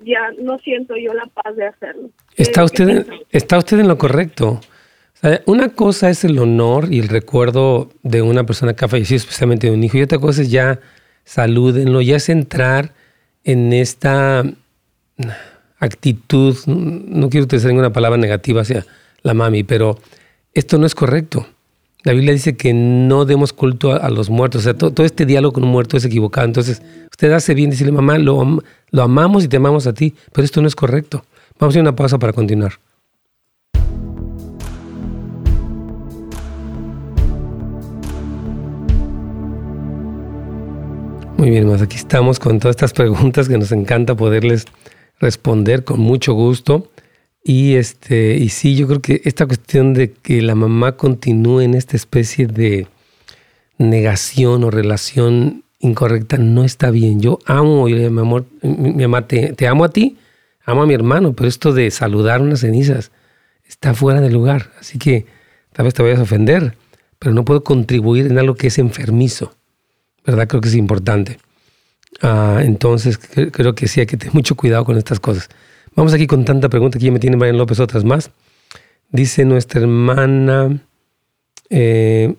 ya 0.00 0.30
no 0.42 0.58
siento 0.58 0.96
yo 0.96 1.14
la 1.14 1.26
paz 1.26 1.56
de 1.56 1.66
hacerlo. 1.66 2.10
Está 2.36 2.64
usted, 2.64 3.06
está 3.30 3.58
usted 3.58 3.78
en 3.78 3.88
lo 3.88 3.98
correcto. 3.98 4.60
una 5.46 5.68
cosa 5.70 6.10
es 6.10 6.24
el 6.24 6.38
honor 6.38 6.88
y 6.90 6.98
el 6.98 7.08
recuerdo 7.08 7.90
de 8.02 8.22
una 8.22 8.44
persona 8.44 8.74
que 8.74 8.84
ha 8.84 8.88
fallecido, 8.88 9.18
especialmente 9.18 9.68
de 9.68 9.74
un 9.74 9.84
hijo, 9.84 9.98
y 9.98 10.02
otra 10.02 10.18
cosa 10.18 10.42
es 10.42 10.50
ya 10.50 10.80
salúdenlo, 11.24 12.00
ya 12.00 12.16
es 12.16 12.28
entrar 12.28 12.94
en 13.44 13.72
esta 13.72 14.44
actitud, 15.78 16.56
no 16.66 17.30
quiero 17.30 17.44
utilizar 17.44 17.70
ninguna 17.70 17.92
palabra 17.92 18.18
negativa 18.18 18.62
hacia 18.62 18.86
la 19.22 19.34
mami, 19.34 19.62
pero 19.62 19.98
esto 20.54 20.78
no 20.78 20.86
es 20.86 20.94
correcto. 20.94 21.46
La 22.02 22.12
Biblia 22.12 22.32
dice 22.32 22.56
que 22.56 22.72
no 22.72 23.26
demos 23.26 23.52
culto 23.52 23.92
a, 23.92 24.08
los 24.08 24.30
muertos. 24.30 24.62
O 24.62 24.64
sea, 24.64 24.74
todo, 24.74 25.04
este 25.04 25.26
diálogo 25.26 25.52
con 25.52 25.64
un 25.64 25.70
muerto 25.70 25.98
es 25.98 26.04
equivocado. 26.04 26.46
Entonces, 26.46 26.80
usted 27.10 27.30
hace 27.32 27.52
bien 27.52 27.68
decirle, 27.68 27.92
mamá, 27.92 28.16
lo, 28.16 28.62
lo 28.90 29.02
amamos 29.02 29.44
y 29.44 29.48
te 29.48 29.58
amamos 29.58 29.86
a 29.86 29.92
ti, 29.92 30.14
pero 30.32 30.44
esto 30.44 30.62
no 30.62 30.68
es 30.68 30.74
correcto. 30.74 31.24
Vamos 31.58 31.72
a 31.72 31.74
hacer 31.74 31.82
una 31.82 31.94
pausa 31.94 32.18
para 32.18 32.32
continuar. 32.32 32.72
Muy 41.36 41.50
bien, 41.50 41.66
más 41.68 41.82
aquí 41.82 41.96
estamos 41.96 42.38
con 42.38 42.60
todas 42.60 42.76
estas 42.76 42.92
preguntas 42.92 43.48
que 43.48 43.58
nos 43.58 43.72
encanta 43.72 44.14
poderles 44.14 44.66
responder 45.20 45.84
con 45.84 46.00
mucho 46.00 46.32
gusto. 46.32 46.90
Y 47.42 47.74
este, 47.74 48.36
y 48.36 48.50
sí, 48.50 48.76
yo 48.76 48.86
creo 48.86 49.00
que 49.00 49.22
esta 49.24 49.46
cuestión 49.46 49.94
de 49.94 50.12
que 50.12 50.42
la 50.42 50.54
mamá 50.54 50.96
continúe 50.96 51.60
en 51.60 51.74
esta 51.74 51.96
especie 51.96 52.46
de 52.46 52.86
negación 53.78 54.62
o 54.64 54.70
relación 54.70 55.64
incorrecta 55.78 56.36
no 56.36 56.64
está 56.64 56.90
bien. 56.90 57.20
Yo 57.20 57.38
amo, 57.46 57.86
mi 57.86 58.04
amor, 58.04 58.44
mi 58.62 58.92
mamá, 58.92 59.26
te, 59.26 59.54
te, 59.54 59.66
amo 59.66 59.84
a 59.84 59.88
ti, 59.88 60.18
amo 60.64 60.82
a 60.82 60.86
mi 60.86 60.94
hermano, 60.94 61.32
pero 61.32 61.48
esto 61.48 61.72
de 61.72 61.90
saludar 61.90 62.42
unas 62.42 62.60
cenizas 62.60 63.10
está 63.66 63.94
fuera 63.94 64.20
de 64.20 64.30
lugar. 64.30 64.70
Así 64.78 64.98
que 64.98 65.26
tal 65.72 65.84
vez 65.84 65.94
te 65.94 66.02
vayas 66.02 66.18
a 66.18 66.22
ofender, 66.22 66.76
pero 67.18 67.34
no 67.34 67.44
puedo 67.44 67.64
contribuir 67.64 68.26
en 68.26 68.38
algo 68.38 68.54
que 68.54 68.66
es 68.66 68.78
enfermizo. 68.78 69.54
¿Verdad? 70.26 70.46
Creo 70.46 70.60
que 70.60 70.68
es 70.68 70.74
importante. 70.74 71.38
Ah, 72.20 72.60
entonces, 72.62 73.18
creo 73.18 73.74
que 73.74 73.88
sí 73.88 74.00
hay 74.00 74.06
que 74.06 74.18
tener 74.18 74.34
mucho 74.34 74.54
cuidado 74.54 74.84
con 74.84 74.98
estas 74.98 75.18
cosas. 75.18 75.48
Vamos 75.96 76.14
aquí 76.14 76.26
con 76.26 76.44
tanta 76.44 76.68
pregunta 76.68 76.98
que 76.98 77.06
ya 77.06 77.12
me 77.12 77.18
tiene 77.18 77.36
Brian 77.36 77.58
López 77.58 77.80
otras 77.80 78.04
más. 78.04 78.30
Dice 79.10 79.44
nuestra 79.44 79.80
hermana 79.80 80.80
eh. 81.68 82.34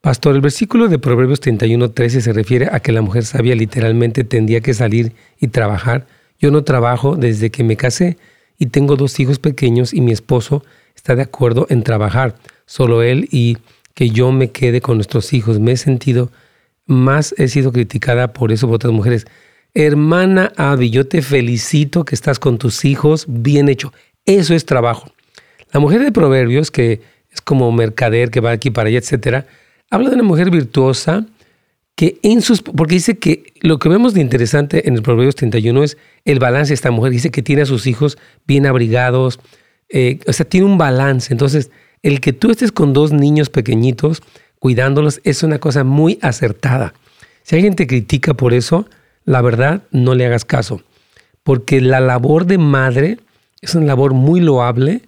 Pastor, 0.00 0.34
el 0.34 0.42
versículo 0.42 0.88
de 0.88 0.98
Proverbios 0.98 1.40
31, 1.40 1.92
13 1.92 2.20
se 2.20 2.32
refiere 2.34 2.68
a 2.70 2.80
que 2.80 2.92
la 2.92 3.00
mujer 3.00 3.24
sabia 3.24 3.54
literalmente 3.54 4.24
tendría 4.24 4.60
que 4.60 4.74
salir 4.74 5.12
y 5.40 5.48
trabajar. 5.48 6.06
Yo 6.38 6.50
no 6.50 6.62
trabajo 6.62 7.16
desde 7.16 7.50
que 7.50 7.64
me 7.64 7.76
casé 7.76 8.18
y 8.58 8.66
tengo 8.66 8.96
dos 8.96 9.18
hijos 9.18 9.38
pequeños 9.38 9.94
y 9.94 10.02
mi 10.02 10.12
esposo 10.12 10.62
está 10.94 11.14
de 11.14 11.22
acuerdo 11.22 11.66
en 11.70 11.82
trabajar. 11.82 12.34
Solo 12.66 13.02
él 13.02 13.28
y 13.30 13.56
que 13.94 14.10
yo 14.10 14.30
me 14.30 14.50
quede 14.50 14.82
con 14.82 14.98
nuestros 14.98 15.32
hijos. 15.32 15.58
Me 15.58 15.72
he 15.72 15.76
sentido 15.78 16.30
más, 16.84 17.34
he 17.38 17.48
sido 17.48 17.72
criticada 17.72 18.34
por 18.34 18.52
eso 18.52 18.66
por 18.66 18.76
otras 18.76 18.92
mujeres. 18.92 19.26
Hermana 19.74 20.52
Abby, 20.56 20.90
yo 20.90 21.06
te 21.06 21.20
felicito 21.20 22.04
que 22.04 22.14
estás 22.14 22.38
con 22.38 22.58
tus 22.58 22.84
hijos, 22.84 23.26
bien 23.28 23.68
hecho. 23.68 23.92
Eso 24.24 24.54
es 24.54 24.64
trabajo. 24.64 25.12
La 25.72 25.80
mujer 25.80 26.02
de 26.02 26.12
Proverbios, 26.12 26.70
que 26.70 27.00
es 27.30 27.40
como 27.40 27.72
mercader 27.72 28.30
que 28.30 28.40
va 28.40 28.52
aquí 28.52 28.70
para 28.70 28.88
allá, 28.88 28.98
etcétera, 28.98 29.46
habla 29.90 30.10
de 30.10 30.14
una 30.14 30.24
mujer 30.24 30.50
virtuosa 30.50 31.26
que 31.96 32.20
en 32.22 32.40
sus. 32.40 32.62
Porque 32.62 32.94
dice 32.94 33.18
que 33.18 33.52
lo 33.60 33.80
que 33.80 33.88
vemos 33.88 34.14
de 34.14 34.20
interesante 34.20 34.88
en 34.88 34.94
el 34.94 35.02
Proverbios 35.02 35.34
31 35.34 35.82
es 35.82 35.98
el 36.24 36.38
balance 36.38 36.70
de 36.70 36.74
esta 36.74 36.92
mujer. 36.92 37.10
Dice 37.10 37.32
que 37.32 37.42
tiene 37.42 37.62
a 37.62 37.66
sus 37.66 37.88
hijos 37.88 38.16
bien 38.46 38.66
abrigados, 38.66 39.40
eh, 39.88 40.20
o 40.28 40.32
sea, 40.32 40.48
tiene 40.48 40.66
un 40.66 40.78
balance. 40.78 41.34
Entonces, 41.34 41.72
el 42.02 42.20
que 42.20 42.32
tú 42.32 42.52
estés 42.52 42.70
con 42.70 42.92
dos 42.92 43.12
niños 43.12 43.50
pequeñitos 43.50 44.22
cuidándolos 44.60 45.20
es 45.24 45.42
una 45.42 45.58
cosa 45.58 45.82
muy 45.82 46.20
acertada. 46.22 46.94
Si 47.42 47.56
alguien 47.56 47.74
te 47.74 47.88
critica 47.88 48.34
por 48.34 48.54
eso, 48.54 48.86
la 49.24 49.40
verdad, 49.42 49.82
no 49.90 50.14
le 50.14 50.26
hagas 50.26 50.44
caso, 50.44 50.82
porque 51.42 51.80
la 51.80 52.00
labor 52.00 52.46
de 52.46 52.58
madre 52.58 53.18
es 53.60 53.74
una 53.74 53.86
labor 53.86 54.14
muy 54.14 54.40
loable 54.40 55.02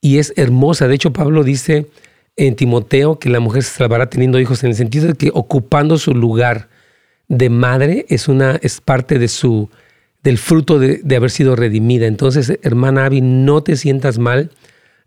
y 0.00 0.18
es 0.18 0.32
hermosa. 0.36 0.88
De 0.88 0.94
hecho, 0.94 1.12
Pablo 1.12 1.44
dice 1.44 1.86
en 2.36 2.56
Timoteo 2.56 3.18
que 3.18 3.30
la 3.30 3.40
mujer 3.40 3.62
se 3.62 3.78
salvará 3.78 4.10
teniendo 4.10 4.38
hijos 4.38 4.62
en 4.64 4.70
el 4.70 4.76
sentido 4.76 5.06
de 5.06 5.14
que 5.14 5.30
ocupando 5.32 5.98
su 5.98 6.14
lugar 6.14 6.68
de 7.28 7.48
madre 7.48 8.04
es 8.08 8.28
una 8.28 8.58
es 8.62 8.80
parte 8.80 9.18
de 9.18 9.28
su 9.28 9.70
del 10.22 10.38
fruto 10.38 10.78
de, 10.78 11.02
haber 11.14 11.30
sido 11.30 11.54
redimida. 11.54 12.06
Entonces, 12.06 12.58
hermana 12.62 13.04
Abby, 13.04 13.20
no 13.20 13.62
te 13.62 13.76
sientas 13.76 14.18
mal, 14.18 14.50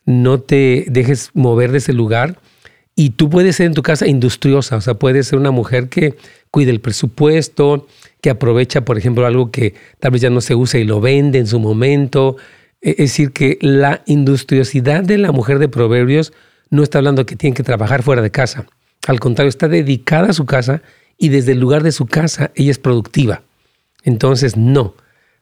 no 0.06 0.40
te 0.40 0.86
dejes 0.90 1.32
mover 1.34 1.72
de 1.72 1.80
ese 1.80 1.92
lugar. 1.92 2.40
Y 2.96 3.12
tú 3.12 3.30
puedes 3.30 3.56
ser 3.56 3.66
en 3.66 3.74
tu 3.74 3.82
casa 3.82 4.08
industriosa, 4.08 4.76
o 4.78 4.82
sea, 4.82 4.94
puedes 4.94 5.28
ser 5.28 5.40
una 5.40 5.50
mujer 5.50 5.90
que 5.90 6.16
cuide 6.52 6.70
el 6.70 6.82
presupuesto, 6.82 7.88
que 8.22 8.30
aprovecha, 8.30 8.82
por 8.82 8.98
ejemplo, 8.98 9.26
algo 9.26 9.52
que 9.52 9.76
tal 10.00 10.12
vez 10.12 10.22
ya 10.22 10.30
no 10.30 10.42
se 10.42 10.56
usa 10.56 10.80
y 10.80 10.84
lo 10.84 11.02
vende 11.02 11.40
en 11.40 11.48
su 11.48 11.60
momento. 11.60 12.38
Es 12.82 12.98
decir, 12.98 13.32
que 13.32 13.58
la 13.62 14.02
industriosidad 14.06 15.04
de 15.04 15.18
la 15.18 15.32
mujer 15.32 15.60
de 15.60 15.70
Proverbios 15.70 16.34
no 16.70 16.84
está 16.84 16.98
hablando 16.98 17.26
que 17.26 17.36
tiene 17.36 17.56
que 17.56 17.64
trabajar 17.64 18.04
fuera 18.04 18.22
de 18.22 18.32
casa. 18.32 18.66
Al 19.08 19.20
contrario, 19.20 19.50
está 19.50 19.68
dedicada 19.68 20.30
a 20.30 20.34
su 20.34 20.46
casa 20.46 20.82
y 21.18 21.30
desde 21.30 21.54
el 21.54 21.60
lugar 21.60 21.84
de 21.84 21.92
su 21.92 22.06
casa 22.06 22.52
ella 22.56 22.72
es 22.72 22.80
productiva. 22.80 23.42
Entonces, 24.04 24.58
no, 24.58 24.96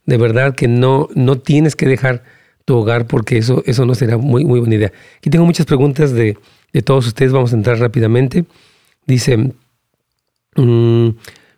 de 0.05 0.17
verdad 0.17 0.55
que 0.55 0.67
no, 0.67 1.09
no 1.15 1.37
tienes 1.37 1.75
que 1.75 1.87
dejar 1.87 2.23
tu 2.65 2.75
hogar 2.75 3.05
porque 3.07 3.37
eso, 3.37 3.63
eso 3.65 3.85
no 3.85 3.95
será 3.95 4.17
muy, 4.17 4.43
muy 4.43 4.59
buena 4.59 4.75
idea. 4.75 4.91
Aquí 5.17 5.29
tengo 5.29 5.45
muchas 5.45 5.65
preguntas 5.65 6.11
de, 6.11 6.37
todos 6.83 7.07
ustedes, 7.07 7.31
vamos 7.31 7.53
a 7.53 7.55
entrar 7.55 7.79
rápidamente. 7.79 8.45
Dice, 9.05 9.53
mm, 10.55 11.09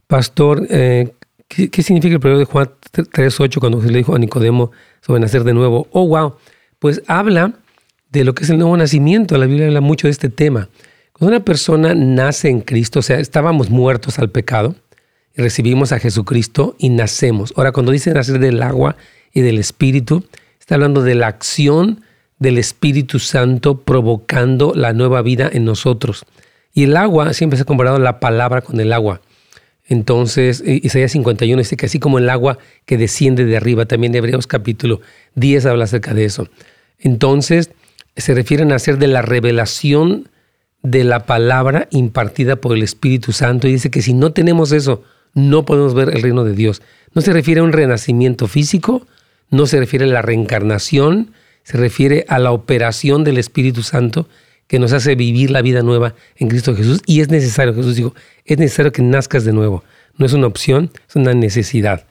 Pastor, 0.08 0.66
eh, 0.70 1.14
¿qué, 1.48 1.84
significa 1.84 2.16
el 2.16 2.20
periodo 2.20 2.40
de 2.40 2.46
Juan 2.46 2.70
3.8 2.94 3.60
cuando 3.60 3.82
se 3.82 3.92
le 3.92 4.00
dijo 4.00 4.16
a 4.16 4.20
Nicodemo 4.20 4.72
sobre 5.02 5.20
nacer 5.20 5.44
de 5.44 5.54
nuevo? 5.54 5.88
Oh, 5.92 6.08
wow. 6.08 6.36
Pues 6.80 7.02
habla 7.08 7.54
de 8.12 8.24
lo 8.24 8.34
que 8.34 8.46
es 8.46 8.50
el 8.50 8.58
nuevo 8.58 8.76
nacimiento. 8.78 9.38
La 9.38 9.46
Biblia 9.46 9.68
habla 9.68 9.82
mucho 9.82 10.08
de 10.08 10.12
este 10.12 10.30
tema. 10.30 10.70
Cuando 11.12 11.36
una 11.36 11.44
persona 11.44 11.94
nace 11.94 12.50
en 12.50 12.62
Cristo, 12.62 13.00
o 13.00 13.02
sea, 13.02 13.20
estábamos 13.20 13.70
muertos 13.70 14.18
al 14.20 14.30
pecado, 14.30 14.76
y 15.38 15.42
recibimos 15.42 15.92
a 15.92 16.00
Jesucristo 16.00 16.76
y 16.80 16.90
nacemos. 16.90 17.54
Ahora, 17.56 17.72
cuando 17.72 17.92
dice 17.92 18.14
nacer 18.14 18.40
del 18.40 18.62
agua 18.64 18.98
y 19.34 19.42
del 19.42 19.60
Espíritu, 19.60 20.24
está 20.60 20.76
hablando 20.76 21.04
de 21.04 21.16
la 21.16 21.28
acción 21.28 22.02
del 22.40 22.58
Espíritu 22.58 23.20
Santo 23.20 23.82
provocando 23.82 24.74
la 24.76 24.94
nueva 24.94 25.22
vida 25.22 25.50
en 25.52 25.64
nosotros. 25.64 26.26
Y 26.74 26.84
el 26.84 26.98
agua, 26.98 27.34
siempre 27.34 27.58
se 27.58 27.64
ha 27.64 27.66
comparado 27.66 28.00
la 28.00 28.20
palabra 28.20 28.62
con 28.62 28.80
el 28.80 28.94
agua. 28.94 29.22
Entonces, 29.88 30.62
Isaías 30.66 31.12
51 31.14 31.60
dice 31.60 31.78
que 31.78 31.86
así 31.86 32.00
como 32.00 32.20
el 32.20 32.30
agua 32.30 32.58
que 32.86 32.98
desciende 32.98 33.46
de 33.46 33.56
arriba, 33.56 33.86
también 33.86 34.14
Hebreos 34.14 34.46
capítulo 34.46 35.02
10 35.36 35.66
habla 35.66 35.86
acerca 35.86 36.14
de 36.14 36.26
eso. 36.26 36.50
Entonces, 37.00 37.72
se 38.18 38.34
refiere 38.34 38.64
a 38.64 38.66
nacer 38.66 38.98
de 38.98 39.08
la 39.08 39.22
revelación 39.22 40.30
de 40.84 41.04
la 41.04 41.26
palabra 41.26 41.88
impartida 41.92 42.58
por 42.58 42.76
el 42.76 42.84
Espíritu 42.84 43.32
Santo 43.32 43.68
y 43.68 43.72
dice 43.74 43.90
que 43.90 44.02
si 44.02 44.14
no 44.14 44.34
tenemos 44.34 44.72
eso, 44.72 45.04
no 45.34 45.66
podemos 45.66 45.94
ver 45.94 46.10
el 46.10 46.22
reino 46.22 46.44
de 46.44 46.54
Dios. 46.54 46.82
No 47.14 47.22
se 47.22 47.34
refiere 47.34 47.62
a 47.62 47.64
un 47.64 47.74
renacimiento 47.74 48.48
físico, 48.48 49.08
no 49.50 49.66
se 49.68 49.80
refiere 49.80 50.06
a 50.06 50.10
la 50.10 50.22
reencarnación, 50.22 51.32
se 51.64 51.78
refiere 51.78 52.26
a 52.28 52.40
la 52.40 52.52
operación 52.52 53.24
del 53.24 53.38
Espíritu 53.38 53.84
Santo 53.84 54.28
que 54.68 54.80
nos 54.80 54.94
hace 54.94 55.16
vivir 55.16 55.50
la 55.50 55.62
vida 55.62 55.82
nueva 55.82 56.14
en 56.36 56.50
Cristo 56.50 56.76
Jesús. 56.76 57.02
Y 57.06 57.22
es 57.22 57.30
necesario, 57.30 57.74
Jesús 57.74 57.96
dijo, 57.96 58.14
es 58.46 58.58
necesario 58.58 58.92
que 58.92 59.02
nazcas 59.02 59.46
de 59.46 59.54
nuevo. 59.54 59.84
No 60.18 60.26
es 60.26 60.34
una 60.34 60.48
opción, 60.48 60.92
es 61.08 61.16
una 61.16 61.34
necesidad. 61.34 62.06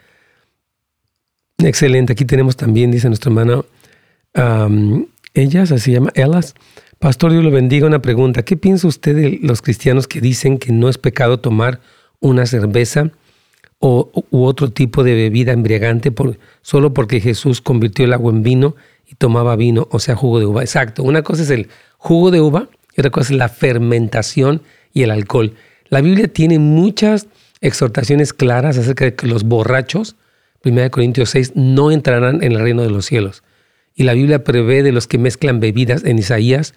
Excelente. 1.58 2.12
Aquí 2.12 2.24
tenemos 2.24 2.56
también, 2.56 2.90
dice 2.90 3.08
nuestra 3.08 3.30
hermana, 3.30 3.62
ellas, 5.34 5.72
así 5.72 5.86
se 5.86 5.92
llama, 5.92 6.10
Elas. 6.14 6.54
Pastor, 6.98 7.32
Dios 7.32 7.44
lo 7.44 7.50
bendiga. 7.50 7.86
Una 7.86 8.00
pregunta. 8.00 8.42
¿Qué 8.42 8.56
piensa 8.56 8.86
usted 8.88 9.14
de 9.16 9.38
los 9.42 9.62
cristianos 9.62 10.06
que 10.06 10.20
dicen 10.20 10.58
que 10.58 10.72
no 10.72 10.88
es 10.88 10.98
pecado 10.98 11.40
tomar 11.40 11.80
una 12.20 12.46
cerveza 12.46 13.10
o, 13.78 14.10
u 14.30 14.44
otro 14.44 14.70
tipo 14.70 15.04
de 15.04 15.14
bebida 15.14 15.52
embriagante 15.52 16.10
por, 16.10 16.38
solo 16.62 16.94
porque 16.94 17.20
Jesús 17.20 17.60
convirtió 17.60 18.04
el 18.04 18.14
agua 18.14 18.32
en 18.32 18.42
vino 18.42 18.76
y 19.06 19.14
tomaba 19.14 19.56
vino, 19.56 19.88
o 19.90 19.98
sea, 19.98 20.16
jugo 20.16 20.38
de 20.38 20.46
uva? 20.46 20.62
Exacto. 20.62 21.02
Una 21.02 21.22
cosa 21.22 21.42
es 21.42 21.50
el 21.50 21.68
jugo 21.98 22.30
de 22.30 22.40
uva 22.40 22.68
y 22.96 23.00
otra 23.00 23.10
cosa 23.10 23.32
es 23.32 23.38
la 23.38 23.48
fermentación 23.48 24.62
y 24.92 25.02
el 25.02 25.10
alcohol. 25.10 25.54
La 25.88 26.00
Biblia 26.00 26.28
tiene 26.28 26.58
muchas 26.58 27.28
exhortaciones 27.60 28.32
claras 28.32 28.78
acerca 28.78 29.04
de 29.04 29.14
que 29.14 29.26
los 29.26 29.44
borrachos, 29.44 30.16
1 30.64 30.90
Corintios 30.90 31.30
6, 31.30 31.52
no 31.54 31.90
entrarán 31.90 32.42
en 32.42 32.52
el 32.52 32.60
reino 32.60 32.82
de 32.82 32.90
los 32.90 33.06
cielos. 33.06 33.42
Y 33.94 34.02
la 34.02 34.14
Biblia 34.14 34.44
prevé 34.44 34.82
de 34.82 34.92
los 34.92 35.06
que 35.06 35.18
mezclan 35.18 35.60
bebidas. 35.60 36.04
En 36.04 36.18
Isaías 36.18 36.74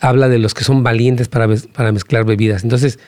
habla 0.00 0.28
de 0.28 0.38
los 0.38 0.54
que 0.54 0.64
son 0.64 0.82
valientes 0.82 1.28
para, 1.28 1.48
para 1.72 1.92
mezclar 1.92 2.24
bebidas. 2.24 2.64
Entonces, 2.64 2.98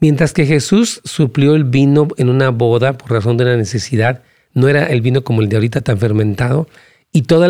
mientras 0.00 0.32
que 0.32 0.46
Jesús 0.46 1.00
suplió 1.04 1.54
el 1.54 1.64
vino 1.64 2.08
en 2.16 2.28
una 2.28 2.50
boda 2.50 2.96
por 2.96 3.12
razón 3.12 3.36
de 3.36 3.44
una 3.44 3.56
necesidad, 3.56 4.22
no 4.54 4.68
era 4.68 4.86
el 4.86 5.00
vino 5.00 5.22
como 5.22 5.42
el 5.42 5.48
de 5.48 5.56
ahorita 5.56 5.80
tan 5.80 5.98
fermentado, 5.98 6.68
y 7.12 7.22
todo 7.22 7.46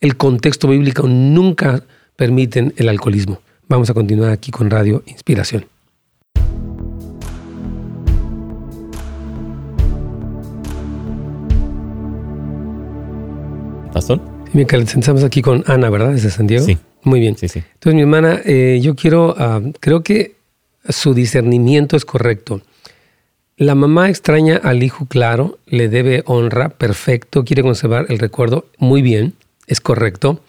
el 0.00 0.16
contexto 0.16 0.68
bíblico 0.68 1.06
nunca 1.08 1.84
permiten 2.16 2.72
el 2.76 2.88
alcoholismo. 2.88 3.40
Vamos 3.68 3.90
a 3.90 3.94
continuar 3.94 4.30
aquí 4.30 4.50
con 4.50 4.70
Radio 4.70 5.02
Inspiración. 5.06 5.66
¿Pastor? 13.92 14.20
Sí, 14.52 14.60
estamos 14.60 15.24
aquí 15.24 15.42
con 15.42 15.64
Ana, 15.66 15.90
¿verdad? 15.90 16.12
Desde 16.12 16.30
San 16.30 16.46
Diego. 16.46 16.64
Sí. 16.64 16.78
Muy 17.02 17.20
bien. 17.20 17.36
Sí, 17.36 17.48
sí. 17.48 17.62
Entonces, 17.74 17.94
mi 17.94 18.00
hermana, 18.00 18.40
eh, 18.44 18.80
yo 18.82 18.94
quiero, 18.94 19.34
ah, 19.38 19.60
creo 19.80 20.02
que 20.02 20.36
su 20.88 21.14
discernimiento 21.14 21.96
es 21.96 22.04
correcto. 22.04 22.62
La 23.56 23.74
mamá 23.74 24.08
extraña 24.08 24.56
al 24.56 24.82
hijo, 24.82 25.06
claro, 25.06 25.58
le 25.66 25.88
debe 25.88 26.22
honra, 26.26 26.70
perfecto, 26.70 27.44
quiere 27.44 27.62
conservar 27.62 28.06
el 28.08 28.18
recuerdo, 28.18 28.66
muy 28.78 29.00
bien, 29.00 29.34
es 29.68 29.80
correcto. 29.80 30.40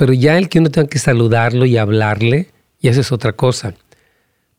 Pero 0.00 0.14
ya 0.14 0.38
el 0.38 0.48
que 0.48 0.60
uno 0.60 0.70
tenga 0.70 0.88
que 0.88 0.98
saludarlo 0.98 1.66
y 1.66 1.76
hablarle, 1.76 2.48
y 2.80 2.88
eso 2.88 3.02
es 3.02 3.12
otra 3.12 3.34
cosa. 3.34 3.74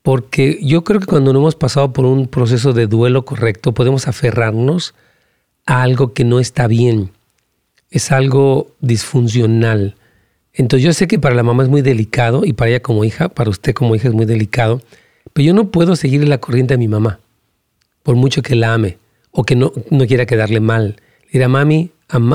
Porque 0.04 0.60
yo 0.62 0.84
creo 0.84 1.00
que 1.00 1.08
cuando 1.08 1.34
no 1.34 1.40
hemos 1.40 1.56
pasado 1.56 1.94
por 1.94 2.06
un 2.06 2.28
proceso 2.28 2.74
de 2.74 2.86
duelo 2.86 3.26
correcto, 3.26 3.74
podemos 3.74 4.08
aferrarnos 4.08 4.94
a 5.66 5.82
algo 5.82 6.14
que 6.14 6.26
no 6.26 6.40
está 6.40 6.68
bien. 6.68 7.10
Es 7.90 8.12
algo 8.12 8.68
disfuncional. 8.82 9.96
Entonces 10.54 10.86
yo 10.86 10.94
sé 10.94 11.08
que 11.08 11.18
para 11.18 11.34
la 11.34 11.42
mamá 11.42 11.64
es 11.64 11.70
muy 11.70 11.82
delicado 11.82 12.46
y 12.46 12.54
para 12.54 12.70
ella 12.70 12.84
como 12.84 13.04
hija, 13.04 13.28
para 13.28 13.50
usted 13.50 13.74
como 13.74 13.96
hija 13.96 14.10
es 14.10 14.14
muy 14.14 14.28
delicado, 14.28 14.80
pero 15.34 15.48
yo 15.48 15.54
no 15.56 15.72
puedo 15.72 15.96
seguir 15.96 16.28
la 16.28 16.38
corriente 16.38 16.76
de 16.76 16.78
mi 16.78 16.88
mamá, 16.88 17.20
por 18.04 18.14
mucho 18.16 18.44
que 18.44 18.56
la 18.56 18.76
ame 18.76 19.00
o 19.32 19.44
que 19.44 19.56
no, 19.56 19.74
no 19.90 20.06
quiera 20.06 20.28
quedarle 20.28 20.60
mal. 20.60 20.98
Le 21.26 21.32
dirá, 21.32 21.48
mami, 21.48 21.90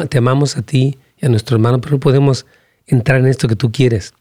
te 0.09 0.19
amamos 0.19 0.57
a 0.57 0.63
ti 0.63 0.99
y 1.23 1.27
a 1.27 1.29
nuestro 1.29 1.55
hermano, 1.55 1.81
pero 1.81 1.93
no 1.93 2.01
podemos 2.01 2.47
entrar 2.87 3.21
en 3.21 3.27
esto 3.27 3.49
que 3.49 3.57
tú 3.57 3.73
quieres. 3.73 4.15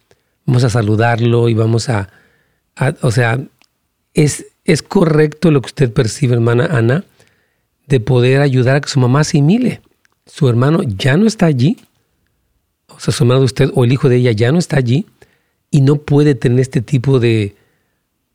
Vamos 0.45 0.63
a 0.63 0.69
saludarlo 0.69 1.49
y 1.49 1.53
vamos 1.53 1.89
a, 1.89 2.09
o 3.01 3.11
sea, 3.11 3.39
es, 4.13 4.45
es 4.63 4.81
correcto 4.81 5.51
lo 5.51 5.61
que 5.61 5.67
usted 5.67 5.91
percibe, 5.91 6.33
hermana 6.33 6.65
Ana, 6.65 7.03
de 7.87 7.99
poder 7.99 8.41
ayudar 8.41 8.77
a 8.77 8.81
que 8.81 8.89
su 8.89 8.99
mamá 8.99 9.21
asimile. 9.21 9.81
Su 10.25 10.49
hermano 10.49 10.81
ya 10.83 11.17
no 11.17 11.27
está 11.27 11.45
allí, 11.45 11.77
o 12.87 12.99
sea, 12.99 13.13
su 13.13 13.23
hermano 13.23 13.41
de 13.41 13.45
usted 13.45 13.71
o 13.75 13.83
el 13.83 13.91
hijo 13.91 14.09
de 14.09 14.17
ella 14.17 14.31
ya 14.31 14.51
no 14.51 14.57
está 14.57 14.77
allí 14.77 15.05
y 15.69 15.81
no 15.81 15.97
puede 15.97 16.35
tener 16.35 16.59
este 16.59 16.81
tipo 16.81 17.19
de, 17.19 17.55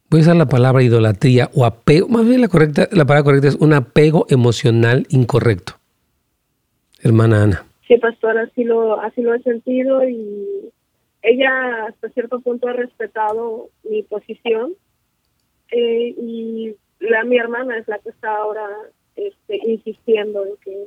voy 0.09 0.21
a 0.21 0.23
usar 0.23 0.37
la 0.37 0.47
palabra 0.47 0.83
idolatría 0.83 1.51
o 1.55 1.65
apego, 1.65 2.09
más 2.09 2.27
bien 2.27 2.41
la, 2.41 2.49
correcta, 2.49 2.89
la 2.93 3.05
palabra 3.05 3.25
correcta 3.25 3.49
es 3.49 3.57
un 3.57 3.73
apego 3.73 4.27
emocional 4.29 5.07
incorrecto. 5.11 5.79
Hermana 7.01 7.43
Ana. 7.43 7.70
Sí, 7.91 7.97
pastor, 7.99 8.39
así 8.39 8.63
lo, 8.63 9.01
así 9.01 9.21
lo 9.21 9.35
he 9.35 9.43
sentido 9.43 10.09
y 10.09 10.71
ella 11.23 11.87
hasta 11.89 12.09
cierto 12.11 12.39
punto 12.39 12.69
ha 12.69 12.73
respetado 12.73 13.69
mi 13.83 14.05
posición 14.05 14.75
eh, 15.73 16.15
y 16.17 16.77
la 17.01 17.25
mi 17.25 17.37
hermana 17.37 17.77
es 17.79 17.89
la 17.89 17.99
que 17.99 18.11
está 18.11 18.31
ahora 18.37 18.65
este, 19.17 19.59
insistiendo 19.67 20.47
en 20.47 20.57
que 20.59 20.87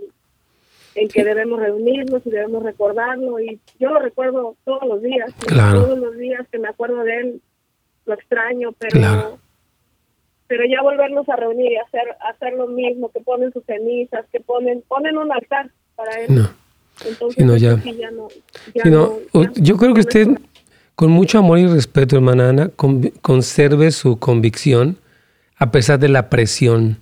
en 0.95 1.09
que 1.09 1.25
debemos 1.25 1.59
reunirnos 1.59 2.25
y 2.25 2.29
debemos 2.29 2.63
recordarlo 2.63 3.37
y 3.41 3.59
yo 3.79 3.89
lo 3.89 3.99
recuerdo 3.99 4.55
todos 4.63 4.87
los 4.87 5.01
días 5.01 5.29
todos 5.45 5.99
los 5.99 6.15
días 6.15 6.47
que 6.53 6.59
me 6.59 6.69
acuerdo 6.69 7.03
de 7.03 7.19
él 7.19 7.41
lo 8.05 8.13
extraño 8.13 8.71
pero 8.79 9.39
pero 10.47 10.63
ya 10.69 10.81
volvernos 10.81 11.27
a 11.27 11.35
reunir 11.35 11.73
y 11.73 11.75
hacer 11.75 12.15
hacer 12.21 12.53
lo 12.53 12.67
mismo 12.67 13.09
que 13.09 13.19
ponen 13.19 13.51
sus 13.51 13.65
cenizas 13.65 14.25
que 14.31 14.39
ponen 14.39 14.83
ponen 14.87 15.17
un 15.17 15.33
altar 15.33 15.69
para 15.97 16.21
él 16.21 16.47
Entonces, 17.05 17.61
ya. 17.61 17.81
no, 18.85 19.19
yo 19.55 19.77
creo 19.77 19.93
que 19.93 20.01
usted, 20.01 20.27
con 20.95 21.11
mucho 21.11 21.39
amor 21.39 21.59
y 21.59 21.67
respeto, 21.67 22.15
hermana 22.15 22.49
Ana, 22.49 22.71
conserve 23.21 23.91
su 23.91 24.19
convicción 24.19 24.97
a 25.57 25.71
pesar 25.71 25.99
de 25.99 26.09
la 26.09 26.29
presión, 26.29 26.99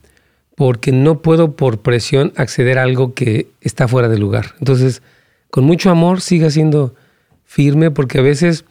porque 0.56 0.92
no 0.92 1.22
puedo 1.22 1.56
por 1.56 1.82
presión 1.82 2.34
acceder 2.36 2.78
a 2.78 2.84
algo 2.84 3.14
que 3.14 3.48
está 3.62 3.88
fuera 3.88 4.08
de 4.08 4.18
lugar. 4.18 4.54
Entonces, 4.60 5.02
con 5.50 5.64
mucho 5.64 5.90
amor, 5.90 6.22
siga 6.22 6.50
siendo 6.50 6.96
firme, 7.44 7.92
porque 7.92 8.20
a 8.20 8.22
veces 8.22 8.66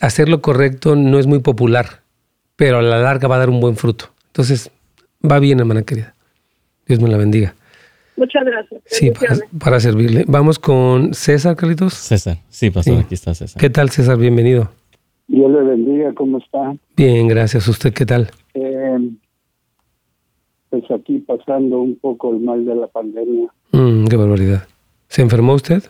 hacer 0.00 0.28
lo 0.28 0.42
correcto 0.42 0.96
no 0.96 1.18
es 1.18 1.26
muy 1.26 1.40
popular, 1.40 2.02
pero 2.56 2.78
a 2.78 2.82
la 2.82 2.98
larga 2.98 3.28
va 3.28 3.36
a 3.36 3.40
dar 3.40 3.50
un 3.50 3.60
buen 3.60 3.76
fruto. 3.76 4.12
Entonces, 4.26 4.70
va 5.28 5.38
bien, 5.38 5.60
hermana 5.60 5.82
querida. 5.82 6.14
Dios 6.86 7.00
me 7.00 7.08
la 7.08 7.16
bendiga. 7.16 7.54
Muchas 8.20 8.44
gracias. 8.44 8.82
Sí, 8.84 9.10
para, 9.58 9.80
servirle. 9.80 10.26
Vamos 10.28 10.58
con 10.58 11.14
César, 11.14 11.56
Carlitos. 11.56 11.94
César, 11.94 12.36
sí, 12.50 12.70
pastor, 12.70 12.98
aquí 12.98 13.14
está 13.14 13.32
César. 13.32 13.58
¿Qué 13.58 13.70
tal, 13.70 13.88
César? 13.88 14.18
Bienvenido. 14.18 14.68
Dios 15.26 15.50
le 15.50 15.62
bendiga, 15.62 16.12
¿cómo 16.12 16.36
está? 16.36 16.76
Bien, 16.98 17.28
gracias. 17.28 17.66
¿Usted 17.66 17.94
qué 17.94 18.04
tal? 18.04 18.30
Eh, 18.52 19.10
pues 20.68 20.84
aquí 20.90 21.20
pasando 21.20 21.80
un 21.80 21.96
poco 21.96 22.34
el 22.34 22.40
mal 22.40 22.62
de 22.66 22.74
la 22.74 22.88
pandemia. 22.88 23.48
Mm, 23.72 24.04
qué 24.04 24.16
barbaridad. 24.16 24.68
¿Se 25.08 25.22
enfermó 25.22 25.54
usted? 25.54 25.82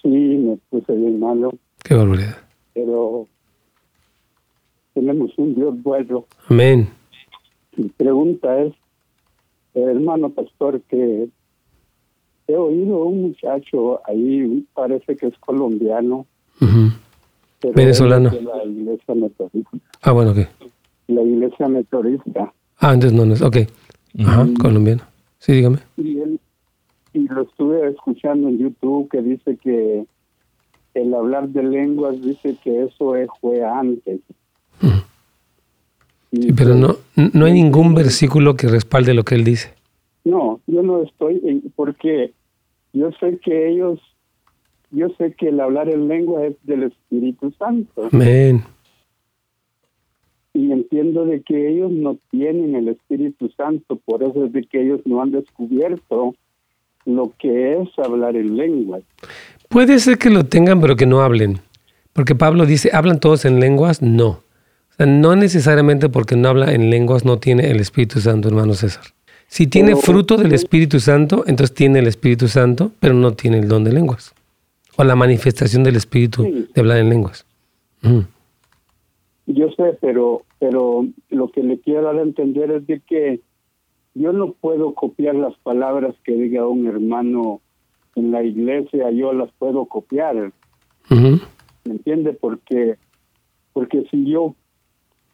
Sí, 0.00 0.08
me 0.08 0.56
puse 0.70 0.92
bien 0.92 1.18
malo. 1.18 1.52
Qué 1.82 1.96
barbaridad. 1.96 2.36
Pero 2.74 3.26
tenemos 4.94 5.36
un 5.36 5.56
Dios 5.56 5.82
bueno. 5.82 6.26
Amén. 6.48 6.90
Mi 7.76 7.88
pregunta 7.88 8.56
es, 8.60 8.72
hermano 9.82 10.30
pastor, 10.30 10.80
que 10.82 11.28
he 12.46 12.56
oído 12.56 13.04
un 13.04 13.22
muchacho 13.22 14.00
ahí, 14.06 14.66
parece 14.74 15.16
que 15.16 15.26
es 15.26 15.38
colombiano. 15.38 16.26
Venezolano. 17.74 18.30
la 18.30 18.64
iglesia 18.64 19.14
metodista. 19.14 19.78
Ah, 20.02 20.12
bueno, 20.12 20.34
¿qué? 20.34 20.48
La 21.08 21.22
iglesia 21.22 21.68
metodista. 21.68 22.52
Ah, 22.78 22.94
entonces 22.94 23.12
no, 23.12 23.24
no 23.24 23.34
es, 23.34 23.42
ok. 23.42 23.56
Ajá, 24.20 24.46
colombiano. 24.60 25.02
Sí, 25.38 25.52
dígame. 25.52 25.78
Y, 25.96 26.18
él, 26.18 26.40
y 27.12 27.20
lo 27.28 27.42
estuve 27.42 27.88
escuchando 27.88 28.48
en 28.48 28.58
YouTube 28.58 29.08
que 29.10 29.22
dice 29.22 29.56
que 29.56 30.06
el 30.94 31.14
hablar 31.14 31.48
de 31.48 31.62
lenguas 31.62 32.20
dice 32.22 32.56
que 32.62 32.84
eso 32.84 33.14
fue 33.40 33.64
antes. 33.64 34.20
Sí, 36.32 36.52
pero 36.52 36.74
no, 36.74 36.96
no 37.32 37.46
hay 37.46 37.52
ningún 37.54 37.94
versículo 37.94 38.54
que 38.54 38.68
respalde 38.68 39.14
lo 39.14 39.24
que 39.24 39.34
él 39.34 39.44
dice. 39.44 39.72
No, 40.24 40.60
yo 40.66 40.82
no 40.82 41.02
estoy, 41.02 41.62
porque 41.74 42.32
yo 42.92 43.10
sé 43.18 43.38
que 43.42 43.70
ellos, 43.70 43.98
yo 44.90 45.08
sé 45.16 45.32
que 45.32 45.48
el 45.48 45.60
hablar 45.60 45.88
en 45.88 46.08
lengua 46.08 46.44
es 46.44 46.54
del 46.64 46.84
Espíritu 46.84 47.50
Santo. 47.58 48.08
Amén. 48.12 48.62
Y 50.52 50.70
entiendo 50.72 51.24
de 51.24 51.40
que 51.42 51.70
ellos 51.70 51.90
no 51.90 52.18
tienen 52.30 52.74
el 52.74 52.88
Espíritu 52.88 53.48
Santo, 53.56 53.96
por 54.04 54.22
eso 54.22 54.44
es 54.44 54.52
de 54.52 54.64
que 54.64 54.82
ellos 54.82 55.00
no 55.06 55.22
han 55.22 55.30
descubierto 55.30 56.34
lo 57.06 57.32
que 57.38 57.80
es 57.80 57.88
hablar 57.98 58.36
en 58.36 58.56
lenguas. 58.56 59.02
Puede 59.70 59.98
ser 59.98 60.18
que 60.18 60.28
lo 60.28 60.44
tengan, 60.44 60.80
pero 60.80 60.96
que 60.96 61.06
no 61.06 61.20
hablen. 61.20 61.60
Porque 62.12 62.34
Pablo 62.34 62.66
dice, 62.66 62.90
¿hablan 62.92 63.20
todos 63.20 63.46
en 63.46 63.60
lenguas? 63.60 64.02
No 64.02 64.40
no 65.06 65.36
necesariamente 65.36 66.08
porque 66.08 66.36
no 66.36 66.48
habla 66.48 66.72
en 66.72 66.90
lenguas 66.90 67.24
no 67.24 67.38
tiene 67.38 67.70
el 67.70 67.80
Espíritu 67.80 68.20
Santo, 68.20 68.48
hermano 68.48 68.74
César. 68.74 69.04
Si 69.46 69.66
tiene 69.66 69.96
fruto 69.96 70.36
del 70.36 70.52
Espíritu 70.52 71.00
Santo, 71.00 71.44
entonces 71.46 71.74
tiene 71.74 72.00
el 72.00 72.06
Espíritu 72.06 72.48
Santo, 72.48 72.92
pero 73.00 73.14
no 73.14 73.32
tiene 73.32 73.58
el 73.58 73.68
don 73.68 73.82
de 73.82 73.92
lenguas. 73.92 74.34
O 74.96 75.04
la 75.04 75.16
manifestación 75.16 75.84
del 75.84 75.96
Espíritu 75.96 76.42
de 76.42 76.80
hablar 76.80 76.98
en 76.98 77.08
lenguas. 77.08 77.46
Yo 79.46 79.70
sé, 79.70 79.96
pero, 80.00 80.42
pero 80.58 81.06
lo 81.30 81.48
que 81.48 81.62
le 81.62 81.78
quiero 81.78 82.02
dar 82.02 82.16
a 82.16 82.22
entender 82.22 82.70
es 82.70 82.86
de 82.86 83.00
que 83.00 83.40
yo 84.14 84.32
no 84.32 84.52
puedo 84.52 84.94
copiar 84.94 85.34
las 85.34 85.56
palabras 85.58 86.14
que 86.24 86.32
diga 86.32 86.66
un 86.66 86.86
hermano 86.86 87.60
en 88.16 88.32
la 88.32 88.42
iglesia, 88.42 89.10
yo 89.12 89.32
las 89.32 89.50
puedo 89.58 89.86
copiar. 89.86 90.52
¿Me 91.08 91.40
entiende? 91.84 92.32
Porque, 92.32 92.96
porque 93.72 94.04
si 94.10 94.30
yo 94.30 94.54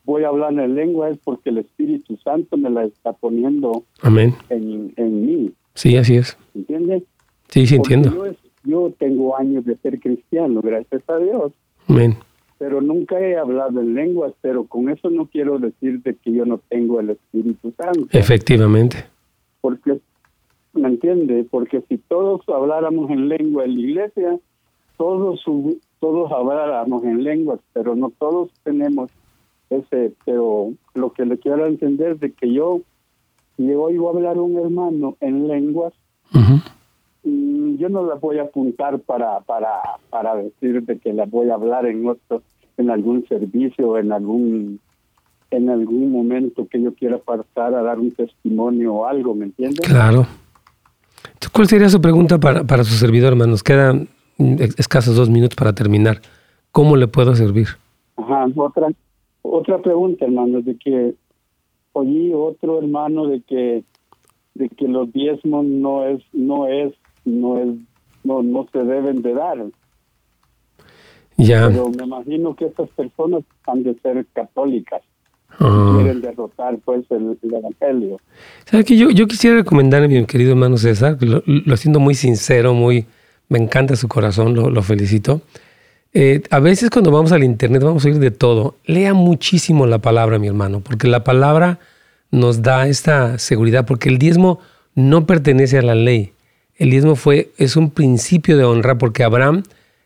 voy 0.04 0.24
a 0.24 0.28
hablar 0.28 0.52
en 0.52 0.74
lengua 0.74 1.10
es 1.10 1.18
porque 1.18 1.50
el 1.50 1.58
Espíritu 1.58 2.16
Santo 2.18 2.56
me 2.56 2.70
la 2.70 2.84
está 2.84 3.12
poniendo 3.12 3.84
Amén. 4.02 4.34
En, 4.50 4.92
en 4.96 5.26
mí. 5.26 5.52
Sí, 5.74 5.96
así 5.96 6.16
es. 6.16 6.36
¿Entiendes? 6.54 7.02
Sí, 7.48 7.66
sí, 7.66 7.76
entiendo. 7.76 8.34
Yo, 8.64 8.92
tengo 8.98 9.36
años 9.36 9.64
de 9.64 9.76
ser 9.76 10.00
cristiano, 10.00 10.60
gracias 10.62 11.02
a 11.08 11.18
Dios. 11.18 11.52
Amén. 11.88 12.16
Pero 12.58 12.80
nunca 12.80 13.20
he 13.20 13.36
hablado 13.36 13.80
en 13.80 13.94
lenguas, 13.94 14.32
pero 14.40 14.64
con 14.64 14.88
eso 14.88 15.10
no 15.10 15.26
quiero 15.26 15.58
decir 15.58 16.02
de 16.02 16.14
que 16.14 16.32
yo 16.32 16.46
no 16.46 16.58
tengo 16.68 17.00
el 17.00 17.10
Espíritu 17.10 17.72
Santo. 17.76 18.06
Efectivamente. 18.10 19.04
Porque, 19.60 19.98
¿me 20.72 20.88
entiende? 20.88 21.46
Porque 21.50 21.82
si 21.88 21.98
todos 21.98 22.40
habláramos 22.48 23.10
en 23.10 23.28
lengua 23.28 23.64
en 23.64 23.74
la 23.74 23.80
iglesia, 23.80 24.38
todos, 24.96 25.44
todos 26.00 26.32
habláramos 26.32 27.04
en 27.04 27.22
lenguas, 27.22 27.60
pero 27.72 27.94
no 27.94 28.10
todos 28.18 28.50
tenemos 28.62 29.10
ese, 29.70 30.12
pero 30.24 30.72
lo 30.94 31.12
que 31.12 31.24
le 31.24 31.38
quiero 31.38 31.66
entender 31.66 32.12
es 32.12 32.20
de 32.20 32.32
que 32.32 32.52
yo 32.52 32.80
le 33.56 33.76
oigo 33.76 34.10
hablar 34.10 34.36
a 34.36 34.42
un 34.42 34.58
hermano 34.58 35.16
en 35.20 35.48
lenguas, 35.48 35.92
y 37.22 37.76
yo 37.78 37.88
no 37.88 38.04
la 38.04 38.16
voy 38.16 38.38
a 38.38 38.42
apuntar 38.42 38.98
para, 38.98 39.40
para, 39.40 39.80
para 40.10 40.34
decir 40.36 40.82
de 40.82 40.98
que 40.98 41.12
la 41.12 41.24
voy 41.24 41.48
a 41.48 41.54
hablar 41.54 41.86
en 41.86 42.06
otro, 42.06 42.42
en 42.76 42.90
algún 42.90 43.26
servicio, 43.26 43.90
o 43.90 43.98
en 43.98 44.12
algún 44.12 44.80
en 45.50 45.70
algún 45.70 46.10
momento 46.10 46.66
que 46.68 46.82
yo 46.82 46.94
quiera 46.94 47.18
pasar 47.18 47.74
a 47.74 47.82
dar 47.82 47.98
un 47.98 48.10
testimonio 48.10 48.94
o 48.94 49.06
algo, 49.06 49.34
¿me 49.34 49.46
entiendes? 49.46 49.86
Claro. 49.86 50.26
¿Cuál 51.52 51.68
sería 51.68 51.88
su 51.88 52.00
pregunta 52.00 52.38
para, 52.38 52.64
para 52.64 52.82
su 52.84 52.94
servidor, 52.94 53.32
hermano? 53.32 53.52
Nos 53.52 53.62
quedan 53.62 54.08
escasos 54.38 55.14
dos 55.16 55.30
minutos 55.30 55.54
para 55.56 55.72
terminar. 55.72 56.20
¿Cómo 56.72 56.96
le 56.96 57.06
puedo 57.06 57.34
servir? 57.36 57.68
Ajá, 58.16 58.46
otra, 58.56 58.88
otra 59.44 59.80
pregunta, 59.80 60.24
hermano, 60.24 60.62
de 60.62 60.76
que 60.76 61.14
oí 61.92 62.32
otro 62.34 62.78
hermano 62.78 63.26
de 63.26 63.42
que 63.42 63.84
de 64.54 64.68
que 64.68 64.88
los 64.88 65.12
diezmos 65.12 65.64
no 65.64 66.06
es 66.06 66.22
no 66.32 66.66
es 66.66 66.92
no 67.24 67.58
es 67.58 67.68
no 68.24 68.42
no 68.42 68.66
se 68.72 68.78
deben 68.78 69.22
de 69.22 69.34
dar. 69.34 69.64
Ya. 71.36 71.68
Pero 71.68 71.90
me 71.90 72.04
imagino 72.04 72.54
que 72.56 72.66
estas 72.66 72.88
personas 72.90 73.42
han 73.66 73.82
de 73.82 73.94
ser 74.00 74.24
católicas. 74.32 75.02
Ah. 75.58 75.92
Quieren 75.96 76.20
derrotar 76.20 76.78
pues 76.78 77.04
el, 77.10 77.38
evangelio. 77.42 78.18
¿Sabes 78.64 78.86
que 78.86 78.96
yo, 78.96 79.10
yo 79.10 79.26
quisiera 79.26 79.56
recomendarle 79.56 80.06
a 80.06 80.20
mi 80.20 80.26
querido 80.26 80.52
hermano 80.52 80.76
César, 80.78 81.16
lo, 81.20 81.42
lo 81.46 81.74
haciendo 81.74 82.00
muy 82.00 82.14
sincero, 82.14 82.74
muy 82.74 83.06
me 83.48 83.58
encanta 83.58 83.94
su 83.94 84.08
corazón, 84.08 84.54
lo, 84.54 84.70
lo 84.70 84.82
felicito 84.82 85.42
eh, 86.16 86.42
a 86.50 86.60
veces 86.60 86.90
cuando 86.90 87.10
vamos 87.10 87.32
al 87.32 87.42
Internet 87.42 87.82
vamos 87.82 88.04
a 88.04 88.08
oír 88.08 88.20
de 88.20 88.30
todo. 88.30 88.76
Lea 88.84 89.14
muchísimo 89.14 89.84
la 89.84 89.98
palabra, 89.98 90.38
mi 90.38 90.46
hermano, 90.46 90.78
porque 90.78 91.08
la 91.08 91.24
palabra 91.24 91.80
nos 92.30 92.62
da 92.62 92.86
esta 92.86 93.38
seguridad, 93.38 93.84
porque 93.84 94.08
el 94.08 94.18
diezmo 94.18 94.60
no 94.94 95.26
pertenece 95.26 95.76
a 95.76 95.82
la 95.82 95.96
ley. 95.96 96.32
El 96.76 96.90
diezmo 96.90 97.16
fue, 97.16 97.50
es 97.58 97.74
un 97.74 97.90
principio 97.90 98.56
de 98.56 98.62
honra, 98.62 98.96
porque 98.96 99.24
Abraham, 99.24 99.64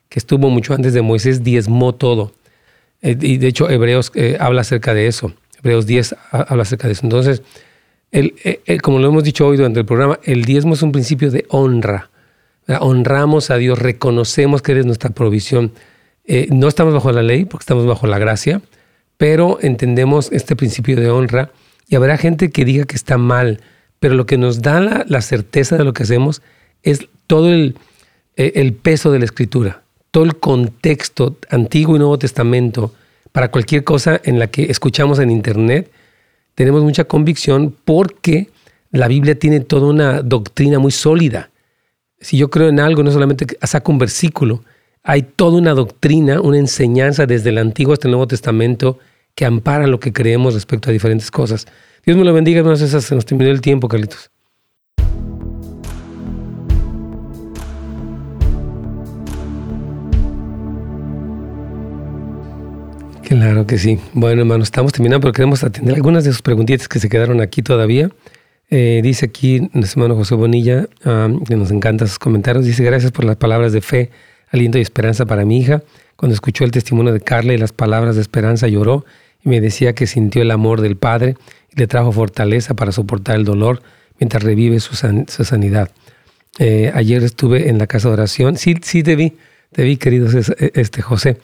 que 0.08 0.18
estuvo 0.18 0.48
mucho 0.48 0.72
antes 0.72 0.94
de 0.94 1.02
Moisés, 1.02 1.44
diezmó 1.44 1.94
todo. 1.94 2.32
Eh, 3.02 3.16
y 3.20 3.36
de 3.36 3.48
hecho, 3.48 3.68
Hebreos 3.68 4.10
eh, 4.14 4.38
habla 4.40 4.62
acerca 4.62 4.94
de 4.94 5.08
eso. 5.08 5.34
Hebreos 5.58 5.84
10 5.86 6.16
habla 6.30 6.62
acerca 6.62 6.88
de 6.88 6.94
eso. 6.94 7.02
Entonces, 7.04 7.42
como 8.82 8.98
lo 8.98 9.08
hemos 9.08 9.24
dicho 9.24 9.46
hoy 9.46 9.58
durante 9.58 9.80
el 9.80 9.84
programa, 9.84 10.18
el 10.22 10.46
diezmo 10.46 10.72
es 10.72 10.80
un 10.80 10.92
principio 10.92 11.30
de 11.30 11.44
honra. 11.50 12.08
Honramos 12.80 13.50
a 13.50 13.56
Dios, 13.56 13.78
reconocemos 13.78 14.62
que 14.62 14.72
eres 14.72 14.86
nuestra 14.86 15.10
provisión. 15.10 15.72
Eh, 16.30 16.46
no 16.50 16.68
estamos 16.68 16.92
bajo 16.92 17.10
la 17.10 17.22
ley 17.22 17.46
porque 17.46 17.62
estamos 17.62 17.86
bajo 17.86 18.06
la 18.06 18.18
gracia, 18.18 18.60
pero 19.16 19.58
entendemos 19.62 20.30
este 20.30 20.56
principio 20.56 20.94
de 20.94 21.08
honra 21.08 21.50
y 21.88 21.96
habrá 21.96 22.18
gente 22.18 22.50
que 22.50 22.66
diga 22.66 22.84
que 22.84 22.96
está 22.96 23.16
mal, 23.16 23.62
pero 23.98 24.14
lo 24.14 24.26
que 24.26 24.36
nos 24.36 24.60
da 24.60 25.04
la, 25.06 25.22
certeza 25.22 25.78
de 25.78 25.84
lo 25.84 25.94
que 25.94 26.02
hacemos 26.02 26.42
es 26.82 27.08
todo 27.26 27.50
el, 27.50 27.76
eh, 28.36 28.52
el 28.56 28.74
peso 28.74 29.10
de 29.10 29.20
la 29.20 29.24
escritura, 29.24 29.82
todo 30.10 30.24
el 30.24 30.36
contexto 30.36 31.38
antiguo 31.48 31.96
y 31.96 31.98
nuevo 31.98 32.18
testamento 32.18 32.94
para 33.32 33.50
cualquier 33.50 33.82
cosa 33.82 34.20
en 34.22 34.38
la 34.38 34.48
que 34.48 34.64
escuchamos 34.64 35.20
en 35.20 35.30
internet. 35.30 35.90
Tenemos 36.54 36.82
mucha 36.82 37.04
convicción 37.04 37.74
porque 37.86 38.50
la 38.90 39.08
Biblia 39.08 39.38
tiene 39.38 39.60
toda 39.60 39.86
una 39.86 40.20
doctrina 40.20 40.78
muy 40.78 40.92
sólida. 40.92 41.48
Si 42.20 42.36
yo 42.36 42.50
creo 42.50 42.68
en 42.68 42.80
algo, 42.80 43.02
no 43.02 43.12
solamente 43.12 43.46
saco 43.62 43.92
un 43.92 43.98
versículo, 43.98 44.62
hay 45.10 45.22
toda 45.22 45.56
una 45.56 45.72
doctrina, 45.72 46.38
una 46.42 46.58
enseñanza 46.58 47.24
desde 47.24 47.48
el 47.48 47.56
Antiguo 47.56 47.94
hasta 47.94 48.08
el 48.08 48.12
Nuevo 48.12 48.28
Testamento 48.28 48.98
que 49.34 49.46
ampara 49.46 49.86
lo 49.86 50.00
que 50.00 50.12
creemos 50.12 50.52
respecto 50.52 50.90
a 50.90 50.92
diferentes 50.92 51.30
cosas. 51.30 51.66
Dios 52.04 52.18
me 52.18 52.24
lo 52.24 52.34
bendiga, 52.34 52.58
hermanos. 52.58 52.80
Se 52.80 53.14
nos 53.14 53.24
terminó 53.24 53.50
el 53.50 53.62
tiempo, 53.62 53.88
Carlitos. 53.88 54.30
Claro 63.22 63.66
que 63.66 63.78
sí. 63.78 63.98
Bueno, 64.12 64.42
hermanos, 64.42 64.66
estamos 64.66 64.92
terminando, 64.92 65.22
pero 65.22 65.32
queremos 65.32 65.64
atender 65.64 65.94
algunas 65.94 66.24
de 66.24 66.32
sus 66.32 66.42
preguntitas 66.42 66.86
que 66.86 66.98
se 66.98 67.08
quedaron 67.08 67.40
aquí 67.40 67.62
todavía. 67.62 68.10
Eh, 68.68 69.00
dice 69.02 69.24
aquí 69.24 69.70
nuestro 69.72 70.02
hermano 70.02 70.20
José 70.20 70.34
Bonilla, 70.34 70.86
ah, 71.06 71.30
que 71.48 71.56
nos 71.56 71.70
encantan 71.70 72.08
sus 72.08 72.18
comentarios, 72.18 72.66
dice 72.66 72.84
gracias 72.84 73.10
por 73.10 73.24
las 73.24 73.36
palabras 73.36 73.72
de 73.72 73.80
fe 73.80 74.10
aliento 74.50 74.78
y 74.78 74.80
esperanza 74.80 75.26
para 75.26 75.44
mi 75.44 75.58
hija. 75.58 75.82
Cuando 76.16 76.34
escuchó 76.34 76.64
el 76.64 76.70
testimonio 76.70 77.12
de 77.12 77.20
Carla 77.20 77.54
y 77.54 77.58
las 77.58 77.72
palabras 77.72 78.16
de 78.16 78.22
esperanza 78.22 78.68
lloró 78.68 79.04
y 79.44 79.48
me 79.48 79.60
decía 79.60 79.94
que 79.94 80.06
sintió 80.06 80.42
el 80.42 80.50
amor 80.50 80.80
del 80.80 80.96
Padre 80.96 81.36
y 81.72 81.78
le 81.78 81.86
trajo 81.86 82.12
fortaleza 82.12 82.74
para 82.74 82.92
soportar 82.92 83.36
el 83.36 83.44
dolor 83.44 83.82
mientras 84.18 84.42
revive 84.42 84.80
su, 84.80 84.96
sanidad. 84.96 85.90
Eh, 86.58 86.90
ayer 86.94 87.22
estuve 87.22 87.68
en 87.68 87.78
la 87.78 87.86
casa 87.86 88.08
de 88.08 88.14
oración. 88.14 88.56
Sí, 88.56 88.74
sí 88.82 89.02
te 89.02 89.14
vi, 89.14 89.34
te 89.72 89.84
vi, 89.84 89.96
querido 89.96 90.28
este 90.58 91.02
José, 91.02 91.38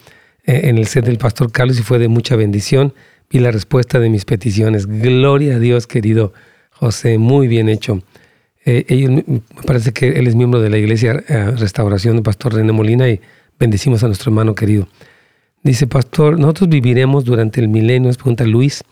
eh, 0.45 0.63
en 0.65 0.79
el 0.79 0.87
set 0.87 1.05
del 1.05 1.19
pastor 1.19 1.53
Carlos 1.53 1.79
y 1.79 1.83
fue 1.83 1.99
de 1.99 2.09
mucha 2.09 2.35
bendición. 2.35 2.95
Vi 3.31 3.39
la 3.39 3.53
respuesta 3.53 4.01
de 4.01 4.11
mis 4.11 4.25
peticiones. 4.25 4.87
Gloria 4.87 5.57
a 5.57 5.59
Dios, 5.59 5.87
querido 5.87 6.33
José, 6.71 7.19
muy 7.19 7.47
bien 7.47 7.69
hecho. 7.69 8.03
Eh, 8.65 9.09
me 9.09 9.63
parece 9.67 9.93
que 9.93 10.09
él 10.09 10.27
es 10.27 10.35
miembro 10.35 10.61
de 10.61 10.71
la 10.71 10.79
iglesia 10.79 11.13
Restauración 11.13 12.17
del 12.17 12.23
Pastor 12.23 12.55
René 12.55 12.73
Molina 12.73 13.09
y 13.09 13.21
bendecimos 13.59 14.03
a 14.03 14.07
nuestro 14.07 14.31
hermano 14.31 14.55
querido. 14.55 14.89
Dice, 15.63 15.87
pastor, 15.87 16.39
nosotros 16.39 16.69
viviremos 16.69 17.25
durante 17.25 17.61
el 17.61 17.69
milenio, 17.69 18.13
pregunta 18.13 18.45
Luis. 18.45 18.83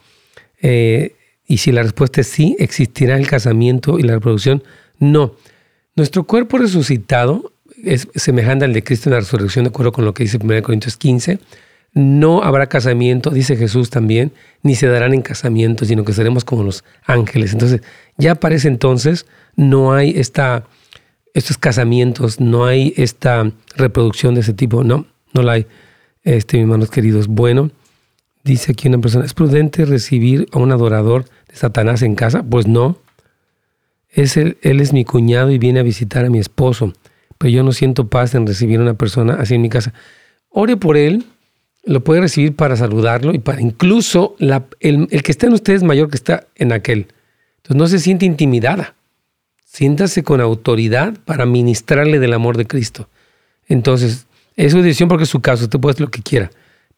y 0.60 1.56
si 1.58 1.72
la 1.72 1.82
respuesta 1.82 2.20
es 2.20 2.28
sí, 2.28 2.56
¿existirá 2.58 3.16
el 3.16 3.26
casamiento 3.26 3.98
y 3.98 4.02
la 4.02 4.14
reproducción? 4.14 4.62
No. 4.98 5.34
Nuestro 5.96 6.24
cuerpo 6.24 6.58
resucitado 6.58 7.52
es 7.82 8.08
semejante 8.14 8.64
al 8.64 8.72
de 8.72 8.82
Cristo 8.82 9.08
en 9.08 9.14
la 9.14 9.20
resurrección, 9.20 9.64
de 9.64 9.70
acuerdo 9.70 9.92
con 9.92 10.04
lo 10.04 10.14
que 10.14 10.22
dice 10.22 10.38
1 10.40 10.62
Corintios 10.62 10.96
15. 10.96 11.38
No 11.94 12.42
habrá 12.42 12.68
casamiento, 12.68 13.30
dice 13.30 13.56
Jesús 13.56 13.90
también, 13.90 14.32
ni 14.62 14.74
se 14.76 14.86
darán 14.86 15.12
en 15.12 15.20
casamiento, 15.20 15.84
sino 15.84 16.04
que 16.04 16.14
seremos 16.14 16.44
como 16.44 16.62
los 16.62 16.84
ángeles. 17.04 17.52
Entonces, 17.52 17.82
ya 18.16 18.34
parece 18.34 18.68
entonces, 18.68 19.26
no 19.56 19.92
hay 19.92 20.14
esta, 20.16 20.64
estos 21.34 21.58
casamientos, 21.58 22.40
no 22.40 22.64
hay 22.64 22.94
esta 22.96 23.52
reproducción 23.76 24.34
de 24.34 24.40
ese 24.40 24.54
tipo, 24.54 24.84
no, 24.84 25.06
no 25.34 25.42
la 25.42 25.52
hay, 25.52 25.66
este, 26.22 26.56
mis 26.56 26.64
hermanos 26.64 26.90
queridos. 26.90 27.26
Bueno, 27.26 27.70
dice 28.42 28.72
aquí 28.72 28.88
una 28.88 28.98
persona, 28.98 29.26
¿es 29.26 29.34
prudente 29.34 29.84
recibir 29.84 30.48
a 30.52 30.58
un 30.58 30.72
adorador 30.72 31.26
de 31.48 31.56
Satanás 31.56 32.00
en 32.02 32.14
casa? 32.14 32.42
Pues 32.42 32.66
no, 32.66 32.98
es 34.08 34.36
él, 34.36 34.58
él 34.62 34.80
es 34.80 34.92
mi 34.92 35.04
cuñado 35.04 35.50
y 35.50 35.58
viene 35.58 35.80
a 35.80 35.82
visitar 35.82 36.24
a 36.24 36.30
mi 36.30 36.38
esposo, 36.38 36.92
pero 37.38 37.50
yo 37.50 37.62
no 37.62 37.72
siento 37.72 38.08
paz 38.08 38.34
en 38.34 38.46
recibir 38.46 38.78
a 38.78 38.82
una 38.82 38.94
persona 38.94 39.34
así 39.34 39.54
en 39.54 39.62
mi 39.62 39.68
casa. 39.68 39.92
Ore 40.48 40.76
por 40.76 40.96
él, 40.96 41.24
lo 41.84 42.04
puede 42.04 42.20
recibir 42.20 42.54
para 42.54 42.76
saludarlo 42.76 43.34
y 43.34 43.38
para 43.38 43.60
incluso 43.60 44.36
el, 44.80 45.08
que 45.08 45.32
está 45.32 45.46
en 45.46 45.54
usted 45.54 45.74
es 45.74 45.82
mayor 45.82 46.08
que 46.08 46.16
está 46.16 46.46
en 46.54 46.72
aquel. 46.72 47.08
Entonces 47.56 47.76
no 47.76 47.86
se 47.88 47.98
siente 47.98 48.26
intimidada. 48.26 48.94
Siéntase 49.64 50.22
con 50.22 50.40
autoridad 50.40 51.14
para 51.24 51.46
ministrarle 51.46 52.18
del 52.18 52.34
amor 52.34 52.56
de 52.56 52.66
Cristo. 52.66 53.08
Entonces, 53.68 54.26
es 54.56 54.72
su 54.72 54.82
decisión 54.82 55.08
porque 55.08 55.24
es 55.24 55.30
su 55.30 55.40
caso, 55.40 55.64
usted 55.64 55.80
puede 55.80 55.92
hacer 55.92 56.02
lo 56.02 56.10
que 56.10 56.22
quiera. 56.22 56.50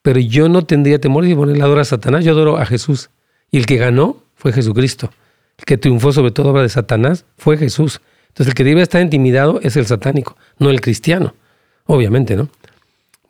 Pero 0.03 0.19
yo 0.19 0.49
no 0.49 0.67
tendría 0.67 0.99
temor 0.99 1.25
de 1.25 1.37
ponerle 1.37 1.63
adora 1.63 1.83
a 1.83 1.85
Satanás, 1.85 2.25
yo 2.25 2.33
adoro 2.33 2.59
a 2.59 2.67
Jesús. 2.67 3.11
Y 3.51 3.59
el 3.59 3.67
que 3.67 3.77
ganó 3.77 4.23
fue 4.35 4.53
Jesucristo. 4.53 5.11
El 5.59 5.65
que 5.65 5.79
triunfó 5.79 6.13
sobre 6.13 6.33
todo 6.33 6.51
obra 6.51 6.63
de 6.63 6.69
Satanás 6.69 7.25
fue 7.37 7.57
Jesús. 7.57 8.01
Entonces 8.29 8.49
el 8.49 8.55
que 8.55 8.65
debe 8.65 8.83
estar 8.83 9.01
intimidado 9.01 9.61
es 9.63 9.77
el 9.77 9.87
satánico, 9.87 10.37
no 10.59 10.71
el 10.71 10.81
cristiano. 10.81 11.35
Obviamente, 11.87 12.35
¿no? 12.35 12.49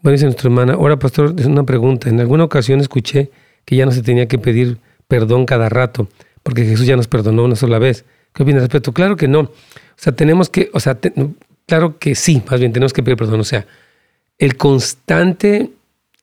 Bueno, 0.05 0.17
dice 0.17 0.27
nuestra 0.27 0.49
hermana, 0.49 0.75
ahora 0.75 0.99
pastor, 0.99 1.35
es 1.39 1.47
una 1.47 1.65
pregunta. 1.65 2.11
En 2.11 2.21
alguna 2.21 2.45
ocasión 2.45 2.79
escuché 2.79 3.31
que 3.65 3.75
ya 3.75 3.87
no 3.87 3.91
se 3.91 4.03
tenía 4.03 4.29
que 4.29 4.37
pedir 4.37 4.77
perdón 5.09 5.47
cada 5.47 5.71
rato, 5.71 6.09
porque 6.43 6.67
Jesús 6.67 6.85
ya 6.85 6.95
nos 6.95 7.09
perdonó 7.09 7.43
una 7.43 7.57
sola 7.57 7.79
vez. 7.79 8.05
¿Qué 8.35 8.43
opinas 8.43 8.61
respecto? 8.61 8.93
Claro 8.93 9.17
que 9.17 9.29
no. 9.29 9.41
O 9.41 9.51
sea, 9.97 10.15
tenemos 10.15 10.51
que, 10.51 10.69
o 10.75 10.81
sea, 10.81 10.99
claro 11.67 11.99
que 11.99 12.15
sí, 12.17 12.43
más 12.51 12.61
bien 12.61 12.75
tenemos 12.75 12.93
que 12.93 13.03
pedir 13.03 13.17
perdón. 13.17 13.41
O 13.41 13.45
sea, 13.45 13.67
el 14.37 14.59
constante 14.59 15.71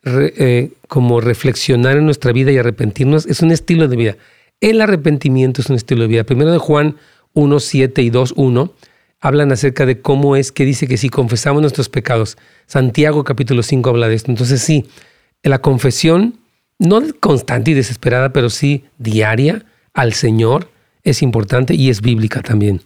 eh, 0.05 0.73
como 0.87 1.19
reflexionar 1.19 1.97
en 1.97 2.05
nuestra 2.05 2.31
vida 2.33 2.51
y 2.51 2.59
arrepentirnos 2.59 3.25
es 3.25 3.41
un 3.41 3.49
estilo 3.49 3.87
de 3.87 3.95
vida. 3.95 4.15
El 4.59 4.79
arrepentimiento 4.79 5.59
es 5.59 5.71
un 5.71 5.75
estilo 5.75 6.03
de 6.03 6.07
vida. 6.07 6.23
Primero 6.23 6.51
de 6.51 6.59
Juan 6.59 6.97
1, 7.33 7.59
7 7.59 8.03
y 8.03 8.11
2, 8.11 8.33
1 8.37 8.73
hablan 9.21 9.51
acerca 9.51 9.85
de 9.85 10.01
cómo 10.01 10.35
es 10.35 10.51
que 10.51 10.65
dice 10.65 10.87
que 10.87 10.97
si 10.97 11.09
confesamos 11.09 11.61
nuestros 11.61 11.87
pecados, 11.89 12.37
Santiago 12.65 13.23
capítulo 13.23 13.63
5 13.63 13.89
habla 13.89 14.09
de 14.09 14.15
esto. 14.15 14.31
Entonces 14.31 14.61
sí, 14.61 14.87
la 15.43 15.59
confesión, 15.59 16.39
no 16.79 17.01
constante 17.19 17.71
y 17.71 17.73
desesperada, 17.75 18.33
pero 18.33 18.49
sí 18.49 18.85
diaria 18.97 19.63
al 19.93 20.13
Señor 20.13 20.69
es 21.03 21.21
importante 21.21 21.75
y 21.75 21.89
es 21.89 22.01
bíblica 22.01 22.41
también. 22.41 22.81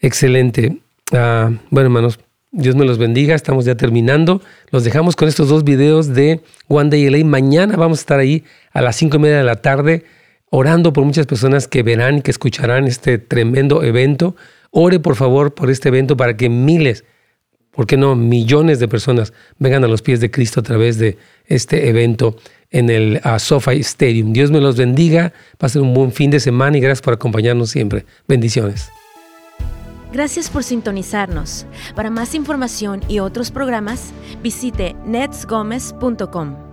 Excelente. 0.00 0.78
Ah, 1.12 1.50
bueno, 1.70 1.86
hermanos, 1.86 2.18
Dios 2.52 2.74
me 2.76 2.84
los 2.84 2.98
bendiga. 2.98 3.34
Estamos 3.34 3.64
ya 3.64 3.76
terminando. 3.76 4.42
Los 4.70 4.84
dejamos 4.84 5.16
con 5.16 5.28
estos 5.28 5.48
dos 5.48 5.64
videos 5.64 6.08
de 6.08 6.40
One 6.68 6.90
Day 6.90 7.08
LA. 7.08 7.24
Mañana 7.24 7.76
vamos 7.76 7.98
a 7.98 8.02
estar 8.02 8.18
ahí 8.18 8.44
a 8.72 8.80
las 8.80 8.96
5 8.96 9.16
y 9.16 9.20
media 9.20 9.38
de 9.38 9.44
la 9.44 9.56
tarde 9.56 10.04
orando 10.50 10.92
por 10.92 11.04
muchas 11.04 11.26
personas 11.26 11.68
que 11.68 11.82
verán 11.82 12.18
y 12.18 12.22
que 12.22 12.30
escucharán 12.30 12.86
este 12.86 13.18
tremendo 13.18 13.82
evento. 13.82 14.36
Ore 14.70 15.00
por 15.00 15.16
favor 15.16 15.54
por 15.54 15.70
este 15.70 15.88
evento 15.88 16.16
para 16.16 16.36
que 16.36 16.48
miles, 16.48 17.04
¿por 17.70 17.86
qué 17.86 17.96
no 17.96 18.14
millones 18.14 18.78
de 18.78 18.88
personas 18.88 19.32
vengan 19.58 19.84
a 19.84 19.88
los 19.88 20.02
pies 20.02 20.20
de 20.20 20.30
Cristo 20.30 20.60
a 20.60 20.62
través 20.62 20.98
de 20.98 21.18
este 21.46 21.88
evento 21.88 22.36
en 22.70 22.88
el 22.88 23.20
uh, 23.24 23.38
SoFi 23.38 23.80
Stadium. 23.80 24.32
Dios 24.32 24.50
me 24.50 24.60
los 24.60 24.76
bendiga, 24.76 25.32
pasen 25.58 25.82
un 25.82 25.94
buen 25.94 26.12
fin 26.12 26.30
de 26.30 26.40
semana 26.40 26.78
y 26.78 26.80
gracias 26.80 27.02
por 27.02 27.14
acompañarnos 27.14 27.70
siempre. 27.70 28.06
Bendiciones. 28.28 28.90
Gracias 30.12 30.50
por 30.50 30.64
sintonizarnos. 30.64 31.66
Para 31.94 32.10
más 32.10 32.34
información 32.34 33.00
y 33.08 33.20
otros 33.20 33.50
programas, 33.50 34.12
visite 34.42 34.96
netsgomez.com. 35.04 36.69